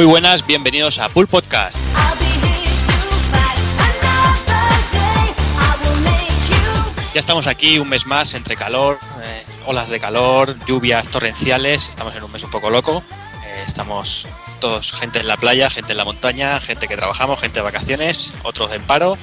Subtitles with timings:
[0.00, 1.76] Muy buenas, bienvenidos a Pool Podcast.
[7.12, 11.86] Ya estamos aquí un mes más entre calor, eh, olas de calor, lluvias torrenciales.
[11.90, 13.02] Estamos en un mes un poco loco.
[13.44, 14.26] Eh, estamos
[14.58, 18.32] todos, gente en la playa, gente en la montaña, gente que trabajamos, gente de vacaciones,
[18.42, 19.18] otros en paro.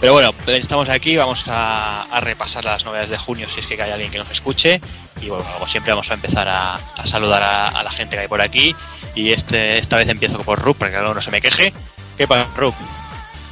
[0.00, 3.90] Pero bueno, estamos aquí, vamos a, repasar las novedades de junio si es que hay
[3.90, 4.80] alguien que nos escuche.
[5.20, 8.22] Y bueno, como siempre vamos a empezar a, a saludar a, a, la gente que
[8.22, 8.74] hay por aquí.
[9.14, 11.72] Y este, esta vez empiezo por Rup, para que luego no se me queje.
[12.16, 12.74] ¿Qué pasa, Rup?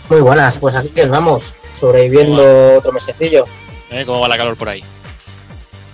[0.08, 3.44] Muy buenas, pues aquí que vamos, sobreviviendo otro mesecillo.
[3.90, 4.04] ¿Eh?
[4.04, 4.82] ¿Cómo va la calor por ahí?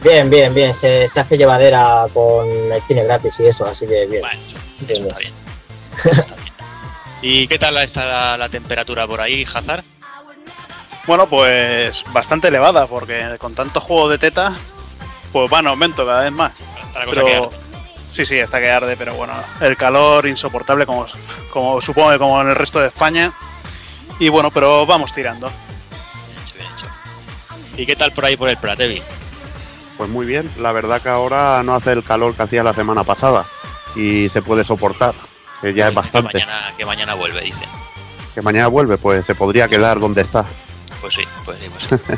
[0.02, 4.06] Bien, bien, bien, se, se, hace llevadera con el cine gratis y eso, así que
[4.06, 4.22] bien.
[4.22, 4.40] Bueno,
[4.80, 5.32] bien, está bien.
[6.04, 6.54] está bien.
[7.20, 9.82] ¿Y qué tal está la, la temperatura por ahí, Hazard?
[11.06, 14.52] Bueno, pues bastante elevada, porque con tanto juego de teta,
[15.32, 16.52] pues va en aumento cada vez más.
[16.86, 17.67] Está la cosa pero, que
[18.18, 21.06] sí, sí, está que arde, pero bueno, el calor insoportable, como,
[21.50, 23.32] como supongo que como en el resto de España.
[24.18, 25.48] Y bueno, pero vamos tirando.
[25.48, 26.86] Bien hecho, bien hecho.
[27.76, 29.00] ¿Y qué tal por ahí por el Pratevi?
[29.96, 33.04] Pues muy bien, la verdad que ahora no hace el calor que hacía la semana
[33.04, 33.44] pasada
[33.94, 35.14] y se puede soportar,
[35.60, 36.38] que ya Pues es bastante.
[36.38, 37.68] Que mañana, que mañana vuelve, dicen.
[38.34, 40.44] Que mañana vuelve, pues se podría quedar donde está.
[41.00, 42.12] Pues sí, pues sí, pues sí.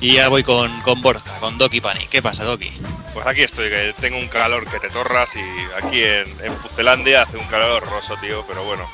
[0.00, 2.08] y ya voy con, con Borja, con Doki Pani.
[2.08, 2.72] ¿Qué pasa, Doki?
[3.16, 7.38] Pues aquí estoy, que tengo un calor que te torras y aquí en, en hace
[7.38, 8.86] un calor horroroso, tío, pero bueno.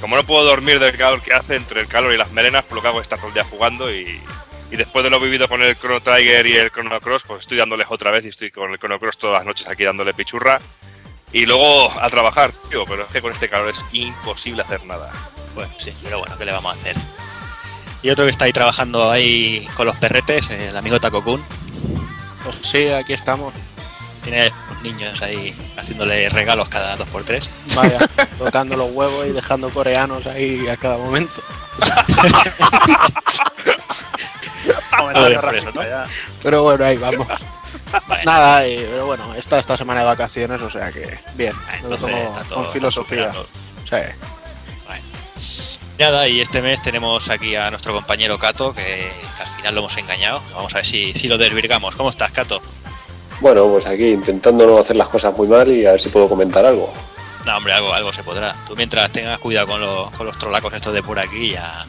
[0.00, 2.74] Como no puedo dormir del calor que hace entre el calor y las melenas, por
[2.74, 4.20] lo que hago es estar todo el día jugando y,
[4.70, 7.86] después de lo vivido con el Chrono Trigger y el Chrono Cross, pues estoy dándoles
[7.90, 10.60] otra vez y estoy con el Chrono Cross todas las noches aquí dándole pichurra.
[11.32, 15.12] Y luego a trabajar, tío, pero es que con este calor es imposible hacer nada.
[15.54, 16.96] Pues sí, pero bueno, ¿qué le vamos a hacer?
[18.02, 21.40] Y otro que está ahí trabajando ahí con los perretes, el amigo Takokun.
[22.44, 23.52] Pues sí, aquí estamos.
[24.22, 24.52] Tiene
[24.82, 27.48] niños ahí haciéndole regalos cada dos por tres.
[27.74, 27.98] Vaya,
[28.38, 31.42] tocando los huevos y dejando coreanos ahí a cada momento.
[35.40, 35.82] por eso, ¿no?
[36.42, 37.26] Pero bueno, ahí vamos.
[38.06, 38.22] Bueno.
[38.24, 41.52] Nada, eh, pero bueno, está esta semana de vacaciones, o sea que bien,
[41.82, 43.32] me lo tomo con filosofía.
[43.84, 43.96] Sí.
[44.86, 45.02] Bueno.
[46.00, 49.80] Nada, y este mes tenemos aquí a nuestro compañero Cato, que, que, al final lo
[49.82, 50.42] hemos engañado.
[50.54, 51.94] Vamos a ver si, si lo desvirgamos.
[51.94, 52.62] ¿Cómo estás, Cato?
[53.38, 56.26] Bueno, pues aquí intentando no hacer las cosas muy mal y a ver si puedo
[56.26, 56.90] comentar algo.
[57.44, 58.56] No, hombre, algo, algo se podrá.
[58.66, 61.84] Tú mientras tengas cuidado con los, con los trolacos estos de por aquí, ya.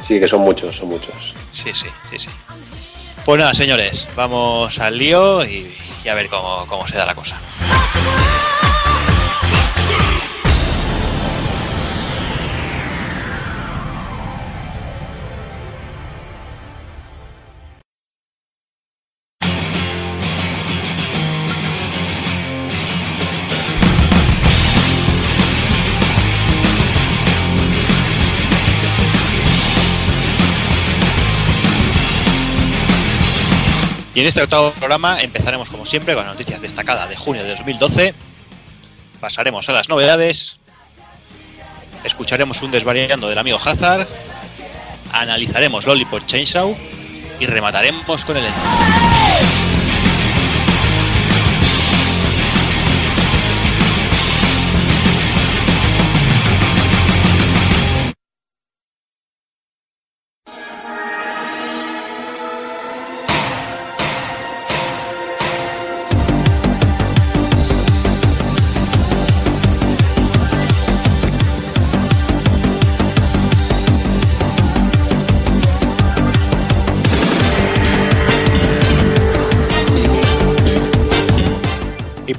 [0.00, 1.36] Sí, que son muchos, son muchos.
[1.52, 2.28] Sí, sí, sí, sí.
[3.24, 5.72] Pues nada, señores, vamos al lío y,
[6.04, 7.38] y a ver cómo, cómo se da la cosa.
[34.14, 37.50] Y en este octavo programa empezaremos como siempre con las noticias destacadas de junio de
[37.50, 38.14] 2012.
[39.20, 40.56] Pasaremos a las novedades.
[42.04, 44.06] Escucharemos un desvariando del amigo Hazard.
[45.12, 46.76] Analizaremos Lollipop Chainsaw.
[47.40, 48.44] Y remataremos con el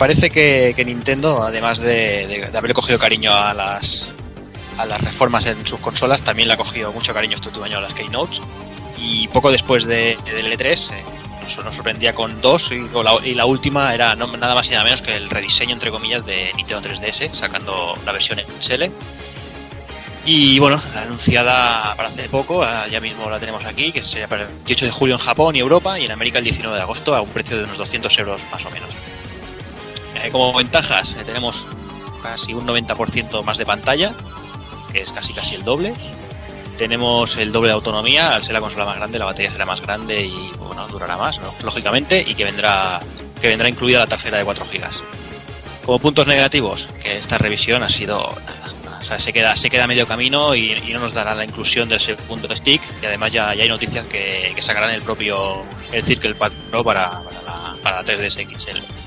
[0.06, 4.12] parece que, que Nintendo, además de, de, de, haber cogido cariño a las,
[4.78, 7.80] a las reformas en sus consolas, también le ha cogido mucho cariño este último año
[7.80, 8.40] a las Keynotes.
[9.00, 11.04] Y poco después de, del E3 eh,
[11.42, 14.74] nos, nos, sorprendía con dos y la, y la última era no, nada más y
[14.74, 18.84] nada menos que el rediseño, entre comillas, de Nintendo 3DS, sacando la versión XL.
[20.24, 24.28] Y bueno, la anunciada para hace poco, ah, ya mismo la tenemos aquí, que sería
[24.28, 26.84] para el 18 de julio en Japón y Europa y en América el 19 de
[26.84, 28.90] agosto a un precio de unos 200 euros más o menos.
[30.26, 31.68] Eh, como ventajas, eh, tenemos
[32.24, 34.12] casi un 90% más de pantalla,
[34.92, 35.94] que es casi casi el doble.
[36.80, 39.82] Tenemos el doble de autonomía, al ser la consola más grande, la batería será más
[39.82, 43.00] grande y bueno, durará más, lógicamente, y que vendrá,
[43.40, 44.90] que vendrá incluida la tarjeta de 4 GB.
[45.86, 48.36] Como puntos negativos, que esta revisión ha sido
[48.84, 52.16] nada, se queda, se queda medio camino y, no nos dará la inclusión de ese
[52.16, 52.82] punto de stick.
[53.04, 55.62] Y además ya, ya hay noticias que, que, sacarán el propio
[55.92, 59.05] el Circle Pad Pro para, para, la, para la 3DS XL.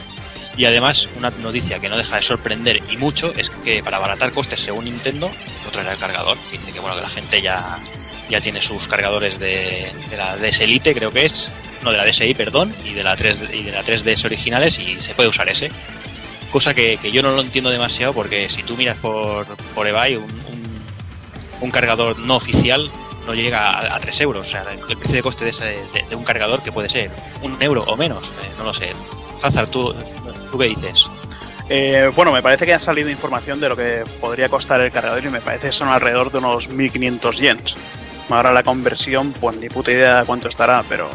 [0.59, 4.33] Y además, una noticia que no deja de sorprender y mucho es que para abaratar
[4.33, 5.31] costes, según Nintendo,
[5.65, 6.37] no traerá el cargador.
[6.51, 7.79] Dice que bueno que la gente ya,
[8.29, 11.49] ya tiene sus cargadores de, de la DS Elite, creo que es,
[11.85, 15.01] no de la DSi, perdón, y de la 3 y de la 3DS originales y
[15.01, 15.71] se puede usar ese.
[16.51, 20.17] Cosa que, que yo no lo entiendo demasiado porque si tú miras por, por eBay
[20.17, 20.27] un,
[21.61, 22.91] un, cargador no oficial
[23.27, 24.47] no llega a, a 3 euros.
[24.47, 27.11] O sea, el precio de coste de un cargador que puede ser
[27.43, 28.93] un euro o menos, eh, no lo sé.
[29.43, 29.95] Hazard, ¿tú,
[30.51, 31.07] ¿tú qué dices?
[31.71, 35.23] Eh, bueno, me parece que ha salido información de lo que podría costar el cargador
[35.25, 37.77] y me parece que son alrededor de unos 1500 yens.
[38.31, 41.09] Ahora la conversión, pues ni puta idea de cuánto estará, pero.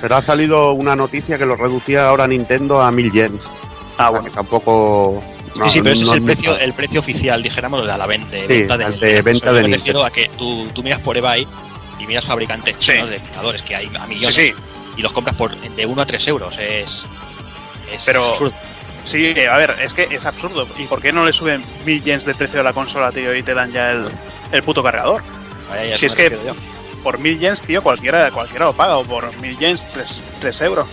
[0.00, 3.40] Pero ha salido una noticia que lo reducía ahora Nintendo a 1000 yens.
[3.98, 4.24] Ah, bueno.
[4.26, 5.22] que tampoco.
[5.54, 8.06] no, sí, sí, pero ese no es el precio, el precio oficial, dijéramos, de la
[8.06, 9.76] venta, de Sí, venta de del venta de Me Nintendo.
[9.76, 11.46] refiero a que tú, tú miras por eBay
[11.98, 12.92] y miras fabricantes Sí.
[12.92, 14.52] de cargadores que hay a Sí, millones sí.
[14.98, 16.58] y los compras por de 1 a 3 euros.
[16.58, 17.04] Es,
[17.90, 18.52] es Pero- absurdo.
[19.06, 20.66] Sí, eh, a ver, es que es absurdo.
[20.78, 23.42] ¿Y por qué no le suben 1000 yens de precio de la consola, tío, y
[23.42, 24.08] te dan ya el,
[24.52, 25.22] el puto cargador?
[25.70, 26.54] Vaya, ya si es que- yo.
[27.02, 28.96] Por 1000 yens, tío, cualquiera, cualquiera lo paga.
[28.96, 29.84] O por 1000 yens,
[30.40, 30.86] 3, euros.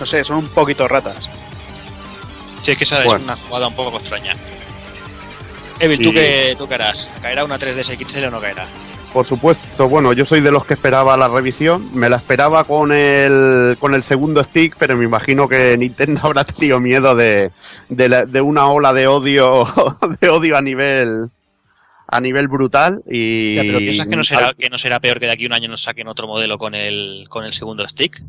[0.00, 1.28] No sé, son un poquito ratas.
[2.62, 3.16] Sí, es que esa Bueno.
[3.18, 4.34] es una jugada un poco extraña.
[5.78, 7.08] Evil, ¿tú, Y- qué, ¿tú qué harás?
[7.22, 8.66] ¿Caerá una 3DS XL o no caerá?
[9.12, 11.90] Por supuesto, bueno, yo soy de los que esperaba la revisión.
[11.94, 16.44] Me la esperaba con el, con el segundo stick, pero me imagino que Nintendo habrá
[16.44, 17.50] tenido miedo de,
[17.88, 19.64] de, la- de una ola de odio,
[20.20, 21.28] de odio a nivel
[22.12, 25.26] a nivel brutal y Ya, pero piensas que no será que no será peor que
[25.26, 28.20] de aquí un año nos saquen otro modelo con el con el segundo stick.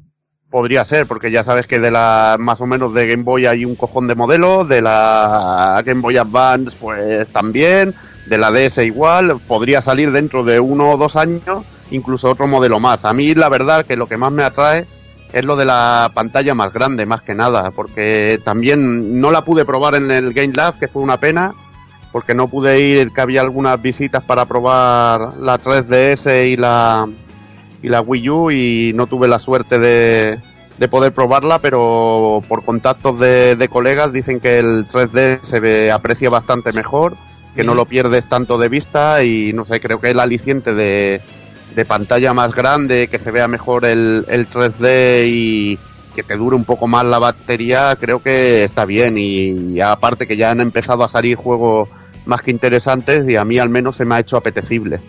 [0.51, 3.65] Podría ser porque ya sabes que de la más o menos de Game Boy hay
[3.65, 7.95] un cojón de modelos de la Game Boy Advance pues también
[8.27, 12.79] de la DS igual podría salir dentro de uno o dos años incluso otro modelo
[12.79, 13.03] más.
[13.03, 14.85] A mí la verdad que lo que más me atrae
[15.33, 19.65] es lo de la pantalla más grande más que nada porque también no la pude
[19.65, 21.53] probar en el Game Lab que fue una pena
[22.11, 27.07] porque no pude ir que había algunas visitas para probar la 3DS y la
[27.81, 30.39] y la Wii U y no tuve la suerte de,
[30.77, 35.91] de poder probarla, pero por contactos de, de colegas dicen que el 3D se ve,
[35.91, 37.15] aprecia bastante mejor,
[37.55, 41.21] que no lo pierdes tanto de vista y no sé, creo que el aliciente de,
[41.75, 45.79] de pantalla más grande, que se vea mejor el, el 3D y
[46.15, 49.17] que te dure un poco más la batería, creo que está bien.
[49.17, 51.89] Y, y aparte que ya han empezado a salir juegos
[52.25, 54.99] más que interesantes y a mí al menos se me ha hecho apetecible.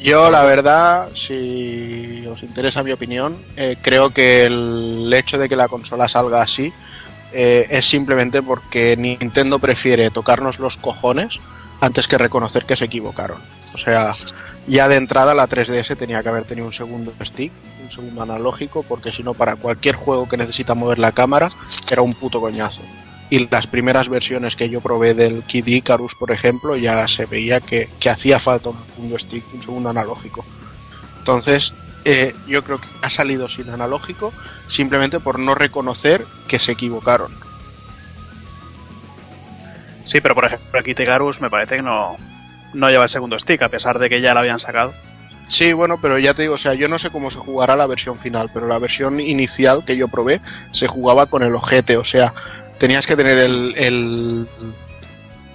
[0.00, 5.56] Yo, la verdad, si os interesa mi opinión, eh, creo que el hecho de que
[5.56, 6.72] la consola salga así
[7.32, 11.38] eh, es simplemente porque Nintendo prefiere tocarnos los cojones
[11.82, 13.38] antes que reconocer que se equivocaron.
[13.74, 14.14] O sea,
[14.66, 17.52] ya de entrada la 3DS tenía que haber tenido un segundo stick,
[17.82, 21.48] un segundo analógico, porque si no, para cualquier juego que necesita mover la cámara,
[21.90, 22.82] era un puto coñazo.
[23.30, 27.60] Y las primeras versiones que yo probé del Kid Icarus, por ejemplo, ya se veía
[27.60, 30.44] que, que hacía falta un segundo stick, un segundo analógico.
[31.18, 34.32] Entonces, eh, yo creo que ha salido sin analógico
[34.66, 37.32] simplemente por no reconocer que se equivocaron.
[40.06, 42.16] Sí, pero por ejemplo, aquí Tegarus me parece que no,
[42.74, 44.92] no lleva el segundo stick, a pesar de que ya lo habían sacado.
[45.48, 47.88] Sí, bueno, pero ya te digo, o sea, yo no sé cómo se jugará la
[47.88, 52.04] versión final, pero la versión inicial que yo probé se jugaba con el ojete, o
[52.04, 52.32] sea,
[52.80, 54.48] tenías que tener el, el,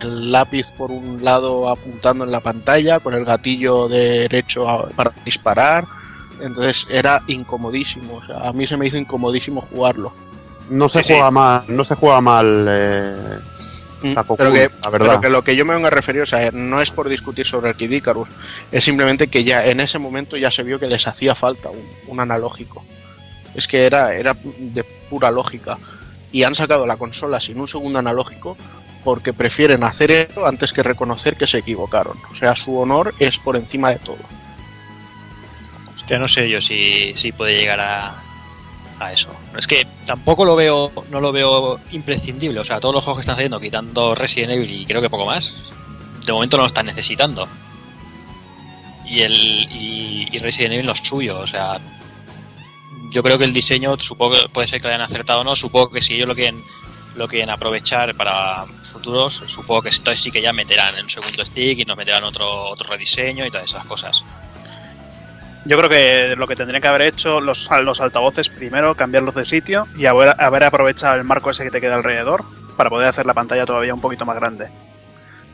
[0.02, 5.12] el lápiz por un lado apuntando en la pantalla, con el gatillo derecho a- para
[5.26, 5.86] disparar,
[6.42, 10.14] entonces era incomodísimo, o sea, a mí se me hizo incomodísimo jugarlo.
[10.70, 11.14] No se Sí, sí.
[11.14, 13.40] juega mal, no se juega mal eh,
[14.04, 15.08] Mm, Taco Pero Kun, que, la verdad.
[15.08, 17.48] pero que lo que yo me vengo a referir, o sea, no es por discutir
[17.48, 18.30] sobre el Kid Icarus,
[18.72, 21.88] es simplemente que ya en ese momento ya se vio que les hacía falta un,
[22.08, 22.84] un analógico.
[23.56, 25.80] Es que era, era de pura lógica.
[26.36, 28.58] Y han sacado la consola sin un segundo analógico
[29.06, 32.18] porque prefieren hacer eso antes que reconocer que se equivocaron.
[32.30, 34.18] O sea, su honor es por encima de todo.
[35.96, 38.22] Hostia, no sé yo si, si puede llegar a,
[39.00, 39.30] a eso.
[39.58, 42.60] Es que tampoco lo veo, no lo veo imprescindible.
[42.60, 45.26] O sea, todos los juegos que están saliendo, quitando Resident Evil y creo que poco
[45.26, 45.56] más,
[46.26, 47.48] de momento no lo están necesitando.
[49.06, 51.80] Y el y, y Resident Evil no es suyo, o sea,
[53.12, 55.56] yo creo que el diseño, supongo que puede ser que lo hayan acertado o no,
[55.56, 56.64] supongo que si ellos lo quieren
[57.16, 61.46] lo quieren aprovechar para futuros, supongo que esto sí que ya meterán en un segundo
[61.46, 64.24] stick y nos meterán otro otro rediseño y todas esas cosas.
[65.66, 69.46] Yo creo que lo que tendrían que haber hecho los, los altavoces primero, cambiarlos de
[69.46, 72.44] sitio y haber, haber aprovechado el marco ese que te queda alrededor
[72.78, 74.68] para poder hacer la pantalla todavía un poquito más grande.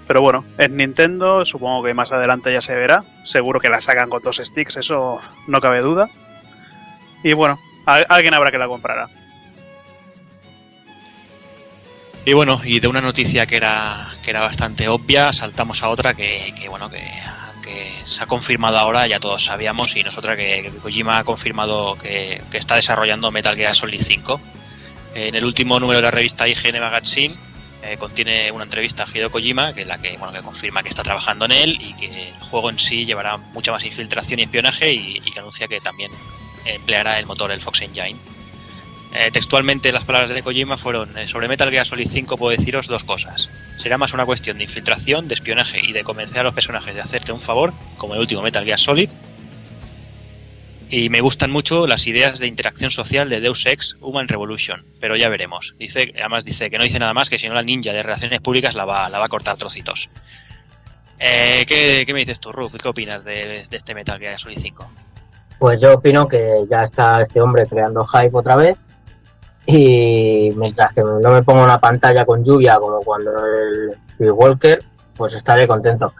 [0.07, 3.05] Pero bueno, en Nintendo supongo que más adelante ya se verá.
[3.23, 6.09] Seguro que la sacan con dos sticks, eso no cabe duda.
[7.23, 9.09] Y bueno, alguien habrá que la comprará.
[12.23, 16.13] Y bueno, y de una noticia que era, que era bastante obvia, saltamos a otra
[16.13, 17.01] que, que, bueno, que,
[18.05, 22.57] se ha confirmado ahora, ya todos sabíamos, y nosotros que, Kojima ha confirmado que, que
[22.57, 24.41] está desarrollando Metal Gear Solid 5.
[25.15, 27.33] En el último número de la revista IGN Magazine
[27.83, 30.89] eh, contiene una entrevista a Hideo Kojima, que es la que, bueno, que confirma que
[30.89, 34.43] está trabajando en él y que el juego en sí llevará mucha más infiltración y
[34.43, 36.11] espionaje y, y que anuncia que también
[36.65, 38.17] empleará el motor, el Fox Engine.
[39.13, 42.87] Eh, textualmente las palabras de Kojima fueron eh, sobre Metal Gear Solid 5 puedo deciros
[42.87, 43.49] dos cosas.
[43.77, 47.01] Será más una cuestión de infiltración, de espionaje y de convencer a los personajes de
[47.01, 49.09] hacerte un favor, como el último Metal Gear Solid.
[50.89, 55.15] Y me gustan mucho las ideas de interacción social de Deus Ex Human Revolution, pero
[55.17, 55.75] ya veremos.
[55.77, 58.39] Dice, además dice que no dice nada más que si no la ninja de relaciones
[58.39, 60.09] públicas la va, la va a cortar trocitos.
[61.19, 62.71] Eh, ¿qué, qué me dices tú, Ruth?
[62.81, 64.91] ¿Qué opinas de, de este Metal Gear Solid 5?
[65.61, 68.79] Pues yo opino que ya está este hombre creando hype otra vez.
[69.67, 74.83] Y mientras que no me ponga una pantalla con lluvia como cuando el Peace Walker,
[75.15, 76.15] pues estaré contento.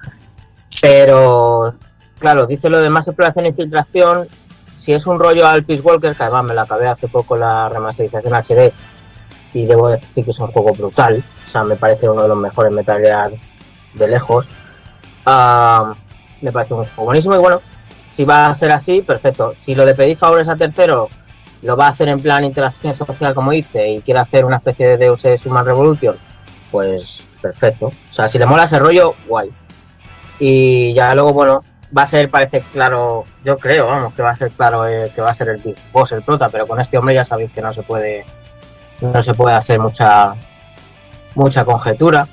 [0.80, 1.74] Pero,
[2.20, 4.28] claro, dice lo de más exploración e infiltración.
[4.76, 7.68] Si es un rollo al Peace Walker, que además me la acabé hace poco la
[7.68, 8.72] remasterización HD,
[9.56, 11.24] y debo decir que es un juego brutal.
[11.48, 13.32] O sea, me parece uno de los mejores Metal Gear
[13.96, 14.48] de lejos.
[15.26, 15.96] Ah,
[16.42, 17.60] me parece un juego buenísimo y bueno,
[18.16, 19.54] si va a ser así, perfecto.
[19.56, 21.10] Si lo de pedir favores a tercero
[21.64, 24.88] lo va a hacer en plan interacción social, como dice, y quiere hacer una especie
[24.88, 26.16] de Deus Ex Human Revolution,
[26.72, 27.88] pues perfecto.
[27.88, 29.52] O sea, si le mola ese rollo, guay.
[30.40, 31.64] Y ya luego, bueno,
[31.96, 35.22] va a ser, parece claro, yo creo, vamos, que va a ser claro eh, que
[35.22, 37.62] va a ser el Big Boss, el prota, pero con este hombre ya sabéis que
[37.62, 38.26] no se puede,
[39.02, 40.34] no se puede hacer mucha,
[41.36, 42.28] mucha conjetura.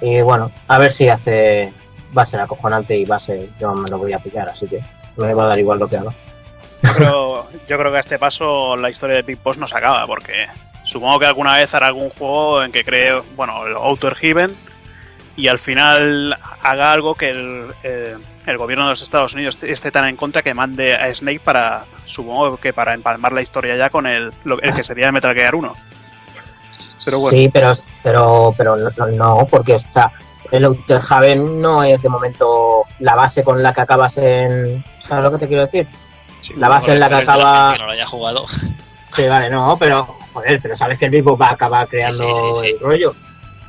[0.00, 1.72] Y bueno, a ver si hace,
[2.16, 4.66] va a ser acojonante y va a ser, yo me lo voy a pillar, así
[4.66, 4.80] que
[5.16, 6.12] me va a dar igual lo que haga.
[6.82, 9.76] Yo creo, yo creo que a este paso la historia de Big Boss no se
[9.76, 10.46] acaba, porque
[10.84, 14.54] supongo que alguna vez hará algún juego en que cree, bueno, el Outer Heaven
[15.36, 19.90] y al final haga algo que el, eh, el gobierno de los Estados Unidos esté
[19.90, 23.90] tan en contra que mande a Snake para, supongo que para empalmar la historia ya
[23.90, 25.76] con el, el que sería Metal Gear 1.
[27.04, 27.72] Pero bueno, Sí, pero,
[28.02, 30.12] pero, pero no, no, porque sea,
[30.50, 34.82] el Outer Haven no es de momento la base con la que acabas en.
[35.06, 35.86] ¿Sabes lo que te quiero decir?
[36.42, 38.44] Sí, La base en la que acaba- que no lo haya jugado.
[39.16, 42.24] Sí, vale, no, pero, joder, pero sabes que el mismo va a acabar creando Sí,
[42.26, 42.66] sí, sí, sí.
[42.74, 43.14] el rollo.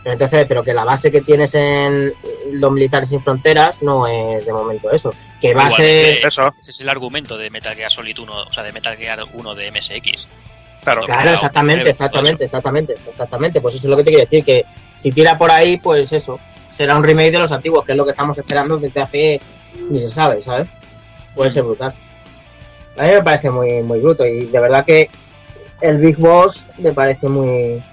[0.04, 2.14] Entonces, pero que la base que tienes en
[2.52, 5.14] los militares sin fronteras no es de momento eso.
[5.40, 6.26] Que va a ser.
[6.26, 9.24] eso, Ese es el argumento de Metal Gear Solid 1, o sea, de Metal Gear
[9.34, 10.28] 1 de MSX.
[10.84, 11.04] claro.
[11.06, 11.06] Claro.
[11.06, 13.62] Claro, exactamente, breve, exactamente, exactamente, exactamente.
[13.62, 16.38] Pues eso es lo que te quiero decir, que si tira por ahí, pues eso,
[16.80, 19.42] será un remake de los antiguos, que es lo que estamos esperando desde hace,
[19.90, 20.70] ni se sabe, ¿sabes?
[21.36, 21.94] Puede ser brutal.
[22.98, 25.10] A mí me parece muy, muy bruto y de verdad que
[25.82, 27.84] el Big Boss me parece muy,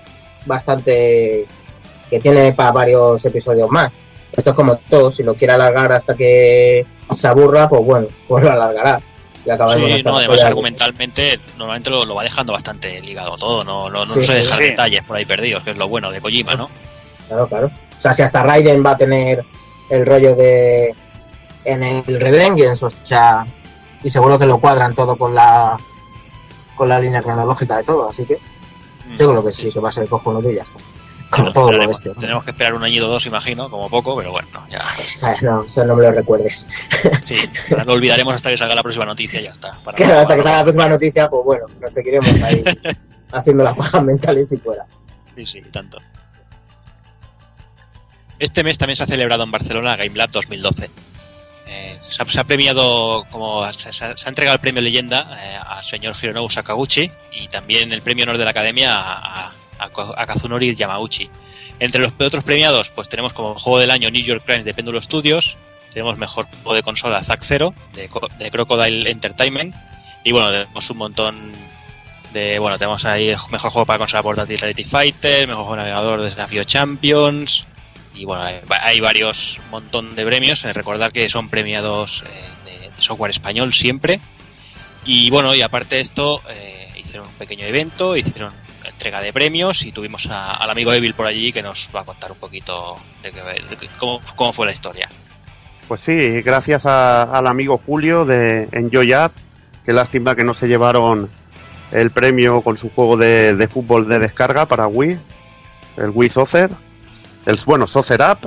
[0.45, 1.47] bastante,
[2.09, 3.90] que tiene para varios episodios más.
[4.31, 8.45] Esto es como todo, si lo quiere alargar hasta que se aburra, pues bueno, pues
[8.45, 9.00] lo alargará.
[9.45, 14.05] Y Sí, no, además argumentalmente normalmente lo, lo va dejando bastante ligado todo, no, no,
[14.05, 16.55] no Sí, se sí, deja detalles por ahí perdidos, que es lo bueno de Kojima,
[16.55, 16.71] ¿no?
[17.26, 17.71] Claro, claro.
[17.97, 19.45] O sea, si hasta Raiden va a tener
[19.91, 20.95] el rollo de
[21.65, 23.47] en el Revengeance, o sea,
[24.03, 25.76] y seguro que lo cuadran todo con la
[26.76, 28.38] con la línea cronológica de todo, así que
[29.17, 30.79] yo creo que sí, que va a ser cojonudo y ya está.
[31.31, 31.97] Como Bueno, todo lo esperaremos.
[32.05, 32.21] bestia.
[32.21, 34.81] Tenemos que esperar un añito o dos, imagino, como poco, pero bueno, ya.
[35.23, 36.69] Ay, No, eso no me lo recuerdes.
[37.26, 37.37] Sí,
[37.85, 39.73] lo olvidaremos hasta que salga la próxima noticia y ya está.
[39.85, 42.62] para- Que hasta que salga la próxima noticia, pues bueno, nos seguiremos ahí
[43.33, 44.85] haciendo las pajas mentales si fuera.
[45.35, 45.99] Sí, sí, tanto.
[48.38, 50.90] Este mes también se ha celebrado en Barcelona Game Lab 2012.
[51.69, 56.49] Eh, se, ha, premiado, como se, ha entregado el premio Leyenda eh, al señor Hironobu
[56.49, 59.52] Sakaguchi y también el premio Honor de la Academia a,
[60.26, 61.28] Kazunori Yamauchi.
[61.81, 65.00] Entre los otros premiados, pues tenemos como juego del año New York Crimes de Péndulo
[65.00, 65.57] Studios,
[65.93, 69.75] tenemos mejor juego de consola Zack Zero de, Co- de Crocodile Entertainment
[70.25, 71.52] y bueno, tenemos un montón
[72.33, 76.31] de bueno, tenemos ahí mejor juego para consola portátil Reality Fighter, mejor juego navegador de
[76.31, 77.66] Desafío Champions
[78.17, 83.03] y bueno, hay, hay varios montón de premios, Eh, recordar que son premiados eh, de,
[83.03, 84.21] software español siempre
[85.05, 88.53] y bueno, y aparte de esto eh, hicieron un pequeño evento, hicieron
[88.85, 92.05] entrega de premios y tuvimos a- al amigo Evil por allí que nos va a
[92.05, 95.09] contar un poquito de, que- que- cómo, cómo fue la historia.
[95.89, 99.33] Pues sí, gracias al amigo Julio de Enjoy App.
[99.85, 101.29] Qué lástima que no se llevaron
[101.93, 105.17] el premio con su juego de, de fútbol de descarga para Wii,
[105.99, 106.71] el Wii Soccer,
[107.47, 108.45] el bueno Soccer App.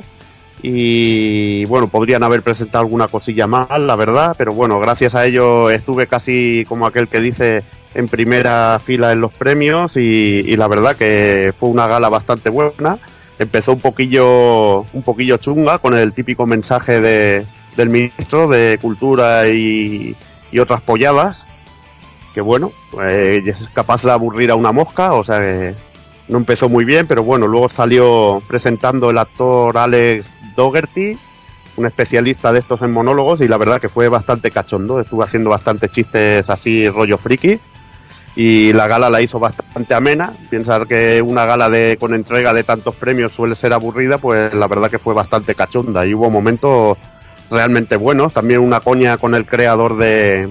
[0.62, 5.70] Y bueno, podrían haber presentado alguna cosilla más, la verdad, pero bueno, gracias a ello
[5.70, 7.64] estuve casi como aquel que dice
[7.96, 12.50] en primera fila en los premios y, y la verdad que fue una gala bastante
[12.50, 12.98] buena.
[13.40, 17.46] Empezó un poquillo, un poquillo chunga con el típico mensaje de,
[17.78, 20.14] del ministro de Cultura y,
[20.52, 21.38] y otras polladas,
[22.34, 25.74] que bueno, pues es capaz de aburrir a una mosca, o sea que
[26.30, 31.18] no empezó muy bien, pero bueno, luego salió presentando el actor Alex Dougherty,
[31.76, 35.50] un especialista de estos en monólogos, y la verdad que fue bastante cachondo, estuvo haciendo
[35.50, 37.60] bastantes chistes así rollo friki,
[38.36, 40.32] y la gala la hizo bastante amena.
[40.50, 44.68] Pensar que una gala de con entrega de tantos premios suele ser aburrida, pues la
[44.68, 46.98] verdad que fue bastante cachonda, y hubo momentos
[47.50, 50.48] realmente buenos, también una coña con el creador de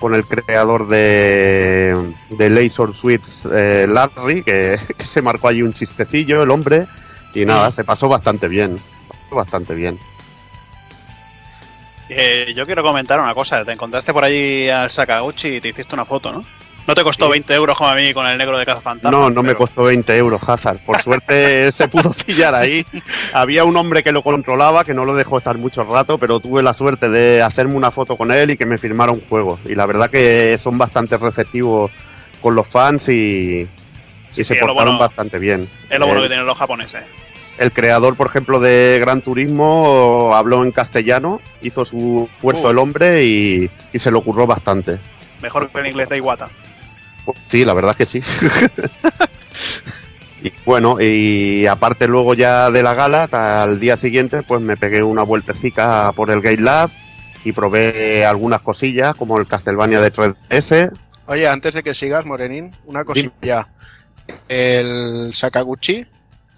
[0.00, 5.74] con el creador de, de Laser Suites, eh, Larry, que, que se marcó allí un
[5.74, 6.86] chistecillo, el hombre,
[7.34, 8.78] y nada, se pasó bastante bien,
[9.30, 9.98] bastante bien.
[12.08, 13.64] Eh, yo quiero comentar una cosa.
[13.64, 16.44] Te encontraste por allí al Sakaguchi y te hiciste una foto, ¿no?
[16.86, 17.30] No te costó Sí.
[17.32, 19.12] 20 euros como a mí con el negro de Cazafantasmas.
[19.12, 20.78] No, no me costó 20 euros, Hazard.
[20.84, 22.84] Por suerte se pudo pillar ahí.
[23.32, 26.62] Había un hombre que lo controlaba, que no lo dejó estar mucho rato, pero tuve
[26.62, 29.58] la suerte de hacerme una foto con él y que me firmara un juego.
[29.66, 31.90] Y la verdad que son bastante receptivos
[32.42, 33.68] con los fans y,
[34.30, 35.68] Sí, y sí, se portaron bueno- bastante bien.
[35.90, 37.02] Es lo bueno El- que tienen los japoneses.
[37.58, 42.70] El creador, por ejemplo, de Gran Turismo habló en castellano, hizo su esfuerzo Uh.
[42.70, 44.98] el hombre y, y se lo curró bastante.
[45.42, 46.48] Mejor que el inglés de Iwata.
[47.48, 48.22] Sí, la verdad que sí.
[50.42, 53.28] y bueno, y aparte luego ya de la gala,
[53.62, 56.90] al día siguiente, pues me pegué una vueltecica por el Gate Lab
[57.44, 60.92] y probé algunas cosillas como el Castlevania de 3DS.
[61.26, 63.68] Oye, antes de que sigas, Morenín, una cosilla.
[64.48, 66.06] ¿El Sakaguchi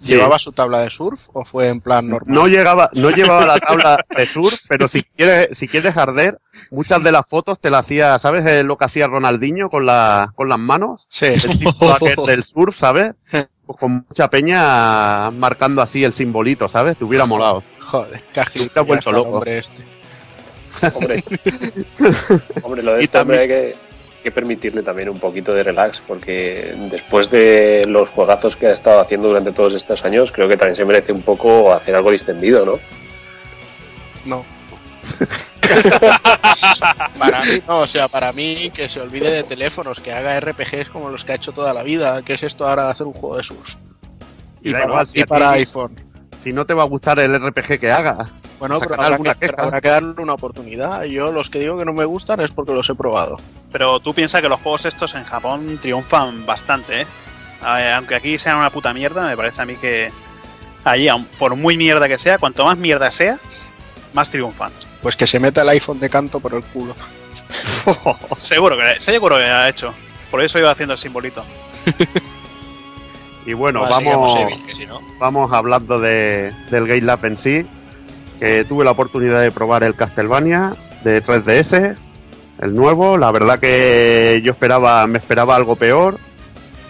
[0.03, 2.33] llevaba su tabla de surf o fue en plan normal?
[2.35, 6.39] No llegaba, no llevaba la tabla de surf, pero si quieres, si quieres arder,
[6.71, 10.31] muchas de las fotos te las hacía, ¿sabes eh, lo que hacía Ronaldinho con la,
[10.35, 11.05] con las manos?
[11.09, 11.27] Sí.
[11.27, 13.13] El tipo aquel del surf, ¿sabes?
[13.65, 16.97] Pues con mucha peña marcando así el simbolito, ¿sabes?
[16.97, 17.63] Te hubiera molado.
[17.79, 19.29] Joder, agil Te ha ya vuelto loco.
[19.31, 19.83] hombre este.
[20.95, 21.23] Hombre,
[22.63, 23.75] hombre lo de Y este hombre que,
[24.23, 28.99] que permitirle también un poquito de relax, porque después de los juegazos que ha estado
[28.99, 32.65] haciendo durante todos estos años, creo que también se merece un poco hacer algo distendido,
[32.65, 32.79] ¿no?
[34.25, 34.43] No.
[37.19, 40.89] para mí, no, o sea, para mí que se olvide de teléfonos, que haga RPGs
[40.89, 42.21] como los que ha hecho toda la vida.
[42.23, 43.75] ¿Qué es esto ahora de hacer un juego de surf?
[44.61, 45.95] Y para, igual, si y a para ti- iPhone.
[46.43, 48.25] Si no te va a gustar el RPG que haga.
[48.67, 51.03] Bueno, pero habrá, alguna que, habrá darle una oportunidad.
[51.03, 53.37] Yo los que digo que no me gustan es porque los he probado.
[53.71, 57.07] Pero tú piensas que los juegos estos en Japón triunfan bastante, ¿eh?
[57.61, 60.11] A- Aunque aquí sean una puta mierda, me parece a mí que
[60.85, 63.37] allí, aun por muy mierda que sea, cuanto más mierda sea,
[64.13, 64.71] más triunfan.
[65.01, 66.95] Pues que se meta el iPhone de canto por el culo.
[68.37, 69.93] Seguro que, seguro que ha hecho.
[70.31, 71.43] Por eso iba haciendo el simbolito.
[73.45, 75.01] Y bueno, vamos, Evil, que si no.
[75.19, 77.67] vamos hablando de, del Gate Lab en sí.
[78.43, 80.73] Que tuve la oportunidad de probar el Castlevania
[81.05, 81.95] de 3DS,
[82.59, 83.17] el nuevo.
[83.17, 86.17] La verdad que yo esperaba, me esperaba algo peor.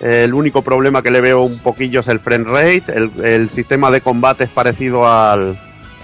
[0.02, 2.86] El único problema que le veo un poquillo es el frame rate.
[2.96, 5.56] El, el sistema de combate es parecido al,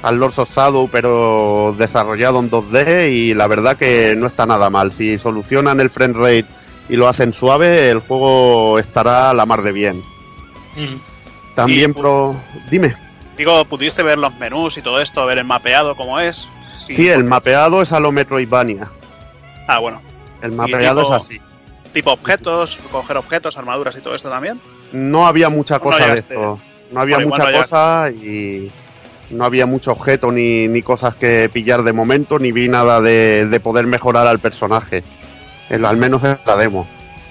[0.03, 3.12] al Lords of Shadow, pero desarrollado en 2D.
[3.12, 4.91] Y la verdad que no está nada mal.
[4.91, 6.45] Si solucionan el frame rate
[6.89, 10.03] y lo hacen suave, el juego estará a la mar de bien.
[11.55, 12.35] También pro...
[12.69, 13.08] Dime.
[13.39, 16.45] Digo, ¿pudiste ver los menús y todo esto, ver el mapeado cómo es?
[16.86, 18.86] Sí, el mapeado es a lo Metroidvania.
[19.65, 20.02] Ah, bueno.
[20.41, 21.41] El mapeado tipo- es así.
[21.93, 24.60] Tipo objetos, coger objetos, armaduras y todo esto también.
[24.91, 26.60] No había mucha No cosa de esto.
[26.91, 28.69] No había Bueno, mucha no cosa y
[29.30, 33.45] no había mucho objeto ni, ni cosas que pillar de momento, ni vi nada de,
[33.49, 35.02] de poder mejorar al personaje.
[35.69, 36.86] El- al menos en la demo.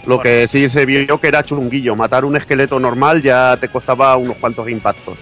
[0.06, 0.22] Lo Bueno.
[0.22, 1.94] que sí se vio que era chunguillo.
[1.96, 5.18] Matar un esqueleto normal ya te costaba unos cuantos impactos.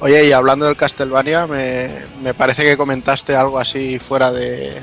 [0.00, 1.88] Oye, y hablando del Castlevania, me,
[2.22, 4.74] me parece que comentaste algo así fuera de,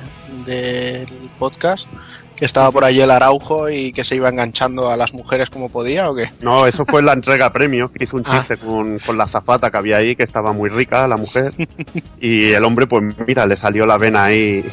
[0.45, 1.05] del
[1.37, 1.87] podcast,
[2.35, 5.69] que estaba por allí el Araujo y que se iba enganchando a las mujeres como
[5.69, 6.31] podía, ¿o qué?
[6.41, 8.39] No, eso fue la entrega premio, que hizo un Ah.
[8.39, 11.51] chiste con, con la zafata que había ahí, que estaba muy rica la mujer.
[12.19, 14.65] Y el hombre, pues mira, le salió la vena ahí.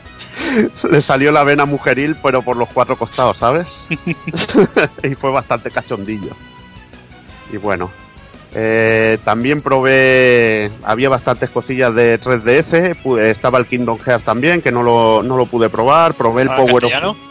[0.90, 3.88] le salió la vena mujeril, pero por los cuatro costados, ¿sabes?
[5.02, 6.30] y fue bastante cachondillo.
[7.52, 7.90] Y bueno.
[8.54, 14.72] Eh, también probé, había bastantes cosillas de 3DS, pude- estaba el Kingdom Hearts también, que
[14.72, 16.92] no lo, no lo pude probar, probé el ¿Ah, Power of...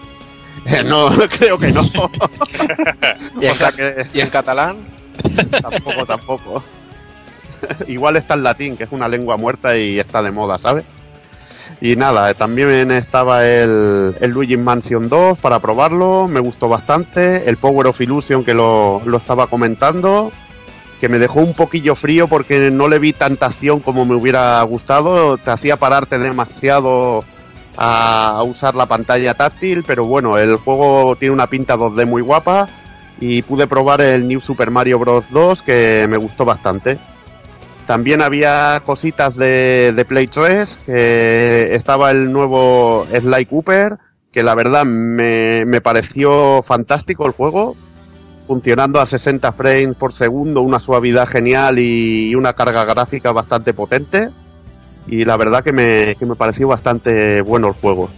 [0.65, 1.81] Eh, no, creo que no.
[3.41, 4.77] ¿Y en, O sea ca- que- y en catalán?
[5.61, 6.63] tampoco, tampoco.
[7.87, 10.83] Igual está en latín, que es una lengua muerta y está de moda, ¿sabes?
[11.81, 17.49] Y nada, también estaba el, el Luigi's Mansion 2 para probarlo, me gustó bastante.
[17.49, 20.31] El Power of Illusion que lo, lo estaba comentando,
[20.99, 24.61] que me dejó un poquillo frío porque no le vi tanta acción como me hubiera
[24.63, 25.37] gustado.
[25.37, 27.23] Te hacía pararte demasiado
[27.77, 32.67] a usar la pantalla táctil, pero bueno, el juego tiene una pinta 2D muy guapa
[33.21, 35.25] y pude probar el New Super Mario Bros.
[35.31, 36.97] 2 que me gustó bastante.
[37.87, 43.97] También había cositas de, de Play 3, que estaba el nuevo Sly Cooper,
[44.31, 47.75] que la verdad me, me pareció fantástico el juego,
[48.49, 54.31] funcionando a 60 frames por segundo, una suavidad genial y una carga gráfica bastante potente.
[55.05, 58.09] Y la verdad que me, que me pareció bastante bueno el juego.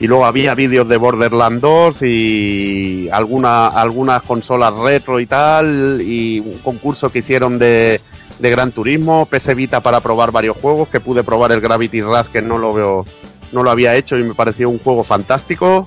[0.00, 6.40] Y luego había vídeos de Borderlands 2 y alguna, algunas consolas retro y tal, y
[6.40, 8.00] un concurso que hicieron de,
[8.40, 12.26] de Gran Turismo, PS Vita para probar varios juegos, que pude probar el Gravity Rush
[12.32, 13.04] que no lo veo,
[13.52, 15.86] no lo había hecho y me pareció un juego fantástico.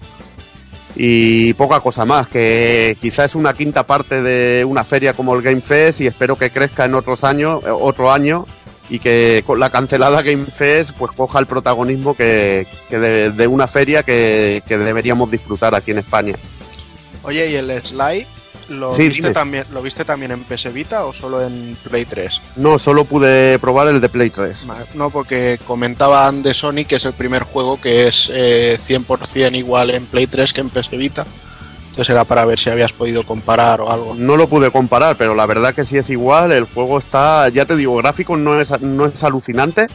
[0.95, 5.41] Y poca cosa más, que quizás es una quinta parte de una feria como el
[5.41, 8.45] Game Fest y espero que crezca en otros años, eh, otro año
[8.89, 13.67] y que con la cancelada Game Fest pues coja el protagonismo que, que de, una
[13.67, 16.35] feria que, que deberíamos disfrutar aquí en España.
[17.23, 18.27] Oye, ¿y el Sly
[18.69, 19.33] lo, Sí, viste dime.
[19.33, 22.41] también, lo viste también en PS Vita o solo en Play 3?
[22.57, 24.65] No, solo pude probar el de Play 3.
[24.65, 29.55] Ma- No, porque comentaban de Sony que es el primer juego que es eh, 100%
[29.57, 31.25] igual en Play 3 que en PS Vita.
[31.89, 34.15] Entonces era para ver si habías podido comparar o algo.
[34.15, 36.53] No lo pude comparar, pero la verdad que sí es igual.
[36.53, 39.87] El juego está, ya te digo, gráfico no es, no es alucinante,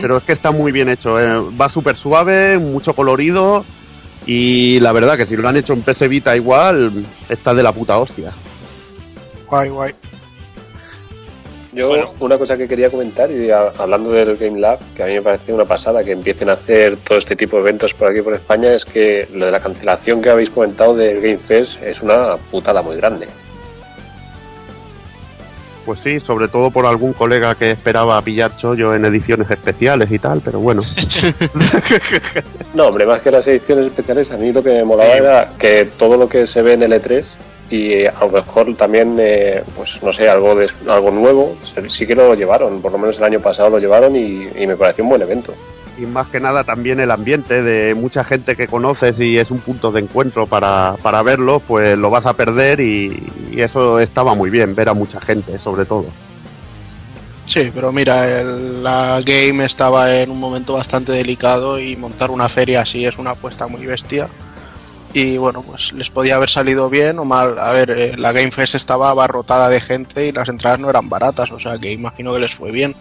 [0.00, 1.20] pero es que está muy bien hecho.
[1.20, 1.40] eh.
[1.60, 3.64] Va súper suave, mucho colorido.
[4.26, 7.72] Y la verdad que si lo han hecho en PS Vita igual, está de la
[7.72, 8.32] puta hostia.
[9.48, 9.92] Guay, guay.
[11.72, 12.14] Yo, Bueno.
[12.20, 15.22] una cosa que quería comentar, y a- hablando del Game Lab, que a mí me
[15.22, 18.32] parece una pasada que empiecen a hacer todo este tipo de eventos por aquí por
[18.34, 22.36] España, es que lo de la cancelación que habéis comentado del Game Fest es una
[22.50, 23.26] putada muy grande.
[25.86, 30.18] Pues sí, sobre todo por algún colega que esperaba pillar chollo en ediciones especiales y
[30.18, 30.82] tal, pero bueno.
[32.74, 35.88] No, hombre, más que las ediciones especiales, a mí lo que me molaba era que
[35.96, 37.36] todo lo que se ve en L3
[37.70, 41.56] y eh, a lo mejor también, eh, pues no sé, algo, de, algo nuevo,
[41.88, 44.76] sí que lo llevaron, por lo menos el año pasado lo llevaron y, y me
[44.76, 45.54] pareció un buen evento.
[45.98, 49.60] Y más que nada también el ambiente de mucha gente que conoces y es un
[49.60, 54.50] punto de encuentro para, para verlo, pues lo vas a perder y, eso estaba muy
[54.50, 56.04] bien, ver a mucha gente sobre todo.
[57.46, 62.50] Sí, pero mira, el- la Game estaba en un momento bastante delicado y montar una
[62.50, 64.28] feria así es una apuesta muy bestia.
[65.14, 67.58] Y bueno, pues les podía haber salido bien o mal.
[67.58, 71.08] A ver, eh, la Game Fest estaba abarrotada de gente y las entradas no eran
[71.08, 72.94] baratas, o sea que imagino que les fue bien.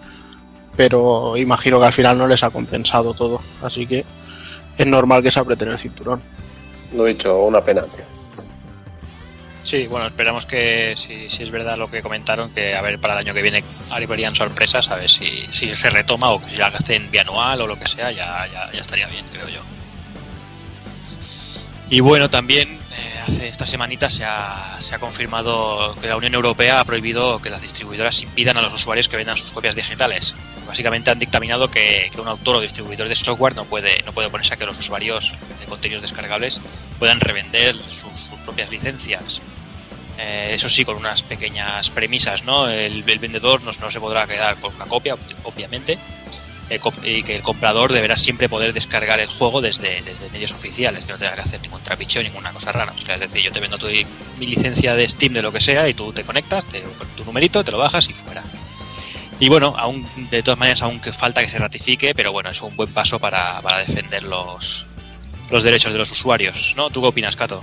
[0.77, 3.41] Pero imagino que al final no les ha compensado todo.
[3.61, 4.05] Así que
[4.77, 6.21] es normal que se aprieten el cinturón.
[6.93, 8.03] Lo he dicho, una pena, tío.
[9.63, 13.15] Sí, bueno, esperamos que si, si es verdad lo que comentaron, que a ver para
[13.15, 16.57] el año que viene habrían sorpresas, a ver si, si se retoma o que si
[16.57, 19.61] la hacen bianual o lo que sea, ya, ya, ya estaría bien, creo yo.
[21.87, 26.33] Y bueno, también eh, hace esta semanita se ha, se ha confirmado que la Unión
[26.33, 30.35] Europea ha prohibido que las distribuidoras impidan a los usuarios que vendan sus copias digitales.
[30.67, 34.27] Básicamente han dictaminado que, que un autor o distribuidor de software no puede, no puede
[34.29, 36.59] oponerse a que los usuarios de contenidos descargables
[36.97, 39.41] puedan revender sus, propias licencias.
[40.17, 42.67] Eh, eso sí, con unas pequeñas premisas, ¿no?
[42.69, 45.97] El, el vendedor no, no se podrá quedar con una copia, ob- obviamente,
[47.03, 51.13] y que el comprador deberá siempre poder descargar el juego desde, desde medios oficiales, que
[51.13, 52.93] no tenga que hacer ningún trapicheo, ninguna cosa rara.
[52.97, 53.87] Es decir, yo te vendo tu,
[54.39, 56.83] mi licencia de Steam de lo que sea y tú te conectas, te,
[57.15, 58.43] tu numerito, te lo bajas y fuera.
[59.39, 62.61] Y bueno, aún, de todas maneras, aún que falta que se ratifique, pero bueno, es
[62.61, 64.87] un buen paso para, para defender los,
[65.51, 66.89] los derechos de los usuarios, ¿no?
[66.89, 67.61] ¿Tú qué opinas, Cato?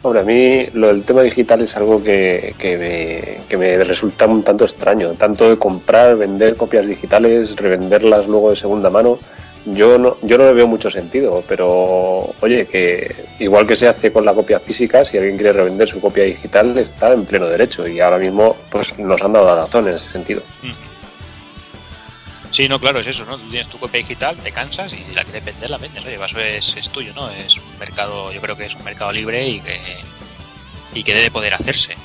[0.00, 4.26] Hombre, a mí lo del tema digital es algo que, que me, que me resulta
[4.26, 5.14] un tanto extraño.
[5.14, 9.18] Tanto de comprar, vender copias digitales, revenderlas luego de segunda mano.
[9.64, 14.12] Yo no, yo no le veo mucho sentido, pero oye, que igual que se hace
[14.12, 17.86] con la copia física, si alguien quiere revender su copia digital, está en pleno derecho.
[17.86, 20.42] Y ahora mismo pues nos han dado la razón en ese sentido.
[22.50, 23.38] Sí, no, claro, es eso, ¿no?
[23.38, 26.04] Tú tienes tu copia digital, te cansas y la quieres vender, la vendes.
[26.04, 27.30] Oye, eso es, es tuyo, ¿no?
[27.30, 29.80] Es un mercado, yo creo que es un mercado libre y que,
[30.94, 31.96] y que debe poder hacerse.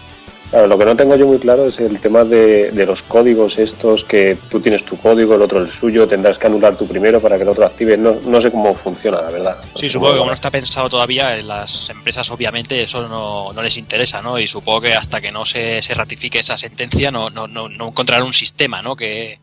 [0.52, 3.58] Claro, lo que no tengo yo muy claro es el tema de, de los códigos
[3.58, 7.20] estos, que tú tienes tu código, el otro el suyo, tendrás que anular tu primero
[7.20, 7.98] para que el otro active.
[7.98, 9.58] No, no sé cómo funciona, la verdad.
[9.74, 13.52] No Sí, supongo que como no está pensado todavía, en las empresas obviamente eso no,
[13.52, 14.38] no les interesa, ¿no?
[14.38, 17.88] Y supongo que hasta que no se, se ratifique esa sentencia no, no, no, no
[17.88, 18.96] encontrarán un sistema, ¿no?
[18.96, 19.40] Que,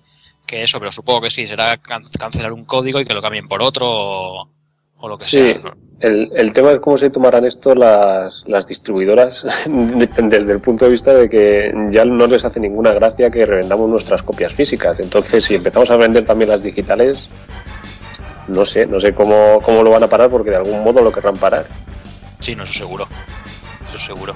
[0.50, 3.46] que eso, pero supongo que sí, será can- cancelar un código y que lo cambien
[3.48, 4.48] por otro o,
[4.98, 5.58] o lo que Sí, sea.
[5.58, 5.72] ¿no?
[6.00, 10.90] el, el tema es cómo se tomarán esto las, las distribuidoras desde el punto de
[10.90, 14.98] vista de que ya no les hace ninguna gracia que revendamos nuestras copias físicas.
[14.98, 17.28] Entonces, si empezamos a vender también las digitales,
[18.48, 21.12] no sé, no sé cómo, cómo lo van a parar porque de algún modo lo
[21.12, 21.68] querrán parar.
[22.40, 23.06] Sí, no, eso seguro.
[23.86, 24.34] Eso seguro.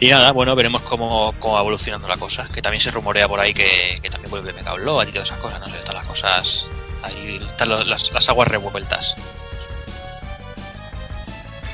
[0.00, 2.48] Y nada, bueno, veremos cómo, cómo va evolucionando la cosa.
[2.52, 5.40] Que también se rumorea por ahí que, que también vuelve Mega Upload y todas esas
[5.40, 5.60] cosas.
[5.60, 6.68] No sé, están las cosas.
[7.02, 9.16] Ahí están las, las aguas revueltas.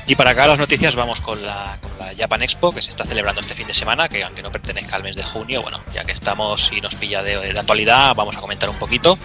[0.07, 3.05] Y para acá las noticias vamos con la, con la Japan Expo que se está
[3.05, 6.05] celebrando este fin de semana, que aunque no pertenezca al mes de junio, bueno, ya
[6.05, 9.17] que estamos y nos pilla de, de actualidad, vamos a comentar un poquito.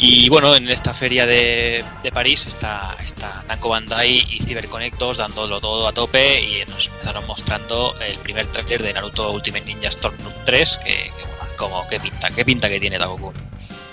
[0.00, 5.60] Y bueno, en esta feria de, de París está, está Bandai y CyberConnect 2 dándolo
[5.60, 10.16] todo a tope y nos empezaron mostrando el primer trailer de Naruto Ultimate Ninja Storm
[10.44, 13.32] 3, que, que bueno, como, qué pinta, qué pinta que tiene Dagoku.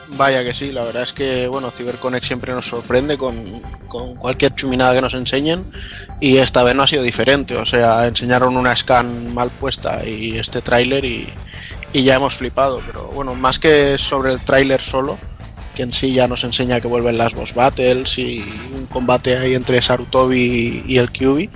[0.10, 3.36] Vaya que sí, la verdad es que bueno, CyberConnect siempre nos sorprende con,
[3.88, 5.72] con cualquier chuminada que nos enseñen
[6.22, 10.38] y esta vez no ha sido diferente, o sea, enseñaron una scan mal puesta y
[10.38, 11.34] este tráiler y,
[11.92, 15.18] y ya hemos flipado, pero bueno, más que sobre el tráiler solo,
[15.76, 19.54] que en sí ya nos enseña que vuelven las boss battles y un combate ahí
[19.54, 21.50] entre Sarutobi y el Kyubi,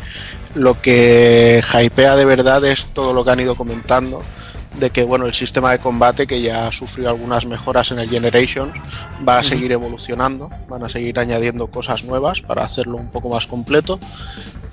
[0.53, 4.23] lo que hypea de verdad es todo lo que han ido comentando
[4.77, 8.73] de que bueno el sistema de combate que ya sufrió algunas mejoras en el Generations
[9.27, 13.47] va a seguir evolucionando, van a seguir añadiendo cosas nuevas para hacerlo un poco más
[13.47, 13.99] completo,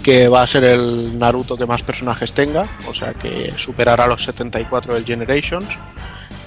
[0.03, 4.23] que va a ser el Naruto que más personajes tenga, o sea que superará los
[4.25, 5.67] 74 del Generations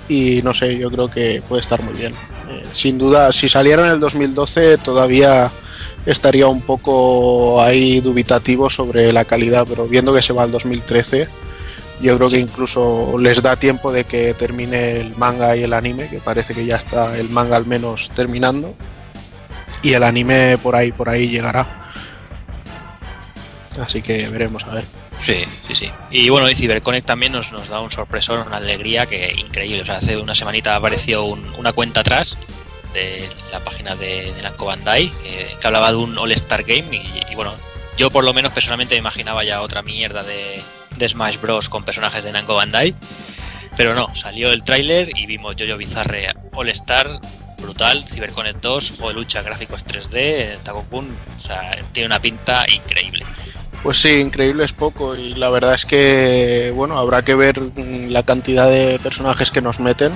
[0.10, 2.14] y no sé, yo creo que puede estar muy bien.
[2.50, 5.52] Eh, sin duda, si saliera en el 2012 todavía
[6.06, 11.30] estaría un poco ahí dubitativo sobre la calidad, pero viendo que se va al 2013
[12.02, 16.08] yo creo que incluso les da tiempo de que termine el manga y el anime,
[16.08, 18.76] que parece que ya está el manga al menos terminando.
[19.82, 21.88] Y el anime por ahí, por ahí llegará.
[23.80, 24.86] Así que veremos a ver.
[25.26, 25.92] Sí, sí, sí.
[26.12, 29.82] Y bueno, y CyberConnect también nos, nos da un sorpresón, una alegría que increíble.
[29.82, 32.38] O sea, hace una semanita apareció un- una cuenta atrás
[32.94, 37.36] de la página de, de Namco Bandai que, hablaba de un All-Star Game y, y
[37.36, 37.54] bueno,
[37.98, 40.62] yo por lo menos personalmente me imaginaba ya otra mierda de,
[40.96, 41.70] de Smash Bros.
[41.70, 42.96] con personajes de Namco Bandai.
[43.78, 47.20] Pero no, salió el tráiler y vimos Jojo Bizarre All-Star,
[47.60, 53.26] brutal, CyberConnect 2, juego de lucha, gráficos 3D, Takokun, o sea, tiene una pinta increíble.
[53.84, 58.10] Pues sí, increíble es poco y la verdad es que, bueno, habrá que ver mm,
[58.10, 60.12] la cantidad de personajes que nos meten,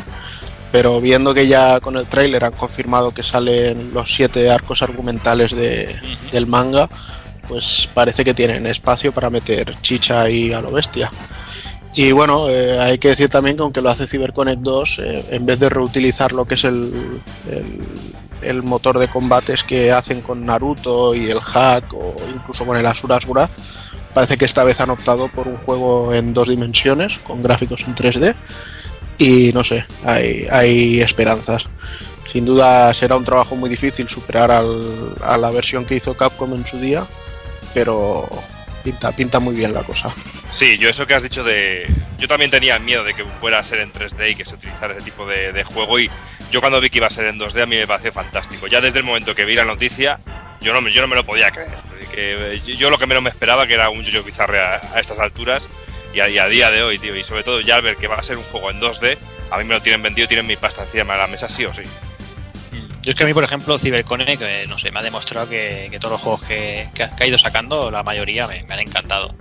[0.72, 5.56] pero viendo que ya con el tráiler han confirmado que salen los siete arcos argumentales
[5.56, 5.96] de,
[6.32, 6.90] del manga,
[7.48, 11.10] pues parece que tienen espacio para meter chicha ahí a lo bestia.
[11.96, 15.46] Y bueno, eh, hay que decir también que aunque lo hace CyberConnect 2, eh, en
[15.46, 17.22] vez de reutilizar lo que es el,
[18.42, 22.86] el, motor de combates que hacen con Naruto y el hack o incluso con el
[22.88, 23.60] Asuras Wrath,
[24.14, 27.94] parece que esta vez han optado por un juego en dos dimensiones, con gráficos en
[27.94, 28.36] 3D.
[29.20, 31.68] Y no sé, hay, hay esperanzas.
[32.32, 36.52] Sin duda será un trabajo muy difícil superar al- a la versión que hizo Capcom
[36.56, 37.06] en su día,
[37.76, 38.28] pero
[38.84, 40.14] pinta, pinta muy bien la cosa.
[40.50, 41.88] Sí, yo eso que has dicho de...
[42.18, 44.94] Yo también tenía miedo de que fuera a ser en 3D y que se utilizara
[44.94, 46.10] ese tipo de, juego y
[46.52, 48.68] yo cuando vi que iba a ser en 2D a mí me pareció fantástico.
[48.68, 50.20] Ya desde el momento que vi la noticia,
[50.62, 51.74] yo no, me- yo no me lo podía creer.
[52.14, 55.00] Que, eh, yo lo que menos me esperaba que era un Jojo Bizarre a, a
[55.00, 55.68] estas alturas
[56.14, 57.16] y a, y a día de hoy, tío.
[57.16, 59.18] Y sobre todo ya al ver que va a ser un juego en 2D,
[59.52, 61.74] a mí me lo tienen vendido, tienen mi pasta encima de la mesa sí o
[61.74, 61.82] sí.
[63.04, 65.90] Yo es que a mí, por ejemplo, CyberConnect, eh, no sé, me ha demostrado que,
[65.92, 69.36] que todos los juegos que, que ha, ido sacando, la mayoría me, me han encantado.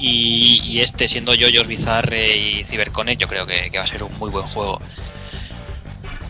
[0.00, 4.02] Y, y este, siendo JoJo's Bizarre y CyberConnect, yo creo que, que va a ser
[4.02, 4.80] un muy buen juego.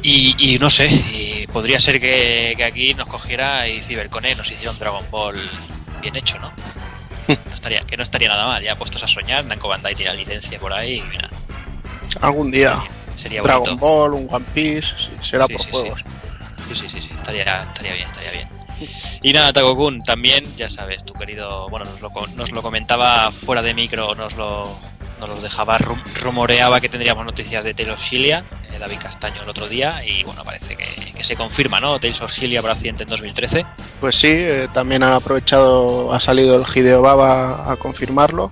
[0.02, 4.50] Y, y no sé, y podría ser que, que aquí nos cogiera y CyberConnect nos
[4.50, 5.36] hiciera un Dragon Ball
[6.02, 6.52] bien hecho, ¿no?
[7.46, 10.18] No estaría, que no estaría nada mal, ya puestos a soñar, Namco Bandai tiene la
[10.18, 11.30] licencia por ahí, y mira,
[12.20, 12.74] Algún día,
[13.14, 13.86] sería Dragon bonito.
[13.86, 16.00] Ball, un One Piece, será Sí, por sí, juegos.
[16.00, 16.31] Sí,
[16.74, 18.48] sí, sí, sí, estaría, estaría bien, estaría bien.
[19.22, 23.62] Y nada, Takokun, también, ya sabes, tu querido, bueno, nos lo, nos lo comentaba fuera
[23.62, 24.76] de micro, nos lo,
[25.20, 29.42] nos lo dejaba, rum- rumoreaba que tendríamos noticias de Tales of Cilia, eh, David Castaño
[29.42, 32.00] el otro día, y bueno, parece que, se confirma, ¿no?
[32.00, 33.64] Tales of para Occidente en 2013.
[34.00, 38.50] Pues sí, eh, también han aprovechado, ha salido el Hideo Baba a confirmarlo.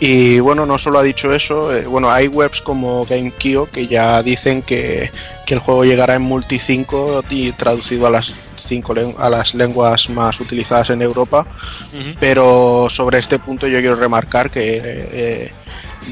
[0.00, 4.22] Y bueno, no solo ha dicho eso, eh, bueno, hay webs como GameKio que ya
[4.22, 5.10] dicen que,
[5.46, 8.26] que el juego llegará en multi 5 y traducido a las
[8.56, 11.46] cinco a las lenguas más utilizadas en Europa.
[12.18, 15.52] Pero sobre este punto yo quiero remarcar que eh,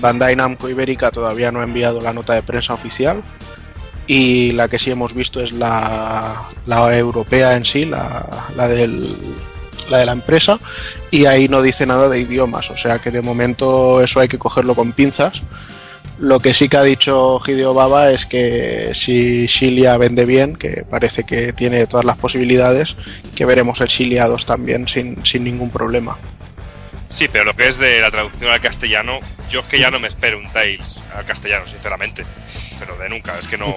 [0.00, 3.24] Bandai Namco Ibérica todavía no ha enviado la nota de prensa oficial
[4.06, 9.08] y la que sí hemos visto es la, la europea en sí, la, la del
[9.90, 10.58] la de la empresa,
[11.10, 14.38] y ahí no dice nada de idiomas, o sea que de momento eso hay que
[14.38, 15.42] cogerlo con pinzas.
[16.18, 20.84] Lo que sí que ha dicho Hideo Baba es que si Shilia vende bien, que
[20.88, 22.96] parece que tiene todas las posibilidades,
[23.34, 26.16] que veremos el Shilia 2 también sin, sin ningún problema.
[27.12, 30.00] Sí, pero lo que es de la traducción al castellano, yo es que ya no
[30.00, 32.24] me espero un Tales al castellano, sinceramente.
[32.78, 33.66] Pero de nunca, es que no.
[33.66, 33.74] no,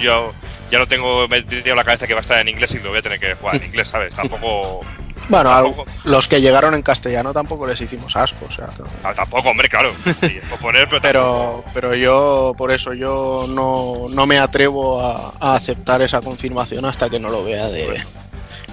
[0.00, 0.32] yo
[0.70, 3.00] ya lo tengo metido la cabeza que va a estar en inglés y lo voy
[3.00, 4.14] a tener que jugar en inglés, ¿sabes?
[4.14, 4.84] Tampoco.
[5.28, 5.86] Bueno, Tampoco.
[6.04, 9.92] los que llegaron en castellano tampoco les hicimos asco, o sea, Ah, Tampoco, hombre, claro.
[10.04, 15.00] Sí, es por poner, pero, pero, pero yo, por eso, yo no, no me atrevo
[15.00, 18.02] a, a aceptar esa confirmación hasta que no lo vea de...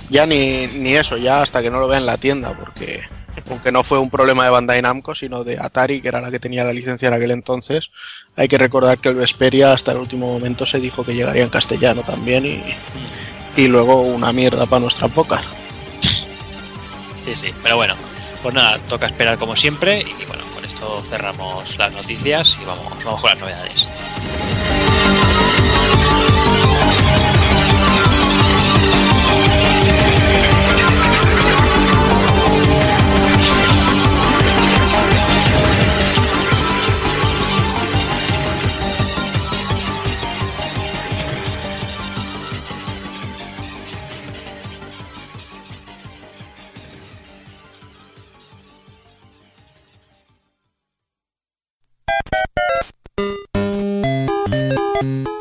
[0.10, 3.02] Ya ni, ni eso, ya hasta que no lo vea en la tienda, porque
[3.50, 6.40] aunque no fue un problema de Bandai Namco, sino de Atari, que era la que
[6.40, 7.90] tenía la licencia en aquel entonces,
[8.36, 11.50] hay que recordar que el Vesperia hasta el último momento se dijo que llegaría en
[11.50, 12.62] castellano también y,
[13.56, 15.46] y luego una mierda para nuestras bocas.
[17.26, 17.54] Sí, sí.
[17.64, 17.96] Pero bueno,
[18.42, 20.02] pues nada, toca esperar como siempre.
[20.02, 23.88] Y bueno, con esto cerramos las noticias y vamos, vamos con las novedades.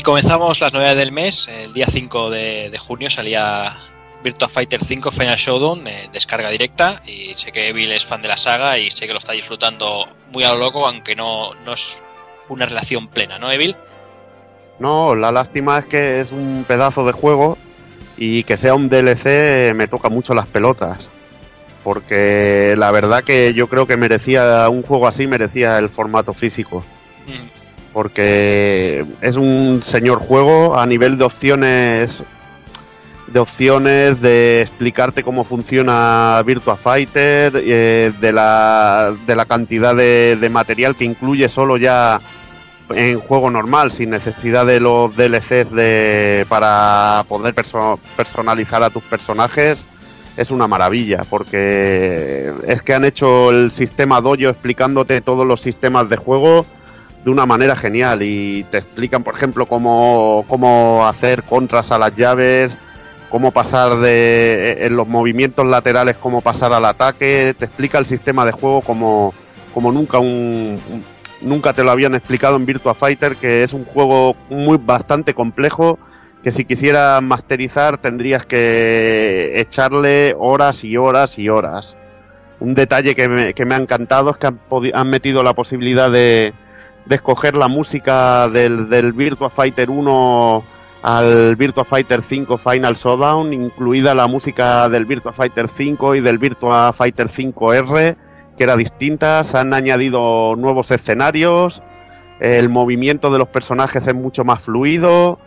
[0.00, 1.46] Y comenzamos las novedades del mes.
[1.46, 3.76] El día 5 de, de junio salía
[4.24, 7.02] Virtua Fighter 5 Final Showdown, eh, descarga directa.
[7.06, 10.08] Y sé que Evil es fan de la saga y sé que lo está disfrutando
[10.32, 12.02] muy a lo loco, aunque no, no es
[12.48, 13.76] una relación plena, ¿no, Evil?
[14.78, 17.58] No, la lástima es que es un pedazo de juego
[18.16, 21.10] y que sea un DLC me toca mucho las pelotas.
[21.84, 26.82] Porque la verdad que yo creo que merecía, un juego así merecía el formato físico.
[27.26, 27.59] Mm.
[27.92, 32.22] Porque es un señor juego a nivel de opciones
[33.26, 40.48] de opciones, de explicarte cómo funciona Virtua Fighter, eh, de, la, de la cantidad de,
[40.50, 42.18] material que incluye solo ya
[42.92, 49.04] en juego normal, sin necesidad de los DLCs de, para poder perso- personalizar a tus
[49.04, 49.78] personajes,
[50.36, 56.08] es una maravilla, porque es que han hecho el sistema dojo explicándote todos los sistemas
[56.08, 56.66] de juego
[57.24, 62.16] de una manera genial y te explican, por ejemplo, cómo, cómo hacer contras a las
[62.16, 62.72] llaves,
[63.28, 68.44] cómo pasar de en los movimientos laterales, cómo pasar al ataque, te explica el sistema
[68.44, 69.34] de juego como,
[69.74, 71.04] como nunca un, un-
[71.42, 75.98] nunca te lo habían explicado en Virtua Fighter, que es un juego muy bastante complejo
[76.42, 81.94] que si quisieras masterizar tendrías que echarle horas y horas y horas.
[82.60, 84.58] Un detalle que me, que me ha encantado es que han,
[84.94, 86.52] han metido la posibilidad de,
[87.10, 90.64] de escoger la música del, Virtua Fighter 1
[91.02, 96.38] al Virtua Fighter 5 Final Showdown, incluida la música del Virtua Fighter 5 y del
[96.38, 98.16] Virtua Fighter 5R,
[98.56, 101.82] que era distinta, se han añadido nuevos escenarios,
[102.38, 105.40] el movimiento de los personajes es mucho más fluido,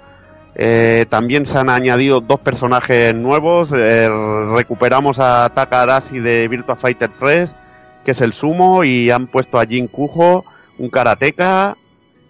[0.56, 4.10] eh, también se han añadido dos personajes nuevos, eh,
[4.54, 7.56] recuperamos a Taka Arasi de Virtua Fighter 3,
[8.04, 10.44] que es el sumo, y han puesto a Jin Kujo,
[10.78, 11.78] un karateka,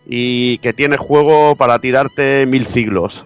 [0.06, 3.26] y que tiene juego para tirarte mil siglos.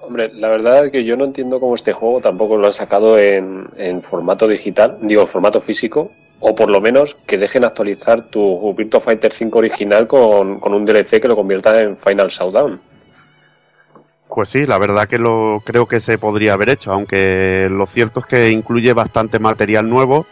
[0.00, 3.18] Hombre, la verdad es que yo no entiendo cómo este juego tampoco lo han sacado
[3.18, 6.10] en, en formato digital, digo, en formato físico,
[6.40, 10.84] o por lo menos que dejen actualizar tu Virtua Fighter 5 original con, con un
[10.84, 12.80] DLC que lo convierta en Final Showdown.
[14.28, 18.20] Pues sí, la verdad que lo creo que se podría haber hecho, aunque lo cierto
[18.20, 20.26] es que incluye bastante material nuevo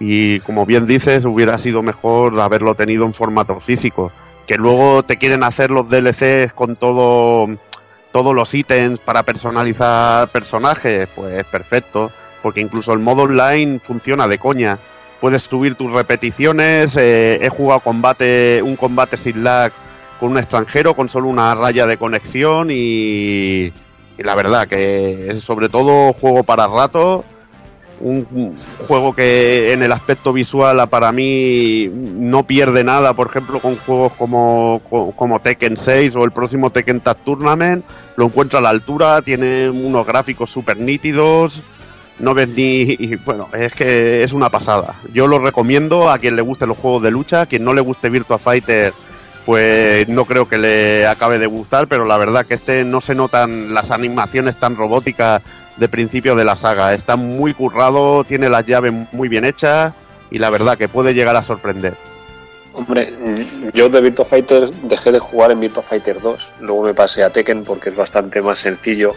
[0.00, 4.12] y como bien dices, hubiera sido mejor haberlo tenido en formato físico.
[4.46, 7.48] Que luego te quieren hacer los DLCs con todo
[8.12, 12.10] todos los ítems para personalizar personajes, pues perfecto,
[12.42, 14.78] porque incluso el modo online funciona de coña.
[15.20, 19.72] Puedes subir tus repeticiones, eh, he jugado combate, un combate sin lag
[20.18, 23.72] con un extranjero con solo una raya de conexión y,
[24.18, 27.24] y la verdad que es sobre todo juego para rato,
[28.00, 28.54] un,
[28.86, 34.12] juego que en el aspecto visual para mí no pierde nada, por ejemplo con juegos
[34.14, 37.84] como, co- como Tekken 6 o el próximo Tekken Tag Tournament,
[38.16, 41.62] lo encuentra a la altura, tiene unos gráficos súper nítidos,
[42.18, 42.96] no ves ni...
[43.24, 44.96] bueno, es que es una pasada.
[45.12, 47.80] Yo lo recomiendo a quien le guste los juegos de lucha, a quien no le
[47.80, 48.92] guste Virtua Fighter
[49.46, 53.14] pues no creo que le acabe de gustar, pero la verdad que este no se
[53.14, 55.42] notan las animaciones tan robóticas
[55.78, 56.94] de principio de la saga.
[56.94, 59.92] Está muy currado, tiene las llaves muy bien hechas
[60.30, 61.94] y la verdad que puede llegar a sorprender.
[62.72, 63.12] Hombre,
[63.74, 67.30] yo de Virtua Fighter dejé de jugar en Virtua Fighter 2, luego me pasé a
[67.30, 69.14] Tekken porque es bastante más sencillo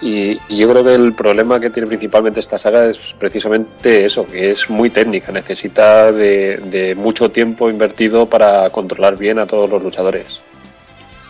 [0.00, 4.50] y, yo creo que el problema que tiene principalmente esta saga es precisamente eso, que
[4.50, 10.42] es muy técnica, necesita de mucho tiempo invertido para controlar bien a todos los luchadores.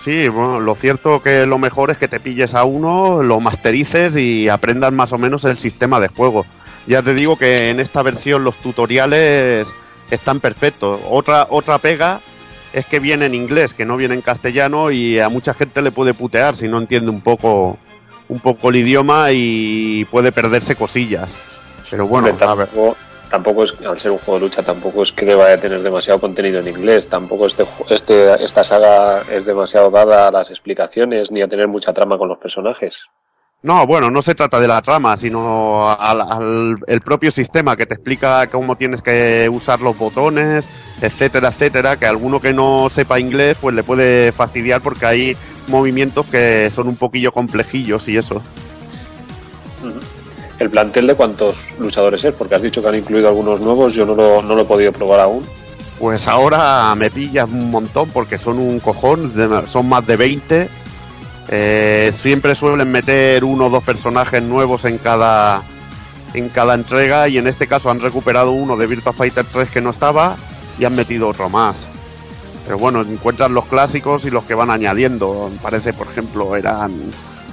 [0.09, 4.17] Sí, bueno, lo cierto que lo mejor es que te pilles a uno, lo masterices
[4.17, 6.47] y aprendas más o menos el sistema de juego.
[6.87, 9.67] Ya te digo que en esta versión los tutoriales
[10.11, 10.99] están perfectos.
[11.11, 12.21] Otra, otra pega
[12.73, 15.91] es que viene en inglés, que no viene en castellano y a mucha gente le
[15.91, 17.77] puede putear si no entiende un poco,
[18.31, 21.29] un poco el idioma y puede perderse cosillas.
[21.91, 22.69] Pero bueno, Hombre, a ver.
[23.31, 26.19] Tampoco, es, al ser un juego de lucha, tampoco es que deba de tener demasiado
[26.21, 31.43] contenido en inglés, tampoco este, este, esta saga es demasiado dada a las explicaciones ni
[31.43, 33.07] a tener mucha trama con los personajes.
[33.61, 37.87] No, bueno, no se trata de la trama, sino al, al- el propio sistema que
[37.87, 40.65] te explica cómo tienes que usar los botones,
[41.03, 45.37] etcétera, etcétera, que a alguno que no sepa inglés pues le puede fastidiar porque hay
[45.67, 48.41] movimientos que son un poquillo complejillos y eso.
[50.59, 52.35] ¿El plantel de cuántos luchadores es?
[52.35, 54.93] Porque has dicho que han incluido algunos nuevos, yo no lo, no lo he podido
[54.93, 55.45] probar aún.
[55.99, 59.33] Pues ahora me pillas un montón porque son un cojón,
[59.71, 60.69] son más de 20.
[61.51, 65.63] Eh, siempre suelen meter uno o dos personajes nuevos en cada
[66.35, 69.81] en cada entrega y en este caso han recuperado uno de Virtua Fighter 3 que
[69.81, 70.37] no estaba
[70.79, 71.77] y han metido otro más.
[72.65, 75.51] Pero bueno, encuentran los clásicos y los que van añadiendo.
[75.63, 76.93] Parece, por ejemplo, eran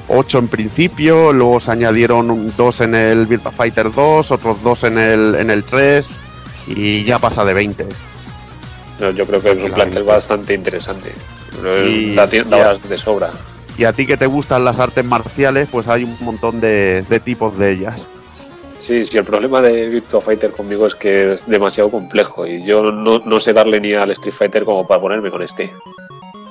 [0.08, 4.98] 8 en principio, luego se añadieron dos en el Virtua Fighter 2, otros dos en
[4.98, 6.06] el, en el 3
[6.68, 7.86] y ya pasa de 20.
[9.00, 11.12] No, Yo creo que es un plantel bastante interesante.
[11.88, 13.32] Y- Da, da horas de sobra.
[13.78, 17.20] Y a ti que te gustan las artes marciales, pues hay un montón de, de
[17.20, 18.00] tipos de ellas.
[18.78, 22.84] Sí, sí, el problema de Virtua Fighter conmigo es que es demasiado complejo y yo
[22.92, 25.74] no, no sé darle ni al Street Fighter como para ponerme con este.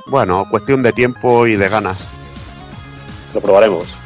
[0.06, 1.98] Bueno, cuestión de tiempo y de ganas.
[3.34, 3.96] Lo probaremos.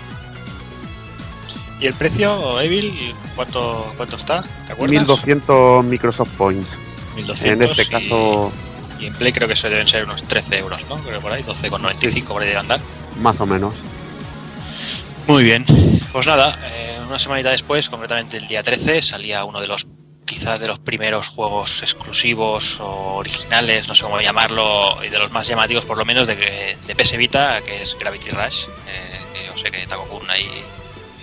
[1.80, 3.14] ¿Y el precio, Evil?
[3.36, 4.42] ¿Cuánto, cuánto está?
[4.66, 4.90] ¿Te acuerdas?
[4.90, 6.68] 1200 Microsoft Points.
[7.14, 8.52] 1200 En este y- caso,
[9.00, 10.96] Y en Play creo que eso deben ser unos 13 euros, ¿no?
[10.96, 12.80] Creo que por ahí, 12,95 por ahí debe andar.
[13.20, 13.74] más o menos.
[15.28, 15.64] Muy bien.
[16.12, 19.86] Pues nada, eh, una semanita después, concretamente el día 13, salía uno de los
[20.28, 25.32] quizás de los primeros juegos exclusivos o originales, no sé cómo llamarlo, y de los
[25.32, 28.66] más llamativos por lo menos de, de PS Vita, que es Gravity Rush.
[28.86, 30.46] eh, yo sé que Takokun ahí,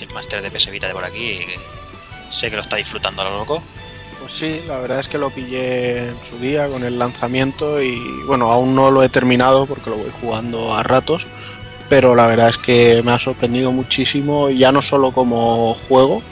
[0.02, 1.46] el máster de PS Vita de por aquí,
[2.30, 3.64] sé que lo está disfrutando a lo loco.
[4.20, 8.00] Pues sí, la verdad es que lo pillé en su día con el lanzamiento y
[8.26, 11.28] bueno, aún no lo he terminado porque lo voy jugando a ratos,
[11.90, 16.24] pero la verdad es que me ha sorprendido muchísimo, ya no solo como juego,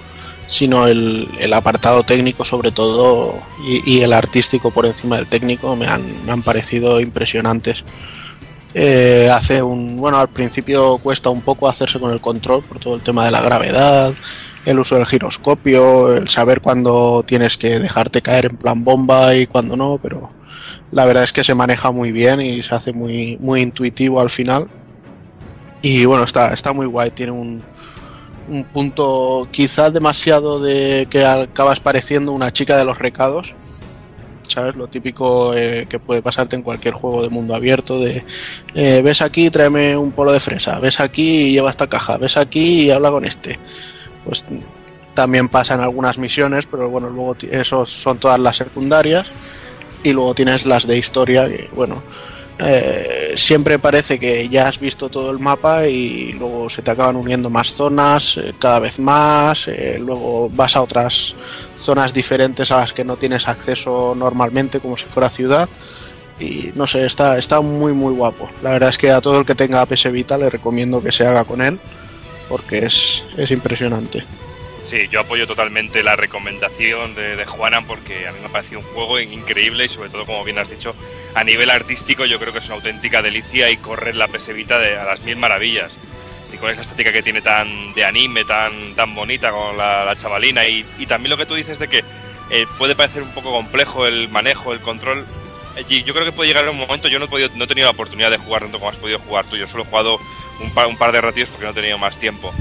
[0.53, 5.87] sino el, el apartado técnico sobre todo y, el artístico por encima del técnico me
[5.87, 7.83] han, me han parecido impresionantes.
[8.75, 12.95] Eh, hace un bueno al principio cuesta un poco hacerse con el control por todo
[12.95, 14.15] el tema de la gravedad
[14.65, 19.45] el uso del giroscopio el saber cuándo tienes que dejarte caer en plan bomba y
[19.45, 20.31] cuándo no pero
[20.89, 24.31] la verdad es que se maneja muy bien y se hace muy muy intuitivo al
[24.31, 24.71] final
[25.83, 27.63] y bueno está está muy guay tiene un
[28.47, 33.53] un punto quizás demasiado de que acabas pareciendo una chica de los recados
[34.53, 34.75] ¿sabes?
[34.75, 38.23] Lo típico eh, que puede pasarte en cualquier juego de mundo abierto de
[38.75, 42.37] eh, ves aquí, tráeme un polo de fresa, ves aquí y lleva esta caja, ves
[42.37, 43.59] aquí y habla con este.
[44.25, 44.45] Pues
[45.13, 49.25] también pasa en algunas misiones, pero bueno, luego esos son todas las secundarias
[50.03, 52.03] y luego tienes las de historia que bueno,
[52.65, 57.17] eh, siempre parece que ya has visto todo el mapa y luego se te acaban
[57.17, 61.35] uniendo más zonas, eh, cada vez más, eh, luego vas a otras
[61.75, 65.67] zonas diferentes a las que no tienes acceso normalmente como si fuera ciudad
[66.39, 68.47] y no sé, está, está muy muy guapo.
[68.61, 71.25] La verdad es que a todo el que tenga PS Vita le recomiendo que se
[71.27, 71.79] haga con él
[72.47, 74.23] porque es, es impresionante.
[74.93, 78.79] Sí, yo apoyo totalmente la recomendación de, de Juanan porque a mí me ha parecido
[78.79, 80.93] un juego increíble y sobre todo, como bien has dicho,
[81.33, 84.77] a nivel artístico yo creo que es una auténtica delicia y correr la PS Vita
[84.77, 85.97] de, a las mil maravillas.
[86.53, 90.15] Y con esa estética que tiene tan de anime, tan, tan bonita con la, la
[90.15, 90.67] chavalina.
[90.67, 92.03] Y, y, también lo que tú dices de que
[92.51, 95.25] eh, puede parecer un poco complejo el manejo, el control.
[95.89, 97.87] Y yo creo que puede llegar un momento, yo no he, podido, no he tenido
[97.87, 100.19] la oportunidad de jugar tanto como has podido jugar tú, yo solo he jugado
[100.59, 102.53] un par, un par de ratitos porque no he tenido más tiempo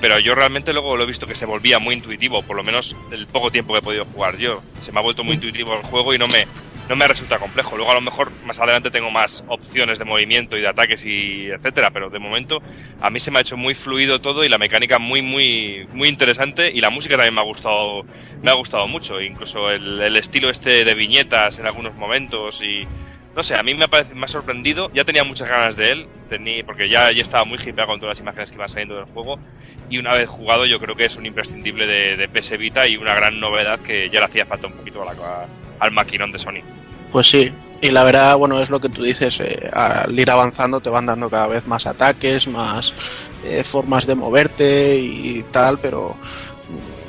[0.00, 2.96] pero yo realmente luego lo he visto que se volvía muy intuitivo, por lo menos
[3.10, 4.62] el poco tiempo que he podido jugar yo.
[4.80, 6.40] Se me ha vuelto muy intuitivo el juego y no me,
[6.88, 7.76] no me resulta complejo.
[7.76, 11.46] Luego a lo mejor más adelante tengo más opciones de movimiento y de ataques y
[11.50, 12.62] etcétera, pero de momento
[13.00, 16.08] a mí se me ha hecho muy fluido todo y la mecánica muy muy muy
[16.08, 18.02] interesante y la música también me ha gustado
[18.42, 22.86] me ha gustado mucho, incluso el, el estilo este de viñetas en algunos momentos y
[23.34, 24.90] no sé, a mí me ha, parecido, sorprendido.
[24.94, 28.12] Ya tenía muchas ganas de él, tenía, porque ya, ya estaba muy hipeado con todas
[28.12, 29.38] las imágenes que iban saliendo del juego.
[29.90, 33.14] Y una vez jugado, yo creo que es un imprescindible de, PS Vita y una
[33.14, 35.48] gran novedad que ya le hacía falta un poquito a la,
[35.80, 36.62] al maquinón de Sony.
[37.10, 40.80] Pues sí, y la verdad, bueno, es lo que tú dices, eh, al ir avanzando
[40.80, 42.94] te van dando cada vez más ataques, más
[43.44, 46.16] eh, formas de moverte y tal, pero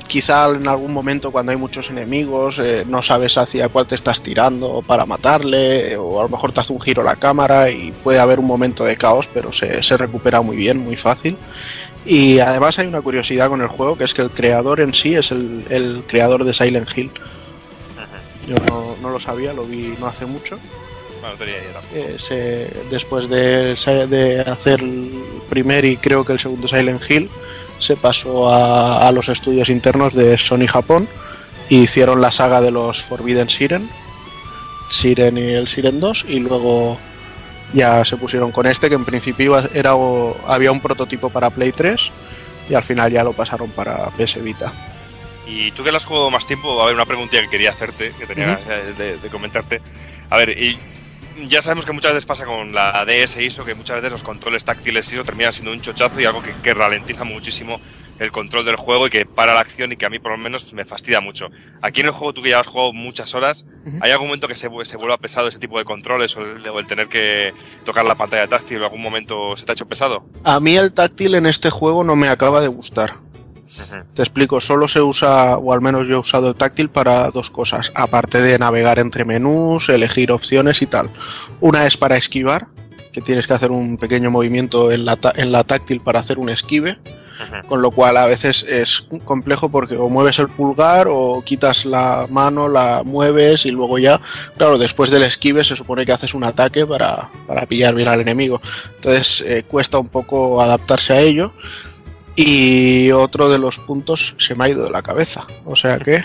[0.08, 4.22] quizá en algún momento cuando hay muchos enemigos eh, no sabes hacia cuál te estás
[4.22, 8.20] tirando para matarle o a lo mejor te hace un giro la cámara y puede
[8.20, 11.38] haber un momento de caos pero se, se, recupera muy bien, muy fácil.
[12.06, 15.16] Y además hay una curiosidad con el juego que es que el creador en sí
[15.16, 17.12] es el, el creador de Silent Hill.
[18.48, 20.60] Yo no, no, lo sabía, lo vi no hace mucho.
[21.20, 21.56] Bueno, tenía
[21.94, 23.76] eh, se, después de,
[24.08, 27.30] de hacer el primer y creo que el segundo Silent Hill
[27.80, 31.08] se pasó a, a, los estudios internos de Sony Japón
[31.70, 33.90] y hicieron la saga de los Forbidden Siren,
[34.90, 37.00] Siren y el Siren 2 y luego
[37.74, 39.92] ya se pusieron con este que en principio era
[40.48, 42.12] había un prototipo para Play 3
[42.70, 44.74] y al final ya lo pasaron para PS Vita.
[45.48, 48.12] Y tú que lo has jugado más tiempo, a ver, una preguntilla que quería hacerte,
[48.18, 48.96] que tenía uh -huh.
[48.96, 49.80] de, de, comentarte.
[50.32, 50.80] A ver, y
[51.48, 54.64] ya sabemos que muchas veces pasa con la DS ISO que muchas veces los controles
[54.66, 57.80] táctiles ISO terminan siendo un chochazo y algo que, que, ralentiza muchísimo
[58.20, 60.38] el control del juego y que para la acción y que a mí por lo
[60.38, 61.50] menos me fastidia mucho.
[61.82, 63.66] Aquí en el juego tú que ya has jugado muchas horas.
[64.02, 66.80] ¿hay algún momento que se, se vuelva pesado ese tipo de controles o el, o
[66.80, 70.26] el, tener que tocar la pantalla táctil o algún momento se te ha hecho pesado?
[70.44, 73.12] A mí el táctil en este juego no me acaba de gustar.
[74.14, 77.50] Te explico, solo se usa, o al menos yo he usado el táctil para dos
[77.50, 81.10] cosas, aparte de navegar entre menús, elegir opciones y tal.
[81.62, 82.68] Una es para esquivar,
[83.12, 86.50] que tienes que hacer un pequeño movimiento en la, en la táctil para hacer un
[86.50, 87.00] esquive,
[87.68, 92.28] con lo cual a veces es complejo porque o mueves el pulgar o quitas la
[92.30, 94.22] mano, la mueves y luego ya,
[94.58, 98.22] claro, después del esquive se supone que haces un ataque para, para pillar bien al
[98.22, 98.62] enemigo.
[98.96, 101.52] Entonces eh, cuesta un poco adaptarse a ello.
[102.36, 105.46] Y otro de los puntos se me ha ido de la cabeza.
[105.64, 106.24] O sea que.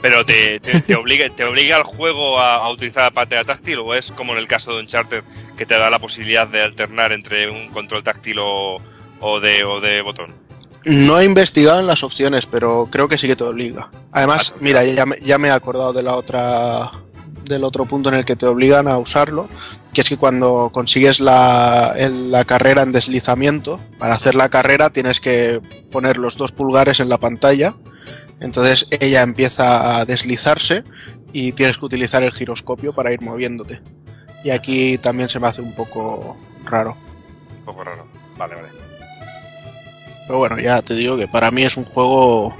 [0.00, 3.78] Pero te, te, te obliga, ¿te obliga el juego a, a, utilizar la pantalla táctil
[3.80, 5.22] o es como en el caso de Uncharted
[5.58, 8.80] que te da la posibilidad de alternar entre un control táctil o,
[9.20, 10.34] o, de, o de botón?
[10.84, 13.90] No he investigado en las opciones, pero creo que sí que te obliga.
[14.12, 16.90] Además, ah, mira, ya, ya me he acordado de la otra
[17.48, 19.48] del otro punto en el que te obligan a usarlo,
[19.92, 21.94] que es que cuando consigues la,
[22.30, 27.08] la, carrera en deslizamiento, para hacer la carrera tienes que poner los dos pulgares en
[27.08, 27.76] la pantalla,
[28.40, 30.84] entonces ella empieza a deslizarse
[31.32, 33.80] y tienes que utilizar el giroscopio para ir moviéndote.
[34.44, 36.94] Y aquí también se me hace un poco raro.
[37.58, 38.68] Un poco raro, vale, vale.
[40.26, 42.54] Pero bueno, ya te digo que para mí es un juego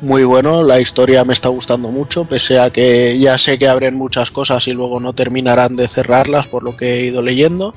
[0.00, 3.96] muy bueno, la historia me está gustando mucho, pese a que ya sé que abren
[3.96, 7.74] muchas cosas y luego no terminarán de cerrarlas por lo que he ido leyendo.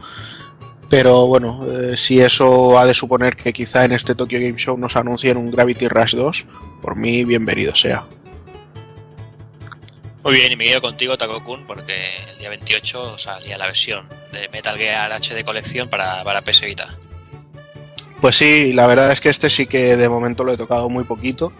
[0.90, 4.78] Pero bueno, eh, si eso ha de suponer que quizá en este Tokyo Game Show
[4.78, 6.46] nos anuncien un Gravity Rush 2,
[6.82, 8.04] por mí bienvenido sea.
[10.24, 11.94] Muy bien, y me quedo contigo, Takokun, porque
[12.32, 16.96] el día 28 salía la versión de Metal Gear HD colección para, para PS Vita.
[18.22, 21.04] Pues sí, la verdad es que este sí que de momento lo he tocado muy
[21.04, 21.52] poquito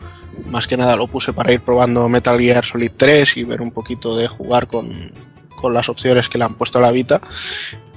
[0.48, 3.72] más que nada lo puse para ir probando Metal Gear Solid 3 y ver un
[3.72, 4.90] poquito de jugar con,
[5.56, 7.22] con las opciones que le han puesto a la Vita.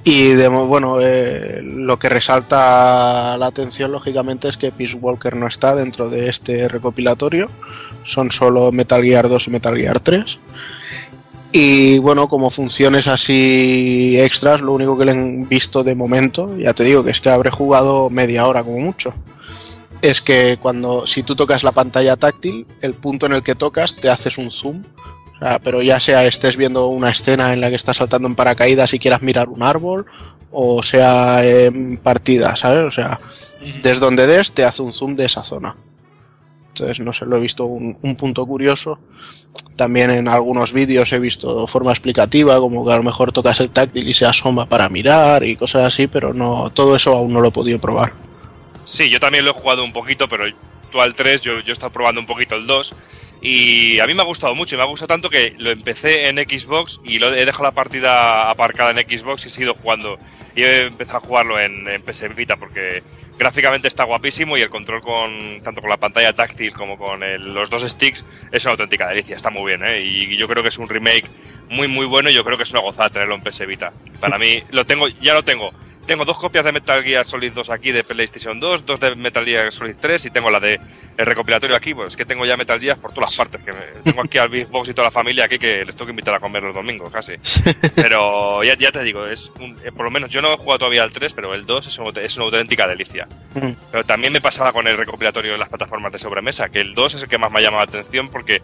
[0.03, 5.47] Y de, bueno, eh, lo que resalta la atención lógicamente es que Peace Walker no
[5.47, 7.49] está dentro de este recopilatorio,
[8.05, 10.39] son solo Metal Gear 2 y Metal Gear 3.
[11.51, 16.73] Y bueno, como funciones así extras, lo único que le han visto de momento, ya
[16.73, 19.13] te digo que es que habré jugado media hora como mucho
[20.01, 23.95] es que cuando si tú tocas la pantalla táctil, el punto en el que tocas
[23.95, 24.83] te haces un zoom.
[25.35, 28.35] O sea, pero ya sea estés viendo una escena en la que estás saltando en
[28.35, 30.05] paracaídas y quieras mirar un árbol,
[30.51, 32.83] o sea en partida, ¿sabes?
[32.85, 33.19] O sea,
[33.83, 35.75] desde donde des te hace un zoom de esa zona.
[36.69, 38.99] Entonces, no sé, lo he visto un, un punto curioso.
[39.75, 43.69] También en algunos vídeos he visto forma explicativa, como que a lo mejor tocas el
[43.69, 47.41] táctil y se asoma para mirar y cosas así, pero no todo eso aún no
[47.41, 48.11] lo he podido probar.
[48.87, 50.45] Sí, yo también lo he jugado un poquito, pero
[50.91, 52.95] tú al 3, yo, yo he estado probando un poquito el 2.
[53.41, 56.27] Y a mí me ha gustado mucho, y me ha gustado tanto que lo empecé
[56.29, 60.17] en Xbox y lo he dejado la partida aparcada en Xbox y he seguido jugando.
[60.55, 63.03] Y he empezado a jugarlo en, en PS Vita porque
[63.37, 67.53] gráficamente está guapísimo y el control con tanto con la pantalla táctil como con el-
[67.53, 70.01] los dos sticks es una auténtica delicia, está muy bien, ¿eh?
[70.01, 71.27] Y yo creo que es un remake
[71.69, 73.93] muy muy bueno y yo creo que es una gozada tenerlo en PS Vita.
[74.19, 75.71] Para mí lo tengo, ya lo tengo.
[76.07, 79.43] Tengo dos copias de Metal Gear Solid 2 aquí de PlayStation 2, dos de Metal
[79.43, 80.79] Gear Solid 3 y tengo la de
[81.17, 83.61] el recopilatorio aquí, pues es que tengo ya Metal Gear por todas las partes.
[83.61, 86.05] Que me- tengo aquí al Big Box y toda la familia aquí que les tengo
[86.05, 87.33] que invitar a comer los domingos casi.
[87.95, 90.79] Pero ya, ya te digo, es un- eh, por lo menos yo no he jugado
[90.79, 93.27] todavía al 3, pero el 2 es, una- es una auténtica delicia.
[93.55, 93.71] Mm.
[93.91, 97.15] Pero también me pasaba con el recopilatorio en las plataformas de sobremesa, que el 2
[97.15, 98.61] es el que más me ha llamado la atención porque,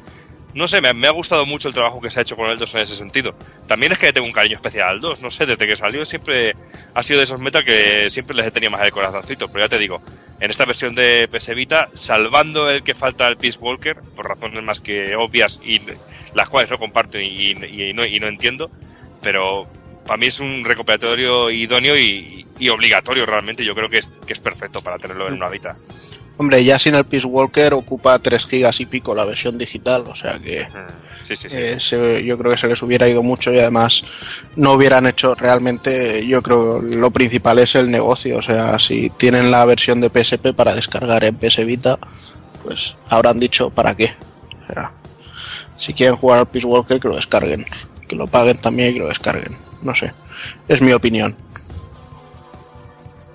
[0.54, 2.76] no sé, me, ha gustado mucho el trabajo que se ha hecho con el 2
[2.76, 3.36] en ese sentido.
[3.68, 6.56] También es que tengo un cariño especial al 2, no sé, desde que salió siempre
[6.94, 9.70] ha sido de esos metal que siempre les he tenido más el corazoncito, pero ya
[9.70, 10.02] te digo,
[10.40, 14.64] en esta versión de PS Vita, salvando el que falta el Peace Walker, por razones
[14.64, 15.82] más que obvias y
[16.34, 18.70] las cuales no comparto y, y no entiendo,
[19.22, 19.68] pero
[20.06, 23.64] para mí es un recopilatorio idóneo y, y obligatorio realmente.
[23.66, 25.74] Yo creo que es, que es perfecto para tenerlo en una Vita.
[26.38, 30.16] Hombre, ya sin el Peace Walker ocupa 3 gigas y pico la versión digital, o
[30.16, 30.68] sea que
[31.24, 31.56] Sí, sí, sí.
[31.56, 34.04] eh, se- yo creo que se les hubiera ido mucho y además
[34.56, 39.52] no hubieran hecho realmente, yo creo lo principal es el negocio, o sea, si tienen
[39.52, 41.98] la versión de PSP para descargar en PS Vita,
[42.64, 44.12] pues habrán dicho para qué.
[44.70, 44.92] O sea,
[45.78, 47.64] si quieren jugar al Peace Walker que lo descarguen,
[48.10, 50.14] que lo paguen también y que lo descarguen, no sé,
[50.68, 51.36] es mi opinión.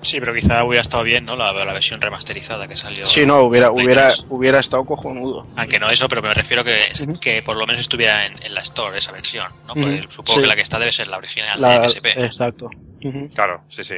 [0.01, 1.35] Sí, pero quizá hubiera estado bien, ¿no?
[1.35, 3.05] La, la versión remasterizada que salió.
[3.05, 4.25] Si no, hubiera, hubiera, 3.
[4.29, 5.45] hubiera estado cojonudo.
[5.57, 6.85] Aunque no eso, pero me refiero que,
[7.19, 9.73] que por lo menos estuviera en, en la Store esa versión, ¿no?
[9.73, 10.41] Porque supongo sí.
[10.41, 12.05] que la que está debe ser la original La- de PSP.
[12.17, 12.69] exacto.
[13.35, 13.95] Claro, sí, sí.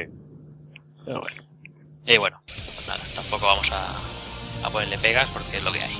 [1.06, 1.42] Pero bueno.
[2.04, 5.96] Y bueno, pues nada, tampoco vamos a, a ponerle pegas porque es lo que hay.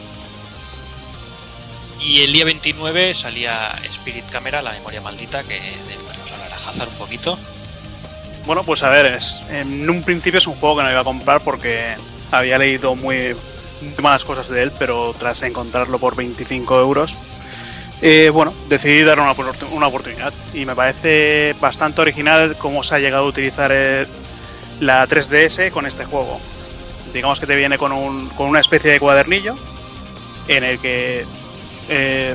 [2.00, 5.58] Y el día 29 salía Spirit Camera, la memoria maldita, que
[6.66, 7.38] Hazard un poquito.
[8.46, 11.04] Bueno, pues a ver, es, en un principio es un juego que no iba a
[11.04, 11.94] comprar porque
[12.30, 13.36] había leído muy,
[14.00, 17.14] malas cosas de él, pero tras encontrarlo por 25 euros,
[18.00, 19.34] eh, bueno, decidí darle una,
[19.70, 20.32] una oportunidad.
[20.52, 23.72] Y me parece bastante original cómo se ha llegado a utilizar
[24.80, 26.40] la 3DS con este juego.
[27.14, 29.54] Digamos que te viene con, un, con una especie de cuadernillo
[30.48, 31.24] en el que
[31.88, 32.34] eh,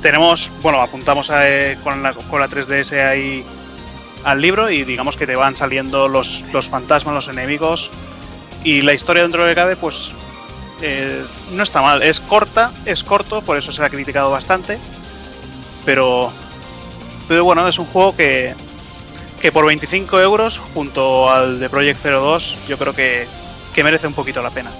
[0.00, 3.44] tenemos, bueno, apuntamos a, eh, con, la, con la 3DS ahí
[4.24, 7.90] al libro y digamos que te van saliendo los, los fantasmas, los enemigos
[8.64, 10.12] y la historia dentro de cabe pues
[10.80, 14.78] eh, no está mal, es corta, es corto, por eso se ha criticado bastante,
[15.84, 16.32] pero,
[17.28, 18.54] pero bueno, es un juego que,
[19.40, 23.26] que por 25 euros junto al de Project 02 yo creo que,
[23.74, 24.70] que merece un poquito la pena.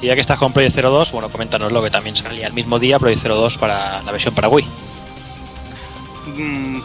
[0.00, 2.78] Y ya que estás con Project 02, bueno, coméntanos lo que también salía el mismo
[2.78, 4.66] día Project 02 para la versión para Wii.
[6.36, 6.80] Mm,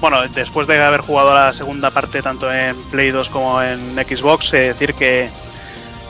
[0.00, 4.50] bueno, después de haber jugado la segunda parte tanto en Play 2 como en Xbox,
[4.50, 5.28] de decir que,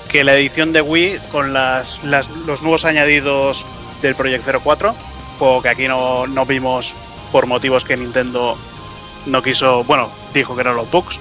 [0.08, 3.64] que la edición de Wii con las, las- los nuevos añadidos
[4.02, 4.94] del Project 04,
[5.38, 6.94] juego que aquí no, no vimos
[7.32, 8.56] por motivos que Nintendo
[9.26, 11.18] no quiso, bueno, dijo que eran los bugs,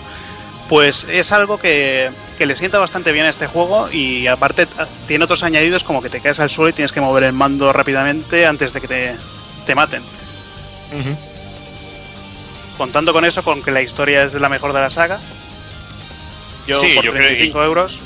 [0.70, 4.68] pues es algo que, que le sienta bastante bien a este juego y aparte
[5.08, 7.72] tiene otros añadidos como que te caes al suelo y tienes que mover el mando
[7.74, 9.16] rápidamente antes de que
[9.66, 10.02] te maten.
[12.78, 15.20] Contando con eso, con que la historia es la mejor de la saga.
[16.68, 18.00] Yo Sí, por yo creo- 25 euros.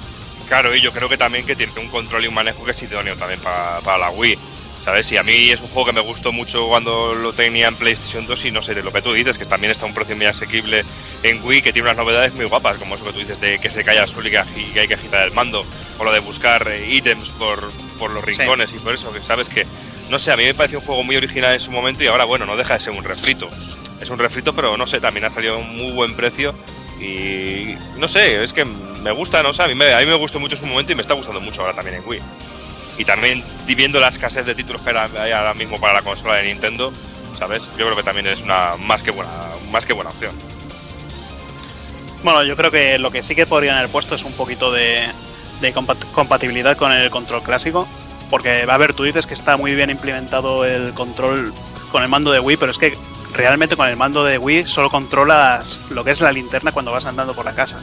[0.48, 2.82] Claro, y yo creo que también que tiene un control y un manejo que es
[2.84, 4.38] idóneo también para, para la Wii.
[4.84, 5.12] ¿Sabes?
[5.12, 8.26] Y a mí es un juego que me gustó mucho cuando lo tenía en PlayStation
[8.26, 10.26] 2 y no sé, de lo que tú dices, que también está un precio muy
[10.26, 10.86] asequible
[11.22, 13.70] en Wii, que tiene unas novedades muy guapas, como eso que tú dices de que
[13.70, 15.66] se cae al suelo y que, hay que agitar el mando,
[15.98, 19.68] o lo de buscar ítems por, por los rincones y por eso, que sabes que,
[20.10, 22.26] no sé, a mí me pareció un juego muy original en su momento y ahora,
[22.26, 23.48] bueno, no deja de ser un refrito.
[24.02, 26.54] Es un refrito, pero no sé, también ha salido a un muy buen precio
[27.00, 30.16] y no sé, es que me gusta, no sé, a mí me, a mí me
[30.16, 32.22] gustó mucho en su momento y me está gustando mucho ahora también en Wii.
[32.98, 36.44] Y también viendo la escasez de títulos que hay ahora mismo para la consola de
[36.44, 36.92] Nintendo,
[37.38, 37.62] ¿sabes?
[37.78, 39.32] Yo creo que también es una más que buena,
[39.72, 40.34] más que buena opción.
[42.24, 45.08] Bueno, yo creo que lo que sí que podrían haber puesto es un poquito de,
[45.62, 47.88] de compat- compatibilidad con el control clásico.
[48.30, 51.54] Porque, a ver, tú dices que está muy bien implementado el control
[51.92, 52.98] con el mando de Wii, pero es que
[53.34, 57.06] realmente con el mando de Wii solo controlas lo que es la linterna cuando vas
[57.06, 57.80] andando por la casa.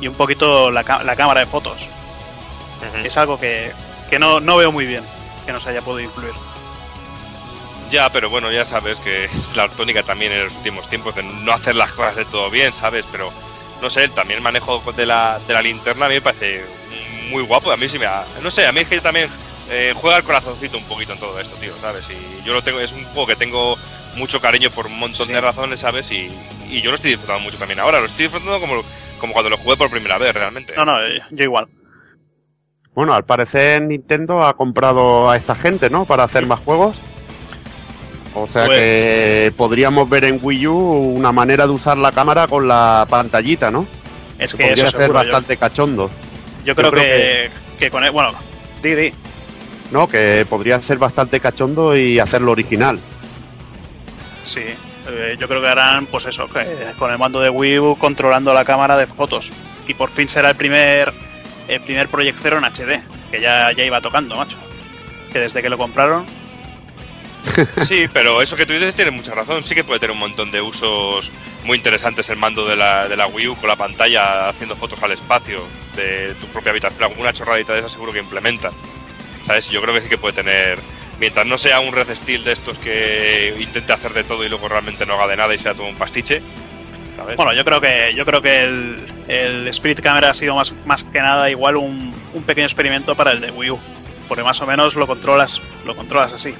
[0.00, 1.88] Y un poquito la, la cámara de fotos.
[3.02, 3.72] Es algo que,
[4.10, 5.02] que no, no veo muy bien
[5.44, 6.34] que nos haya podido incluir.
[7.90, 11.22] Ya, pero bueno, ya sabes que es la tónica también en los últimos tiempos de
[11.22, 13.06] no hacer las cosas de todo bien, ¿sabes?
[13.10, 13.32] Pero
[13.80, 16.64] no sé, también el manejo de la, de la linterna a mí me parece
[17.30, 17.70] muy guapo.
[17.70, 19.30] A mí sí me ha, No sé, a mí es que yo también
[19.70, 22.08] eh, juega el corazoncito un poquito en todo esto, tío, ¿sabes?
[22.10, 23.76] Y yo lo tengo, es un juego que tengo
[24.16, 26.10] mucho cariño por un montón de razones, ¿sabes?
[26.10, 26.30] Y,
[26.70, 28.00] y yo lo estoy disfrutando mucho también ahora.
[28.00, 28.82] Lo estoy disfrutando como,
[29.20, 30.74] como cuando lo jugué por primera vez, realmente.
[30.76, 31.66] No, no, eh, yo igual.
[32.94, 36.04] Bueno, al parecer Nintendo ha comprado a esta gente, ¿no?
[36.06, 36.96] Para hacer más juegos.
[38.34, 40.74] O sea Pues- que podríamos ver en Wii U
[41.16, 43.86] una manera de usar la cámara con la pantallita, ¿no?
[44.38, 45.22] Es Que que podría eso ser seguro.
[45.24, 46.10] Yo, bastante cachondo.
[46.64, 48.32] yo creo, creo que, que con él, bueno,
[48.82, 49.12] di, di.
[49.90, 50.08] ¿No?
[50.08, 52.98] Que podría ser bastante cachondo y hacerlo original.
[54.42, 54.62] Sí,
[55.08, 58.52] eh, yo creo que harán, pues eso, que con el mando de Wii U controlando
[58.52, 59.50] la cámara de fotos.
[59.86, 61.12] Y por fin será el primer,
[61.68, 64.56] el primer Project Zero en HD, que ya, ya iba tocando, macho.
[65.32, 66.26] Que desde que lo compraron,
[67.86, 69.64] Sí, pero eso que tú dices tiene mucha razón.
[69.64, 71.30] Sí que puede tener un montón de usos
[71.64, 75.02] muy interesantes el mando de la, de la Wii U con la pantalla haciendo fotos
[75.02, 75.60] al espacio
[75.94, 77.10] de tu propia habitación.
[77.10, 78.72] Alguna chorradita de esa seguro que implementan.
[79.46, 79.70] ¿Sabes?
[79.70, 80.78] Yo creo que sí que puede tener.
[81.20, 84.68] Mientras no sea un Red Steel de estos que intente hacer de todo y luego
[84.68, 86.42] realmente no haga de nada y sea todo un pastiche.
[87.16, 87.36] ¿Sabes?
[87.36, 91.04] bueno, yo creo que yo creo que el, el Spirit Camera ha sido más, más
[91.04, 93.78] que nada igual un, un pequeño experimento para el de Wii U.
[94.28, 96.54] Porque más o menos lo controlas, lo controlas así.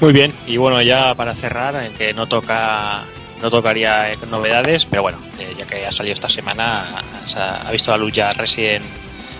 [0.00, 3.04] Muy bien, y bueno, ya para cerrar, en que no toca
[3.40, 7.70] no tocaría eh, novedades, pero bueno, eh, ya que ha salido esta semana, se ha,
[7.70, 8.84] visto la luz Resident,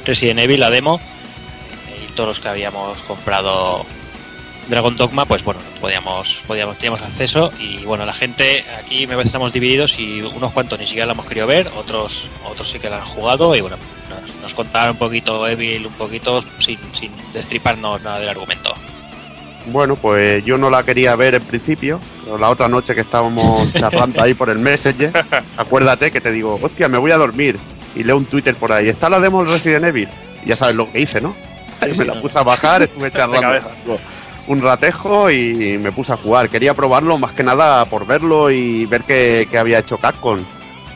[0.06, 1.00] Evil, la demo,
[1.88, 3.84] eh, y todos los que habíamos comprado
[4.68, 9.28] Dragon Dogma, pues bueno, podíamos, podíamos, teníamos acceso, y bueno, la gente, aquí me parece
[9.28, 12.88] estamos divididos y unos cuantos ni siquiera la hemos querido ver, otros, otros sí que
[12.88, 13.76] la han jugado, y bueno,
[14.08, 18.74] nos, nos contaron un poquito Evil, un poquito, sin, sin destriparnos nada del argumento.
[19.66, 23.72] Bueno, pues yo no la quería ver en principio, pero la otra noche que estábamos
[23.74, 25.12] charlando ahí por el Messenger,
[25.56, 27.58] acuérdate que te digo, hostia, me voy a dormir.
[27.94, 30.08] Y leo un Twitter por ahí, está la demo del Resident Evil.
[30.44, 31.34] Y ya sabes lo que hice, ¿no?
[31.80, 33.60] Ahí me la puse a bajar, estuve charlando
[34.46, 36.48] un ratejo y me puse a jugar.
[36.48, 40.38] Quería probarlo más que nada por verlo y ver qué, qué había hecho Capcom.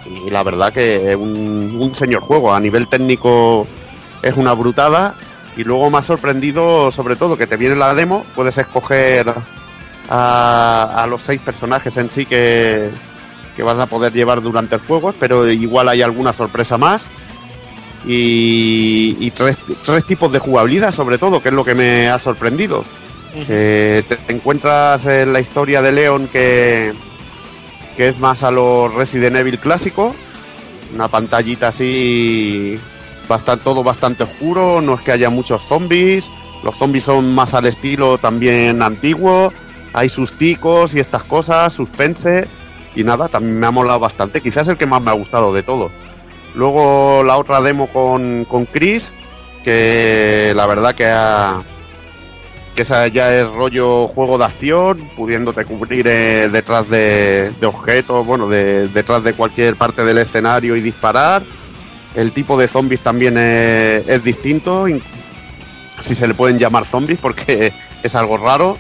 [0.07, 3.67] Y la verdad que un, un señor juego, a nivel técnico
[4.23, 5.15] es una brutada.
[5.57, 9.33] Y luego me ha sorprendido sobre todo que te viene la demo, puedes escoger
[10.11, 12.91] a, a los seis personajes en sí que,
[13.57, 17.03] que vas a poder llevar durante el juego, pero igual hay alguna sorpresa más.
[18.07, 22.19] Y, y tres, tres tipos de jugabilidad sobre todo, que es lo que me ha
[22.19, 22.85] sorprendido.
[23.35, 26.93] Eh, te, te encuentras en la historia de Leon que,
[27.97, 30.15] que es más a los Resident Evil clásico,
[30.95, 32.79] una pantallita así,
[33.29, 36.25] bastante, todo bastante oscuro, no es que haya muchos zombies,
[36.63, 39.53] los zombies son más al estilo también antiguo,
[39.93, 42.47] hay susticos y estas cosas, suspense,
[42.97, 45.63] y nada, también me ha molado bastante, quizás el que más me ha gustado de
[45.63, 45.91] todo.
[46.55, 49.09] Luego la otra demo con, con Chris,
[49.65, 51.59] que la verdad que ha,
[52.75, 58.27] que esa ya es rollo juego de acción, pudiéndote cubrir eh, detrás de, de objetos,
[58.27, 61.43] bueno, de, detrás de cualquier parte del escenario y disparar.
[62.15, 65.03] El tipo de zombies también es, es distinto, in-
[66.07, 68.79] si se le pueden llamar zombies, porque es algo raro.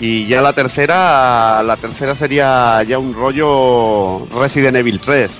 [0.00, 5.30] Y ya la tercera, la tercera sería ya un rollo Resident Evil 3.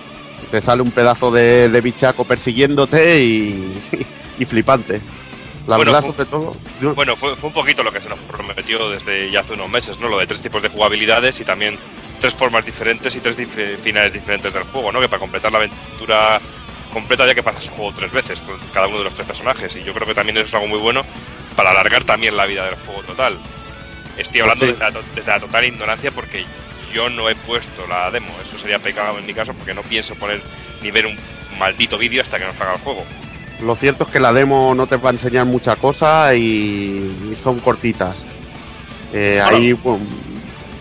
[0.50, 3.74] Te sale un pedazo de, de bichaco persiguiéndote y,
[4.38, 5.00] y flipante.
[5.66, 8.18] La Bueno, verdad, sobre todo, yo- Bueno, fue, fue un poquito lo que se nos
[8.18, 10.08] prometió desde ya hace unos meses, ¿no?
[10.08, 11.78] Lo de tres tipos de jugabilidades y también
[12.20, 15.00] tres formas diferentes y tres dif- finales diferentes del juego, ¿no?
[15.00, 16.38] Que para completar la aventura
[16.94, 19.76] completa ya que pasas el juego tres veces con cada uno de los tres personajes.
[19.76, 21.02] Y yo creo que también es algo muy bueno
[21.56, 23.36] para alargar también la vida del juego total.
[24.16, 24.72] Estoy hablando Sí.
[24.72, 26.44] desde, la, desde la total ignorancia porque
[26.94, 28.32] yo no he puesto la demo.
[28.42, 30.40] Eso sería pecado en mi caso porque no pienso poner
[30.82, 31.18] ni ver un
[31.58, 33.04] maldito vídeo hasta que no salga el juego.
[33.60, 36.40] Lo cierto es que la demo no te va a enseñar mucha cosa y,
[37.32, 38.16] y son cortitas.
[39.12, 39.40] Eh.
[39.44, 40.00] Hay bueno,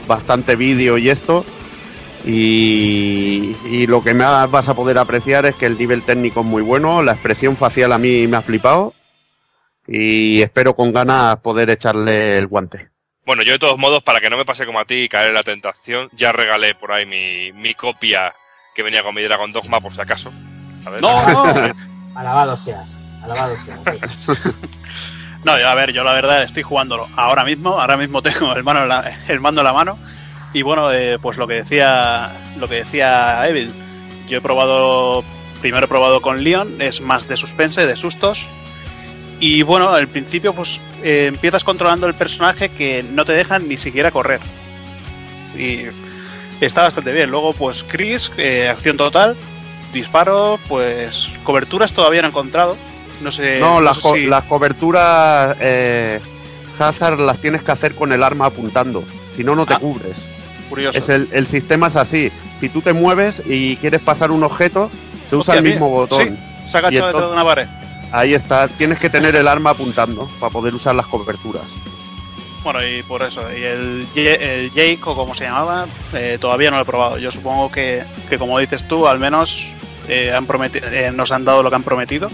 [0.08, 1.46] bastante vídeo y esto.
[2.26, 6.46] Y, y lo que más vas a poder apreciar es que el nivel técnico es
[6.46, 8.94] muy bueno, la expresión facial a mí me ha flipado
[9.88, 12.90] y espero con ganas poder echarle el guante.
[13.26, 15.30] Bueno, yo de todos modos, para que no me pase como a ti y caer
[15.30, 18.34] en la tentación, ya regalé por ahí mi, mi copia
[18.76, 20.32] que venía con mi Dragon Dogma por si acaso.
[20.84, 21.02] ¿Sabes?
[21.02, 21.24] ¡No!
[22.16, 23.80] Alabado seas, alabado seas.
[23.86, 24.00] sí.
[25.46, 28.64] No, yo, a ver, yo la verdad estoy jugándolo ahora mismo, ahora mismo tengo el,
[28.64, 30.00] mano en la- el mando en la mano
[30.54, 33.72] y bueno, eh, pues lo que decía lo que decía Evil,
[34.28, 35.24] yo he probado,
[35.62, 38.46] primero he probado con Leon, es más de suspense, de sustos
[39.40, 43.78] y bueno, al principio pues eh, empiezas controlando el personaje que no te dejan ni
[43.78, 44.40] siquiera correr
[45.58, 45.82] y
[46.62, 47.30] está bastante bien.
[47.30, 49.36] Luego, pues Chris, eh, acción total,
[49.92, 52.78] disparo, pues coberturas todavía no he encontrado.
[53.22, 53.60] No sé.
[53.60, 55.56] no, no las, sé co- si- las coberturas
[56.80, 59.04] Hazard las tienes que hacer con el arma apuntando.
[59.36, 60.16] Si no, no te Ah, cubres.
[60.74, 60.98] Curioso.
[61.00, 62.32] Es el, el sistema es así.
[62.60, 64.90] Si tú te mueves y quieres pasar un objeto,
[65.30, 66.38] se usa Hostia, el mismo botón.
[66.66, 67.68] Se ha agachado detrás de una pared.
[68.12, 68.68] Ahí está.
[68.68, 71.64] Tienes que tener el arma apuntando para poder usar las coberturas.
[72.64, 73.42] Bueno, y por eso.
[73.52, 77.18] Y el, el Jake, o como se llamaba, eh, todavía no lo he probado.
[77.18, 79.64] Yo supongo que, que como dices tú, al menos
[80.08, 82.30] eh, han prometi- eh, nos han dado lo que han prometido.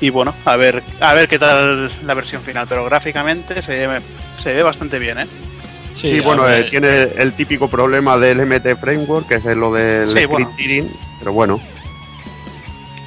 [0.00, 2.66] Y bueno, a ver, a ver qué tal la versión final.
[2.68, 3.88] Pero gráficamente se
[4.38, 5.26] se ve bastante bien, ¿eh?
[5.94, 10.12] Sí, bueno, eh, tiene el típico problema del MT Framework, que es lo del Sí,
[10.12, 10.52] script bueno.
[10.56, 10.90] tearing,
[11.20, 11.60] pero bueno.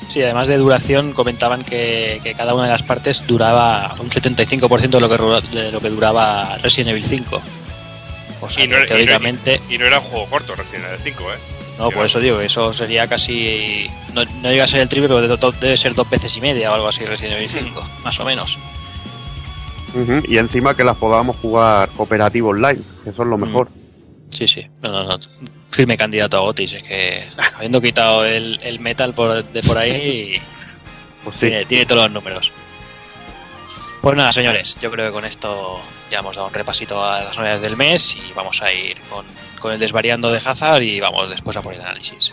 [0.09, 4.89] Sí, además de duración, comentaban que, que cada una de las partes duraba un 75%
[4.89, 7.41] de lo, que, de lo que duraba Resident Evil 5.
[8.39, 10.55] O sea, Y no que era- y no- teóricamente, Y no era un juego corto
[10.55, 11.37] Resident Evil 5, ¿eh?
[11.77, 13.89] no, por eso digo, eso sería casi.
[14.13, 16.41] No, no llega a ser el triple, pero de- de- debe ser dos veces y
[16.41, 18.57] media o algo así Resident Evil 5, más o menos.
[20.27, 23.41] Y encima que las podamos jugar cooperativo online, que eso es lo Mm.
[23.41, 23.69] mejor.
[24.31, 25.17] Sí, sí, no, no, no.
[25.71, 30.39] Firme candidato a Otis, es que habiendo quitado el, el metal por, de por ahí,
[31.23, 31.47] Pues sí.
[31.47, 32.51] tiene, tiene todos los números.
[34.01, 35.79] Pues nada, señores, yo creo que con esto
[36.11, 39.25] ya hemos dado un repasito a las novedades del mes y vamos a ir con,
[39.59, 42.31] con el desvariando de Hazard y vamos después a por el análisis.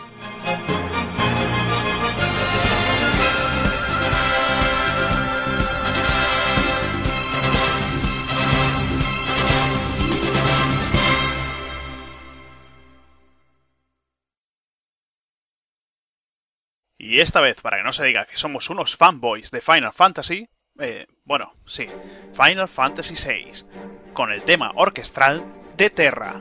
[17.04, 20.48] Y esta vez, para que no se diga que somos unos fanboys de Final Fantasy,
[20.78, 21.86] eh, bueno, sí,
[22.32, 23.66] Final Fantasy VI,
[24.14, 25.44] con el tema orquestral
[25.76, 26.40] de Terra.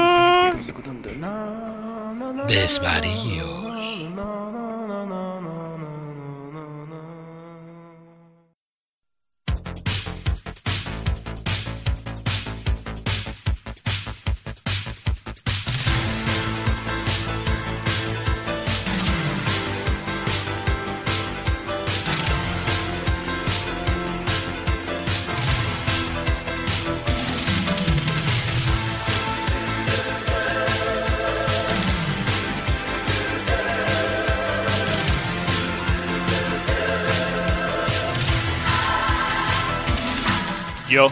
[40.91, 41.09] Yo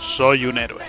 [0.00, 0.82] soy un héroe.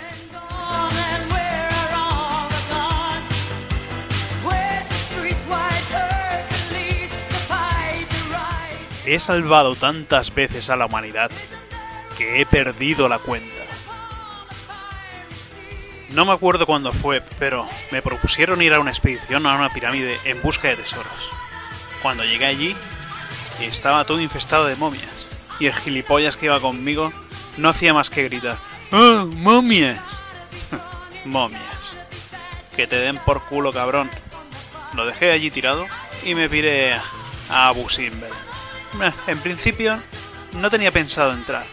[9.06, 11.30] He salvado tantas veces a la humanidad
[12.18, 13.54] que he perdido la cuenta.
[16.10, 20.18] No me acuerdo cuándo fue, pero me propusieron ir a una expedición a una pirámide
[20.24, 21.30] en busca de tesoros.
[22.02, 22.76] Cuando llegué allí,
[23.62, 25.28] estaba todo infestado de momias,
[25.60, 27.14] y el gilipollas que iba conmigo
[27.58, 28.58] no hacía más que gritar:
[28.92, 30.00] ¡Oh, momias!
[31.26, 31.62] momias.
[32.76, 34.10] Que te den por culo, cabrón.
[34.94, 35.86] Lo dejé allí tirado
[36.24, 36.94] y me piré
[37.50, 37.88] a Abu
[39.28, 40.00] En principio,
[40.54, 41.66] no tenía pensado entrar,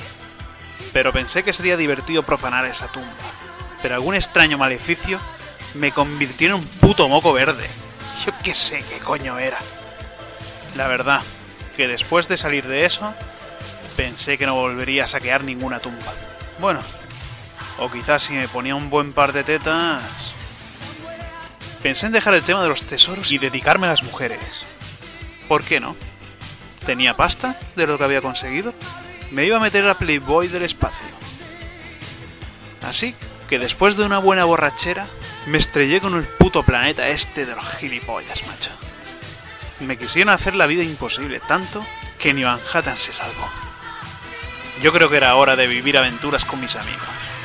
[0.92, 3.08] pero pensé que sería divertido profanar esa tumba.
[3.82, 5.18] Pero algún extraño maleficio
[5.74, 7.68] me convirtió en un puto moco verde.
[8.24, 9.58] Yo qué sé qué coño era.
[10.76, 11.22] La verdad,
[11.76, 13.14] que después de salir de eso,
[14.00, 16.14] pensé que no volvería a saquear ninguna tumba.
[16.58, 16.80] Bueno,
[17.76, 20.02] o quizás si me ponía un buen par de tetas...
[21.82, 24.40] Pensé en dejar el tema de los tesoros y dedicarme a las mujeres.
[25.48, 25.96] ¿Por qué no?
[26.86, 28.72] Tenía pasta de lo que había conseguido.
[29.32, 31.06] Me iba a meter a Playboy del espacio.
[32.80, 33.14] Así
[33.50, 35.08] que después de una buena borrachera,
[35.44, 38.70] me estrellé con el puto planeta este de los gilipollas, macho.
[39.80, 41.84] Me quisieron hacer la vida imposible, tanto
[42.18, 43.69] que ni Manhattan se salvó.
[44.82, 47.02] Yo creo que era hora de vivir aventuras con mis amigos.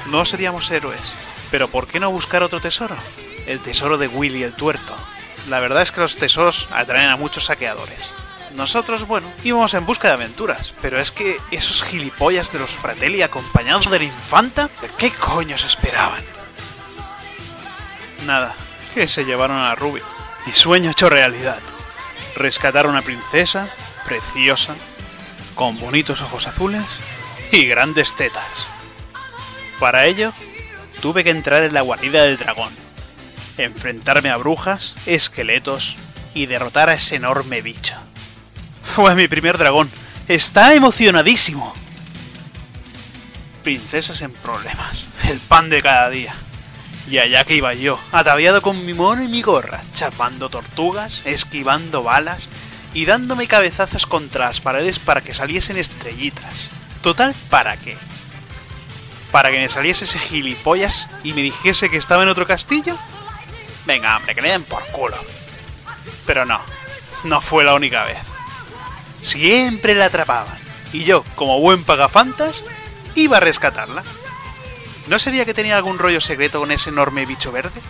[0.07, 1.13] No seríamos héroes,
[1.51, 2.95] pero ¿por qué no buscar otro tesoro?
[3.45, 4.95] El tesoro de Willy el tuerto.
[5.49, 8.13] La verdad es que los tesoros atraen a muchos saqueadores.
[8.55, 13.21] Nosotros, bueno, íbamos en busca de aventuras, pero es que esos gilipollas de los Fratelli
[13.21, 16.23] acompañados de la infanta, ¿qué coños esperaban?
[18.25, 18.55] Nada,
[18.93, 20.01] que se llevaron a Ruby.
[20.45, 21.59] Mi sueño hecho realidad.
[22.36, 23.67] Rescatar a una princesa,
[24.05, 24.73] preciosa,
[25.53, 26.86] con bonitos ojos azules
[27.55, 28.43] y grandes tetas.
[29.79, 30.33] Para ello,
[31.01, 32.73] tuve que entrar en la guarida del dragón,
[33.57, 35.95] enfrentarme a brujas, esqueletos
[36.33, 37.95] y derrotar a ese enorme bicho.
[38.95, 39.89] Fue mi primer dragón.
[40.27, 41.73] Está emocionadísimo.
[43.63, 45.05] Princesas en problemas.
[45.29, 46.33] El pan de cada día.
[47.09, 52.03] Y allá que iba yo, ataviado con mi mono y mi gorra, chapando tortugas, esquivando
[52.03, 52.49] balas
[52.93, 56.69] y dándome cabezazos contra las paredes para que saliesen estrellitas.
[57.05, 57.95] Total, ¿para qué?
[59.31, 62.97] ¿Para que me saliese ese gilipollas y me dijese que estaba en otro castillo?
[63.85, 65.15] Venga, hombre, que le den por culo.
[66.25, 66.59] Pero no,
[67.23, 68.17] no fue la única vez.
[69.21, 70.57] Siempre la atrapaban.
[70.93, 72.63] Y yo, como buen pagafantas,
[73.13, 74.01] iba a rescatarla.
[75.05, 77.81] ¿No sería que tenía algún rollo secreto con ese enorme bicho verde?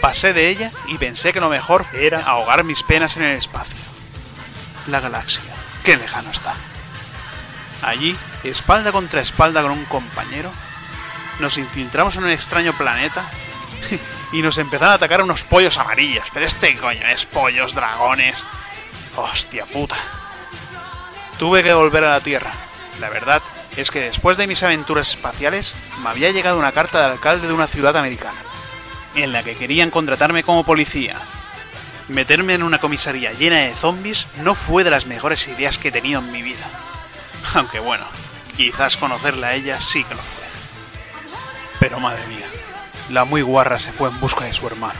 [0.00, 3.80] Pasé de ella y pensé que lo mejor era ahogar mis penas en el espacio.
[4.86, 5.42] La galaxia,
[5.82, 6.54] qué lejano está.
[7.82, 10.50] Allí, espalda contra espalda con un compañero,
[11.40, 13.24] nos infiltramos en un extraño planeta
[14.32, 16.26] y nos empezaron a atacar unos pollos amarillos.
[16.32, 18.44] Pero este coño es pollos, dragones.
[19.16, 19.96] Hostia puta.
[21.38, 22.52] Tuve que volver a la Tierra.
[23.00, 23.42] La verdad
[23.76, 27.52] es que después de mis aventuras espaciales me había llegado una carta del alcalde de
[27.52, 28.40] una ciudad americana,
[29.14, 31.16] en la que querían contratarme como policía.
[32.08, 35.92] Meterme en una comisaría llena de zombies no fue de las mejores ideas que he
[35.92, 36.66] tenido en mi vida.
[37.54, 38.06] Aunque bueno,
[38.56, 40.44] quizás conocerla a ella sí que lo fue.
[41.80, 42.46] Pero madre mía,
[43.08, 44.98] la muy guarra se fue en busca de su hermano.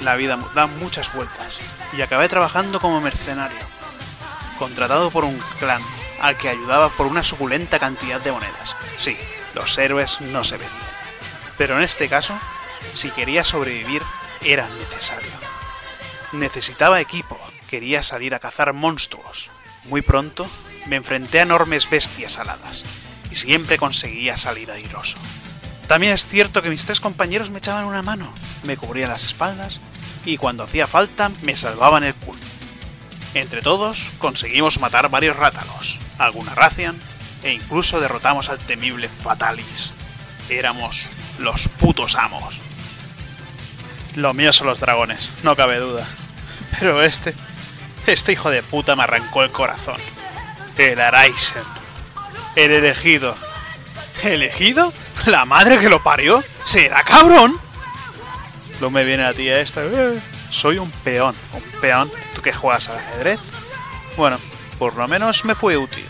[0.00, 1.58] La vida da muchas vueltas
[1.96, 3.60] y acabé trabajando como mercenario,
[4.58, 5.82] contratado por un clan
[6.20, 8.76] al que ayudaba por una suculenta cantidad de monedas.
[8.96, 9.16] Sí,
[9.54, 10.78] los héroes no se venden.
[11.56, 12.38] Pero en este caso,
[12.92, 14.02] si quería sobrevivir,
[14.42, 15.30] era necesario.
[16.32, 19.50] Necesitaba equipo, quería salir a cazar monstruos.
[19.84, 20.48] Muy pronto
[20.86, 22.84] me enfrenté a enormes bestias aladas
[23.30, 25.16] y siempre conseguía salir airoso.
[25.86, 28.32] También es cierto que mis tres compañeros me echaban una mano,
[28.62, 29.80] me cubrían las espaldas
[30.24, 32.40] y cuando hacía falta me salvaban el culo.
[33.34, 36.96] Entre todos conseguimos matar varios rátalos, alguna racian
[37.42, 39.92] e incluso derrotamos al temible Fatalis.
[40.48, 41.04] Éramos
[41.38, 42.56] los putos amos.
[44.14, 46.06] Lo mío son los dragones, no cabe duda.
[46.78, 47.34] Pero este,
[48.06, 50.00] este hijo de puta me arrancó el corazón.
[50.76, 51.62] El Araisen.
[52.56, 53.36] El elegido.
[54.22, 54.92] ¿Elegido?
[55.26, 56.42] ¿La madre que lo parió?
[56.64, 57.58] ¿Será cabrón?
[58.80, 59.82] No me viene la tía esta.
[59.84, 60.20] "Eh,
[60.50, 61.34] soy un peón.
[61.52, 62.10] ¿Un peón?
[62.34, 63.40] ¿Tú que juegas al ajedrez?
[64.16, 64.38] Bueno,
[64.78, 66.06] por lo menos me fue útil.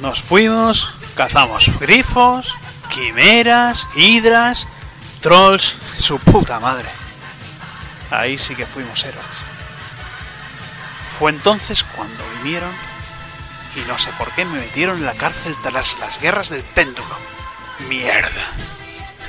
[0.00, 2.54] Nos fuimos, cazamos grifos,
[2.90, 4.66] quimeras, hidras,
[5.20, 6.88] trolls, su puta madre.
[8.10, 9.24] Ahí sí que fuimos héroes.
[11.18, 12.70] Fue entonces cuando vinieron
[13.76, 17.16] y no sé por qué me metieron en la cárcel tras las guerras del péndulo.
[17.88, 18.52] Mierda.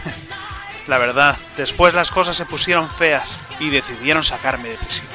[0.87, 5.07] La verdad, después las cosas se pusieron feas y decidieron sacarme de prisión.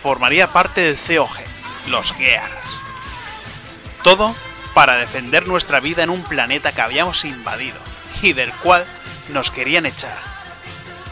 [0.00, 1.36] Formaría parte del COG,
[1.88, 2.80] los Gears.
[4.04, 4.34] Todo
[4.72, 7.78] para defender nuestra vida en un planeta que habíamos invadido
[8.22, 8.86] y del cual
[9.30, 10.18] nos querían echar.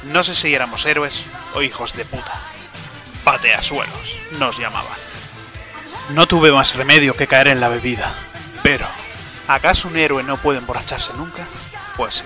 [0.04, 1.24] No sé si éramos héroes
[1.54, 2.40] o hijos de puta.
[3.24, 5.09] Pateasuelos nos llamaban.
[6.14, 8.12] No tuve más remedio que caer en la bebida.
[8.64, 8.88] Pero,
[9.46, 11.46] ¿acaso un héroe no puede emborracharse nunca?
[11.96, 12.24] Pues sí.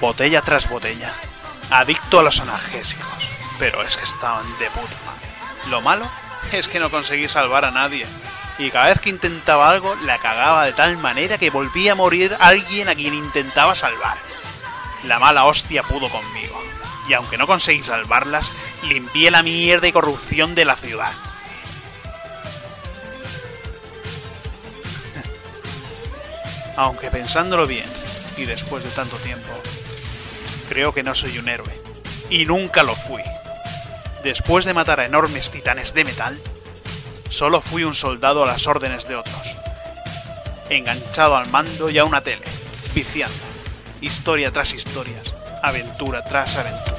[0.00, 1.12] Botella tras botella.
[1.70, 3.06] Adicto a los analgésicos.
[3.60, 5.70] Pero es que estaban de puta madre.
[5.70, 6.10] Lo malo
[6.50, 8.04] es que no conseguí salvar a nadie.
[8.58, 12.36] Y cada vez que intentaba algo, la cagaba de tal manera que volvía a morir
[12.40, 14.18] alguien a quien intentaba salvar.
[15.04, 16.60] La mala hostia pudo conmigo.
[17.08, 18.50] Y aunque no conseguí salvarlas,
[18.82, 21.12] limpié la mierda y corrupción de la ciudad.
[26.78, 27.90] Aunque pensándolo bien,
[28.36, 29.50] y después de tanto tiempo,
[30.68, 31.76] creo que no soy un héroe.
[32.30, 33.20] Y nunca lo fui.
[34.22, 36.38] Después de matar a enormes titanes de metal,
[37.30, 39.56] solo fui un soldado a las órdenes de otros.
[40.70, 42.44] Enganchado al mando y a una tele,
[42.94, 43.36] viciando.
[44.00, 45.34] Historia tras historias,
[45.64, 46.97] aventura tras aventura.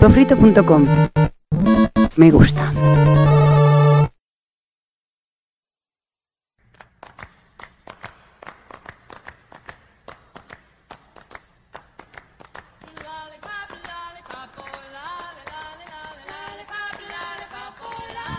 [0.00, 0.86] pulpofrito.com
[2.16, 2.72] Me gusta.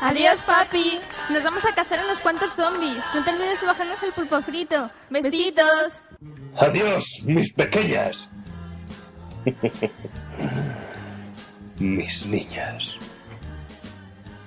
[0.02, 1.00] Adiós, papi.
[1.30, 3.04] Nos vamos a cazar unos cuantos zombies.
[3.14, 4.90] No te olvides de bajarnos el pulpo frito.
[5.12, 6.02] Besitos.
[6.58, 8.30] Adiós, mis pequeñas.
[11.82, 12.96] Mis niñas.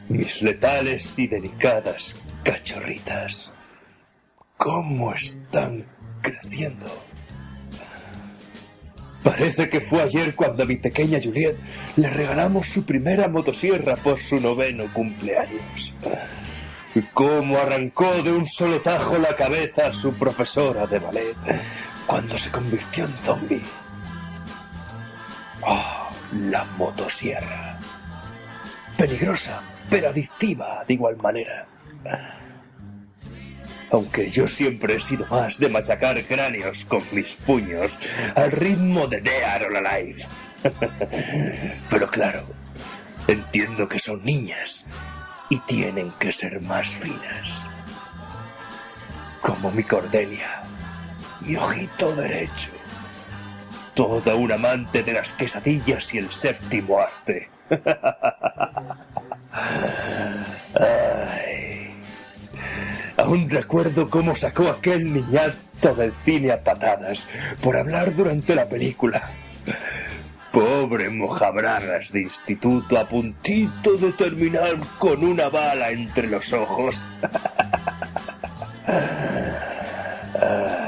[0.09, 3.53] Mis letales y delicadas cachorritas.
[4.57, 5.85] ¿Cómo están
[6.23, 6.87] creciendo?
[9.23, 11.57] Parece que fue ayer cuando a mi pequeña Juliet
[11.97, 15.95] le regalamos su primera motosierra por su noveno cumpleaños.
[17.13, 21.37] Cómo arrancó de un solo tajo la cabeza a su profesora de ballet
[22.07, 23.63] cuando se convirtió en zombie.
[25.63, 25.94] Oh,
[26.35, 27.79] la motosierra.
[28.97, 31.67] Peligrosa, pero adictiva de igual manera.
[33.91, 37.97] Aunque yo siempre he sido más de machacar cráneos con mis puños
[38.35, 40.27] al ritmo de Dead or Alive.
[41.91, 42.47] Pero claro,
[43.29, 44.85] entiendo que son niñas
[45.51, 47.67] y tienen que ser más finas.
[49.41, 50.65] Como mi Cordelia,
[51.43, 52.71] mi ojito derecho.
[53.95, 57.49] Toda una amante de las quesadillas y el séptimo arte.
[60.75, 61.95] Ay.
[63.17, 67.27] Aún recuerdo cómo sacó aquel niñato del cine a patadas
[67.63, 69.31] por hablar durante la película.
[70.51, 77.09] Pobre mojabragas de instituto a puntito de terminar con una bala entre los ojos.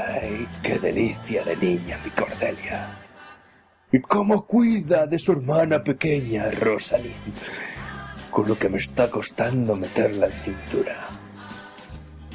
[0.67, 2.99] Qué delicia de niña mi Cordelia.
[3.89, 7.33] Y cómo cuida de su hermana pequeña, Rosalind.
[8.29, 11.07] Con lo que me está costando meterla en cintura.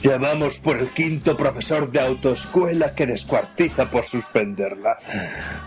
[0.01, 4.97] Ya vamos por el quinto profesor de autoescuela que descuartiza por suspenderla.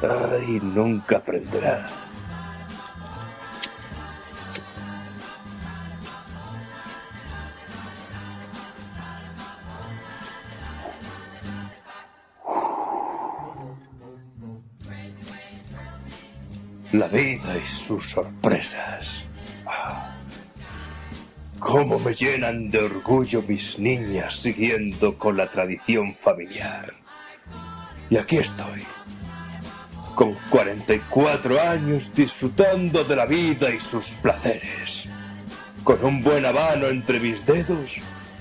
[0.02, 1.86] Ay, nunca aprenderá.
[16.98, 19.26] La vida y sus sorpresas.
[19.66, 20.16] Ah.
[21.60, 26.94] Cómo me llenan de orgullo mis niñas siguiendo con la tradición familiar.
[28.10, 28.84] Y aquí estoy,
[30.16, 35.10] con 44 años disfrutando de la vida y sus placeres,
[35.84, 38.00] con un buen habano entre mis dedos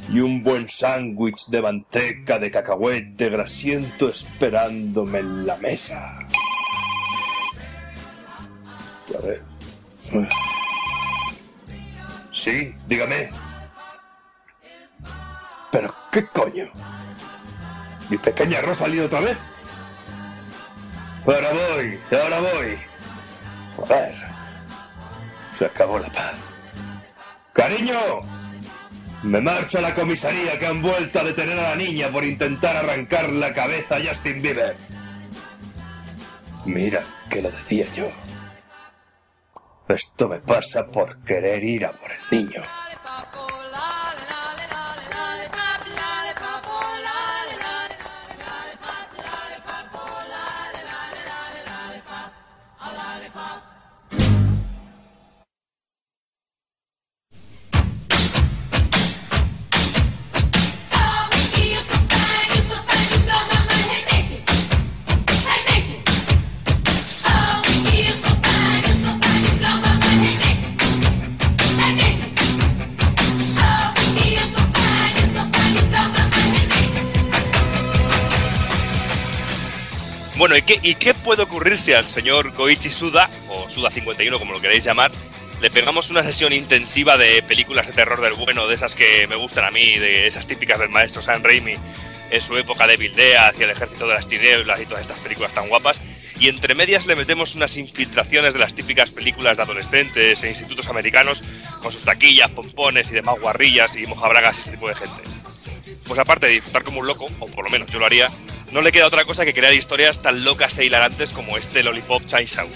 [0.09, 6.25] y un buen sándwich de manteca de cacahuete grasiento esperándome en la mesa.
[9.13, 9.43] A ver.
[12.33, 13.31] Sí, dígame.
[15.71, 16.67] ¿Pero qué coño?
[18.09, 19.39] ¿Mi pequeña Rosalía otra vez?
[21.27, 22.79] Ahora voy, ahora voy.
[23.77, 24.15] Joder.
[25.59, 26.37] Se acabó la paz.
[27.53, 27.99] ¡Cariño!
[29.23, 32.77] Me marcho a la comisaría que han vuelto a detener a la niña por intentar
[32.77, 34.77] arrancar la cabeza a Justin Bieber.
[36.67, 38.11] Mira que lo decía yo.
[39.89, 42.63] Esto me pasa por querer ir a por el niño.
[80.45, 84.39] Bueno, ¿y qué, ¿y qué puede ocurrir si al señor Koichi Suda, o Suda 51
[84.39, 85.11] como lo queréis llamar,
[85.63, 89.37] le pegamos una sesión intensiva de películas de terror del bueno, de esas que me
[89.37, 91.77] gustan a mí, de esas típicas del maestro Sam Raimi
[92.31, 95.55] en su época de Bildea, hacia el ejército de las tinieblas y todas estas películas
[95.55, 96.03] tan guapas,
[96.39, 100.89] y entre medias le metemos unas infiltraciones de las típicas películas de adolescentes e institutos
[100.89, 101.41] americanos
[101.81, 105.23] con sus taquillas, pompones y demás guarrillas y mojabragas y ese tipo de gente.
[106.07, 108.27] Pues aparte de disfrutar como un loco, o por lo menos yo lo haría,
[108.75, 112.27] no le queda otra cosa que crear historias tan locas e hilarantes como este Lollipop
[112.27, 112.69] Chainsaw.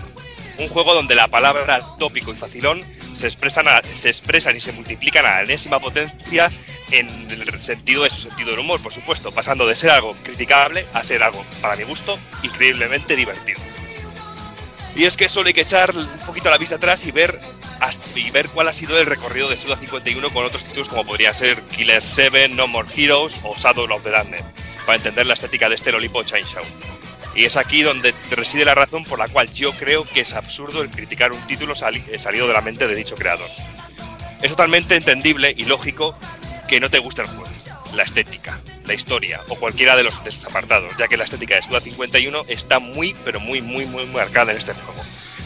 [0.59, 2.81] Un juego donde la palabra tópico y facilón
[3.15, 6.53] se expresan, se y se multiplican a la enésima potencia
[6.93, 10.87] en el sentido de su sentido del humor, por supuesto, pasando de ser algo criticable
[10.95, 13.61] a ser algo, para mi gusto, increíblemente divertido.
[14.95, 17.41] Y es que solo hay que echar un poquito la vista atrás y ver,
[18.33, 21.61] ver cuál ha sido el recorrido de Suda 51 con otros títulos como podría ser
[21.62, 24.45] Killer 7, No More Heroes o Shadow of the Damned,
[24.89, 26.65] para entender la estética de este Lollipop Chainsaw.
[27.35, 30.81] Y es aquí donde reside la razón por la cual yo creo que es absurdo
[30.81, 33.51] el criticar un título eh, salido de la mente de dicho creador.
[34.40, 36.19] Es totalmente entendible y lógico
[36.70, 37.44] que no te guste el juego,
[37.93, 41.56] la estética, la historia o cualquiera de, los, de sus apartados, ya que la estética
[41.56, 45.02] de Suda 51 está muy, pero muy, muy, muy marcada en este juego.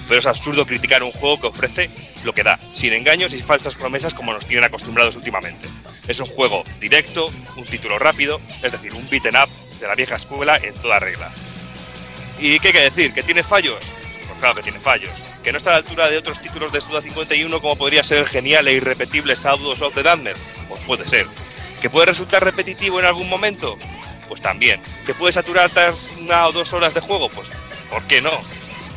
[0.07, 1.91] Pero es absurdo criticar un juego que ofrece
[2.23, 5.67] lo que da, sin engaños y falsas promesas como nos tienen acostumbrados últimamente.
[6.09, 9.49] Es un juego directo, un título rápido, es decir, un beaten up
[9.81, 11.31] de la vieja escuela en toda regla.
[12.39, 13.15] ¿Y qué hay que decir?
[13.15, 13.85] ¿Que tiene fallos?
[14.27, 15.13] Pues claro que tiene fallos.
[15.45, 18.19] ¿Que no está a la altura de otros títulos de Suda 51 como podría ser
[18.19, 20.37] el genial e irrepetible Shadows of the Damned?
[20.69, 21.27] Pues puede ser.
[21.81, 23.79] ¿Que puede resultar repetitivo en algún momento?
[24.29, 24.81] Pues también.
[25.07, 27.29] ¿Que puede saturar tras una o dos horas de juego?
[27.29, 27.49] Pues
[27.91, 28.31] ¿por qué no?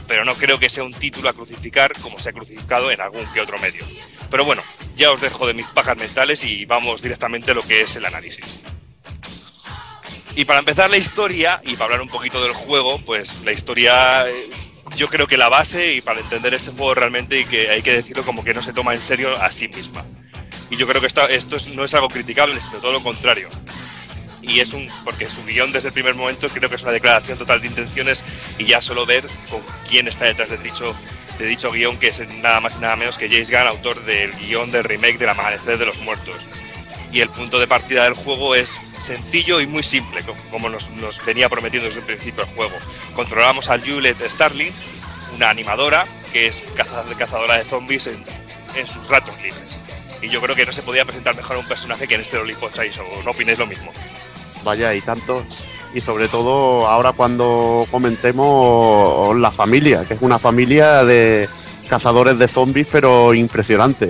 [0.07, 3.25] Pero no creo que sea un título a crucificar como se ha crucificado en algún
[3.33, 3.83] que otro medio.
[4.29, 4.61] Pero bueno,
[4.95, 8.05] ya os dejo de mis pajas mentales y vamos directamente a lo que es el
[8.05, 8.63] análisis.
[10.35, 14.27] Y para empezar la historia y para hablar un poquito del juego, pues la historia
[14.29, 14.49] eh,
[14.97, 17.93] yo creo que la base y para entender este juego realmente y que hay que
[17.93, 20.03] decirlo como que no se toma en serio a sí misma.
[20.69, 23.49] Y yo creo que esto, esto es- no es algo criticable, sino todo lo contrario.
[24.47, 27.37] Y es un, porque su guion desde el primer momento creo que es una declaración
[27.37, 28.23] total de intenciones
[28.59, 29.59] y ya solo ver con
[29.89, 30.95] quién está detrás de dicho,
[31.39, 34.31] de dicho guion, que es nada más y nada menos que James Gunn, autor del
[34.33, 36.35] guion del remake del Amanecer de los Muertos.
[37.11, 40.89] Y el punto de partida del juego es sencillo y muy simple, co- como nos,
[40.91, 42.75] nos venía prometiendo desde el principio el juego.
[43.15, 44.71] Controlamos a Juliet Starling,
[45.35, 48.23] una animadora que es caza- cazadora de zombies en,
[48.75, 49.79] en sus ratos libres.
[50.21, 52.37] Y yo creo que no se podía presentar mejor a un personaje que en este
[52.37, 53.91] Lollipop Chainsaw, ¿o ¿no opináis lo mismo?
[54.65, 55.43] Vaya, y tanto.
[55.93, 61.47] y sobre todo ahora cuando comentemos la familia, que es una familia de
[61.87, 64.09] cazadores de zombies, pero impresionante.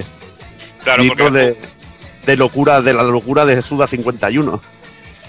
[0.84, 1.58] Claro, porque de,
[2.26, 4.62] de locura, de la locura de Suda 51.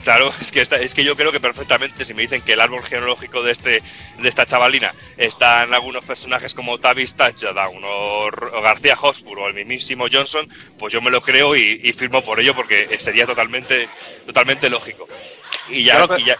[0.06, 2.60] Claro, es que, esta- es que yo creo que perfectamente, si me dicen que el
[2.60, 3.82] árbol genealógico de este
[4.20, 9.48] de esta chavalina está en algunos personajes como Tavis Touchdown o, o García Hotspur o
[9.48, 13.26] el mismísimo Johnson, pues yo me lo creo y, y firmo por ello porque sería
[13.26, 13.88] totalmente
[14.24, 15.08] totalmente lógico.
[15.68, 16.38] Y ya, que- y ya-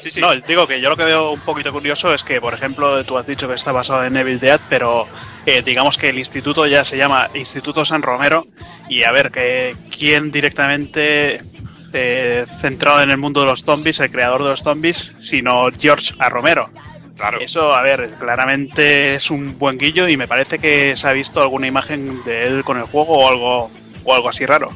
[0.00, 0.20] Sí, sí.
[0.20, 3.16] No, digo que yo lo que veo un poquito curioso es que, por ejemplo, tú
[3.18, 5.08] has dicho que está basado en Evil Dead, pero
[5.46, 8.46] eh, digamos que el instituto ya se llama Instituto San Romero
[8.88, 11.40] y a ver, que quién directamente
[11.94, 16.14] eh, centrado en el mundo de los zombies, el creador de los zombies, sino George
[16.18, 16.28] A.
[16.28, 16.68] Romero.
[17.16, 17.40] Claro.
[17.40, 21.40] Eso, a ver, claramente es un buen guillo y me parece que se ha visto
[21.40, 23.70] alguna imagen de él con el juego o algo,
[24.02, 24.72] o algo así raro.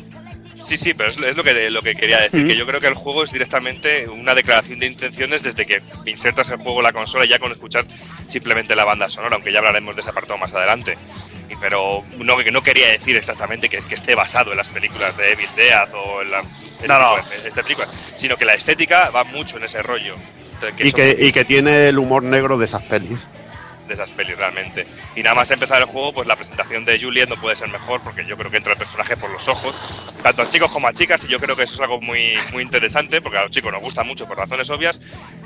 [0.54, 2.94] Sí, sí, pero es, lo, que, lo que quería decir, que yo creo que el
[2.94, 7.24] juego es directamente una declaración de intenciones desde que insertas el juego en la consola
[7.24, 7.84] ya con escuchar
[8.26, 10.98] simplemente la banda sonora, aunque ya hablaremos de ese apartado más adelante.
[11.60, 15.32] Pero no, que no quería decir exactamente que, que esté basado en las películas de
[15.32, 17.16] Evil Dead o en la, este, No, no.
[17.16, 20.14] tipo de- este película, sino que la estética va mucho en ese rollo.
[20.54, 23.18] Entonces, Y eso- que, y que tiene el humor negro de esas pelis.
[23.88, 24.86] De esas pelis realmente.
[25.16, 28.00] Y nada más empezar el juego, pues la presentación de Juliet no puede ser mejor
[28.02, 29.74] porque yo creo que entra el personaje por los ojos,
[30.22, 32.62] tanto a chicos como a chicas, y yo creo que eso es algo muy, muy
[32.62, 35.00] interesante porque a los chicos nos gusta mucho por razones obvias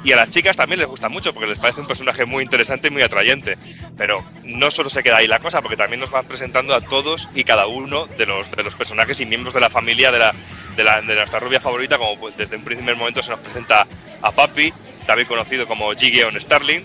[0.05, 2.89] y a las chicas también les gusta mucho porque les parece un personaje muy interesante
[2.89, 3.57] y muy atrayente.
[3.97, 7.29] Pero no solo se queda ahí la cosa, porque también nos van presentando a todos
[7.35, 10.35] y cada uno de los, de los personajes y miembros de la familia de, la,
[10.77, 13.87] de, la- de nuestra rubia favorita, como desde un primer momento se nos presenta
[14.23, 14.73] a Papi,
[15.07, 16.85] también conocido como Gideon Starling,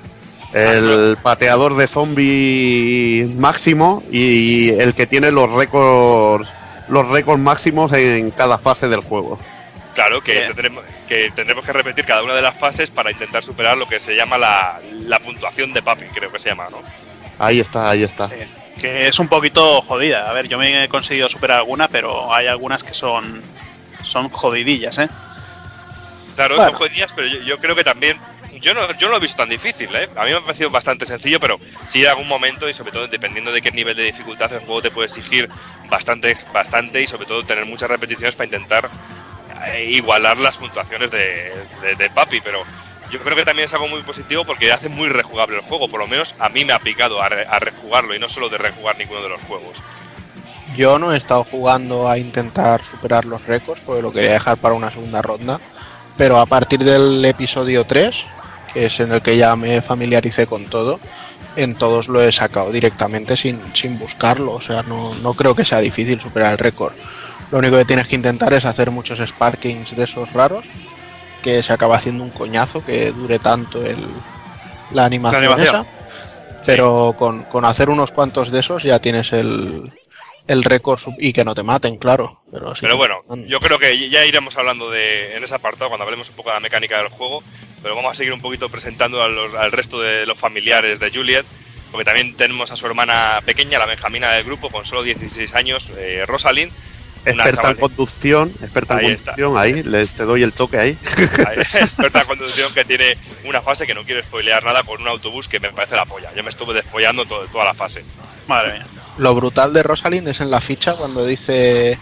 [0.53, 6.47] El pateador de zombies máximo y el que tiene los récords
[6.87, 9.37] los récords máximos en cada fase del juego.
[9.93, 13.77] Claro, que tendremos, que tendremos que repetir cada una de las fases para intentar superar
[13.77, 16.77] lo que se llama la, la puntuación de Papi, creo que se llama, ¿no?
[17.39, 18.29] Ahí está, ahí está.
[18.29, 18.35] Sí,
[18.79, 20.29] que es un poquito jodida.
[20.29, 23.41] A ver, yo me he conseguido superar alguna, pero hay algunas que son,
[24.03, 25.09] son jodidillas, ¿eh?
[26.35, 26.69] Claro, Bueno.
[26.71, 28.17] son jodidas, pero yo, yo creo que también.
[28.61, 30.09] Yo no, yo no lo he visto tan difícil, ¿eh?
[30.15, 33.07] A mí me ha parecido bastante sencillo, pero sí en algún momento y sobre todo
[33.07, 35.49] dependiendo de qué nivel de dificultad el juego te puede exigir
[35.89, 38.89] bastante, bastante y sobre todo tener muchas repeticiones para intentar
[39.73, 42.63] eh, igualar las puntuaciones de, de- de Papi, pero
[43.11, 45.99] yo creo que también es algo muy positivo porque hace muy rejugable el juego, por
[46.01, 48.57] lo menos a mí me ha picado a, re- a rejugarlo y no solo de
[48.57, 49.77] rejugar ninguno de los juegos.
[50.75, 54.75] Yo no he estado jugando a intentar superar los récords, porque lo quería dejar para
[54.75, 55.59] una segunda ronda.
[56.17, 58.25] Pero a partir del episodio 3,
[58.73, 60.99] que es en el que ya me familiaricé con todo,
[61.55, 64.53] en todos lo he sacado directamente sin, sin buscarlo.
[64.53, 66.93] O sea, no, no creo que sea difícil superar el récord.
[67.51, 70.65] Lo único que tienes que intentar es hacer muchos sparkings de esos raros,
[71.41, 73.97] que se acaba haciendo un coñazo que dure tanto el,
[74.91, 75.75] la animación, La animación.
[75.75, 75.97] esa.
[76.65, 79.93] Pero con, con hacer unos cuantos de esos ya tienes el,
[80.47, 82.41] el récord y que no te maten, claro.
[82.51, 86.03] Pero, sí Pero bueno, yo creo que ya iremos hablando de en ese apartado cuando
[86.03, 87.43] hablemos un poco de la mecánica del juego,
[87.81, 91.11] pero vamos a seguir un poquito presentando a los- al resto de los familiares de
[91.11, 91.45] Juliet,
[91.91, 95.91] porque también tenemos a su hermana pequeña, la Benjamina del grupo, con solo 16 años,
[95.97, 96.71] eh, Rosalind,
[97.29, 99.33] una Experta en conducción, experta en Ahí está.
[99.33, 100.97] conducción, ahí, le, te doy el toque ahí.
[101.73, 105.47] experta en conducción que tiene una fase que no quiero spoilear nada con un autobús
[105.49, 106.31] que me parece la polla.
[106.35, 108.05] Yo me estuve despollando todo- toda la fase.
[108.47, 108.85] Madre mía.
[109.17, 111.99] Lo brutal de Rosalind es en la ficha cuando dice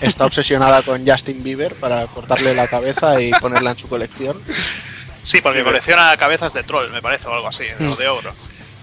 [0.00, 4.42] está obsesionada con Justin Bieber para cortarle la cabeza y ponerla en su colección.
[5.22, 8.34] Sí, porque Sí, colecciona cabezas de troll, me parece, o algo así, o de ogro.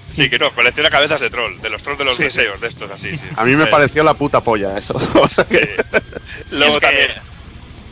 [0.06, 2.26] Sí, que no, colecciona cabezas de troll, de los trolls de los Sí, sí.
[2.26, 3.28] deseos, de estos así, sí.
[3.36, 4.94] A mí me pareció la puta polla eso.
[5.48, 5.60] Sí.
[6.52, 7.12] Luego es que, también.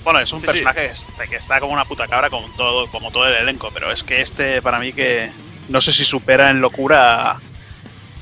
[0.03, 3.09] Bueno, es un personaje que está- que está como una puta cabra como todo, como
[3.11, 5.31] todo el elenco, pero es que este para mí que
[5.69, 7.39] no sé si supera en locura a,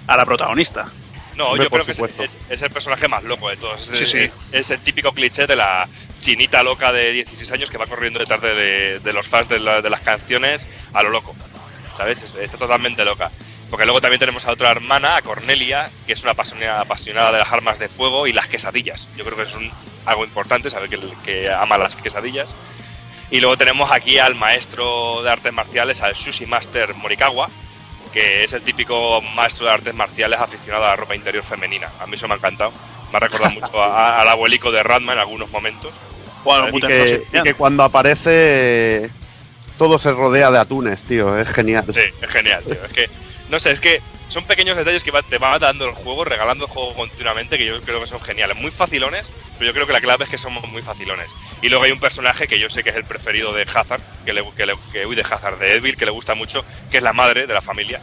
[0.08, 0.86] a la protagonista.
[1.44, 2.24] No, Hombre, yo creo que es, supuesto.
[2.24, 3.82] es- es el personaje más loco de todos.
[3.82, 4.32] Es, Sí, es- sí.
[4.52, 5.88] es el típico cliché de la
[6.20, 9.82] chinita loca de 16 años que va corriendo detrás de, de los fans de, la-
[9.82, 11.36] de las canciones a lo loco.
[11.98, 12.22] ¿Sabes?
[12.22, 13.32] Es- está totalmente loca.
[13.70, 17.40] Porque luego también tenemos a otra hermana, a Cornelia, que es una apasionada, apasionada de
[17.40, 19.08] las armas de fuego y las quesadillas.
[19.18, 19.72] Yo creo que es un-
[20.06, 22.54] algo importante saber que, que ama las quesadillas.
[23.30, 27.50] Y luego tenemos aquí al maestro de artes marciales, al Sushi Master Morikawa,
[28.12, 31.90] que es el típico maestro de artes marciales aficionado a la ropa interior femenina.
[32.00, 32.72] A mí eso me ha encantado.
[33.12, 35.92] Me ha recordado mucho a- al abuelico de Radma en algunos momentos.
[36.44, 39.10] Bueno, y, que, y que cuando aparece
[39.78, 41.38] todo se rodea de atunes, tío.
[41.40, 41.86] Es genial.
[41.94, 42.84] Sí, es genial, tío.
[42.86, 43.10] Es que,
[43.50, 44.02] no sé, es que
[44.32, 47.66] son pequeños detalles que va- te va dando el juego, regalando el juego continuamente, que
[47.66, 48.56] yo creo que son geniales.
[48.58, 49.30] Muy facilones,
[49.60, 51.32] pero yo creo que la clave es que somos muy facilones.
[51.62, 54.32] Y luego hay un personaje que yo sé que es el preferido de Hazard, que
[54.34, 57.04] le, que le- que- uy, de Hazard, de Edville, que le gusta mucho, que es
[57.04, 58.00] la madre de la familia.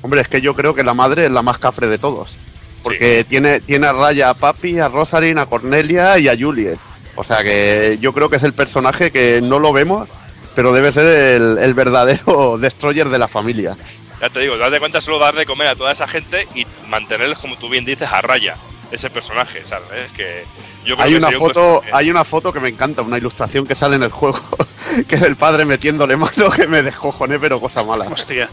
[0.00, 2.36] Hombre, es que yo creo que la madre es la más cafre de todos.
[2.84, 6.78] Porque tiene, tiene a Raya a Papi, a Rosarin, a Cornelia y a Juliet.
[7.16, 10.08] O sea que yo creo que es el personaje que no lo vemos,
[10.54, 13.76] pero debe ser el, el verdadero destroyer de la familia.
[14.20, 17.38] Ya te digo, date cuenta solo dar de comer a toda esa gente y mantenerlos,
[17.38, 18.56] como tú bien dices, a raya.
[18.90, 19.88] Ese personaje, ¿sabes?
[20.06, 20.44] Es que
[20.84, 23.66] yo creo Hay que una un foto, hay una foto que me encanta, una ilustración
[23.66, 24.40] que sale en el juego,
[25.08, 28.06] que es el padre metiéndole mano que me descojoné, pero cosa mala.
[28.06, 28.48] Hostia.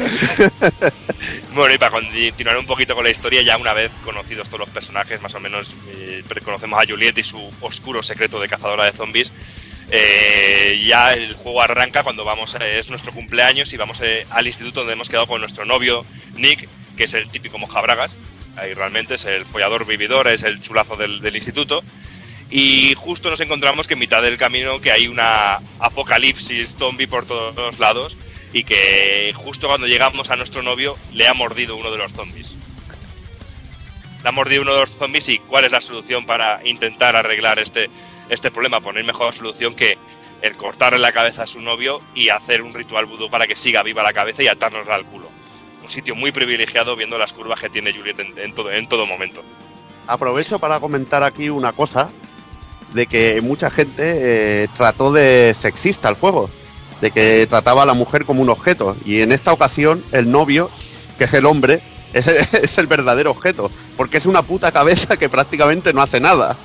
[1.52, 4.70] Bueno, y para continuar un poquito con la historia, ya una vez conocidos todos los
[4.70, 8.92] personajes, más o menos eh, conocemos a Juliet y su oscuro secreto de cazadora de
[8.92, 9.32] zombies.
[9.90, 14.46] Eh, ya el juego arranca cuando vamos, a- es nuestro cumpleaños y vamos eh, al
[14.46, 16.04] instituto donde hemos quedado con nuestro novio
[16.34, 18.16] Nick, que es el típico mojabragas.
[18.56, 21.82] Ahí realmente es el follador vividor, es el chulazo del, instituto.
[22.50, 27.24] Y justo nos encontramos que en mitad del camino que hay una apocalipsis zombie por
[27.26, 28.16] todos lados
[28.52, 32.56] y que justo cuando llegamos a nuestro novio le ha mordido uno de los zombies.
[34.22, 37.58] Le ha mordido uno de los zombies y cuál es la solución para intentar arreglar
[37.60, 37.88] este,
[38.30, 38.80] este problema.
[38.80, 39.98] Poner mejor solución que
[40.42, 43.82] el cortarle la cabeza a su novio y hacer un ritual vudú para que siga
[43.82, 45.28] viva la cabeza y atárnosla al culo.
[45.82, 49.42] Un sitio muy privilegiado viendo las curvas que tiene Juliet en, todo, en todo momento.
[50.06, 52.08] Aprovecho para comentar aquí una cosa,
[52.92, 54.02] de que mucha gente
[54.64, 56.50] eh, trató de sexista el juego,
[57.00, 60.68] de que trataba a la mujer como un objeto, y en esta ocasión el novio,
[61.18, 61.80] que es el hombre,
[62.12, 66.56] es es el verdadero objeto, porque es una puta cabeza que prácticamente no hace nada.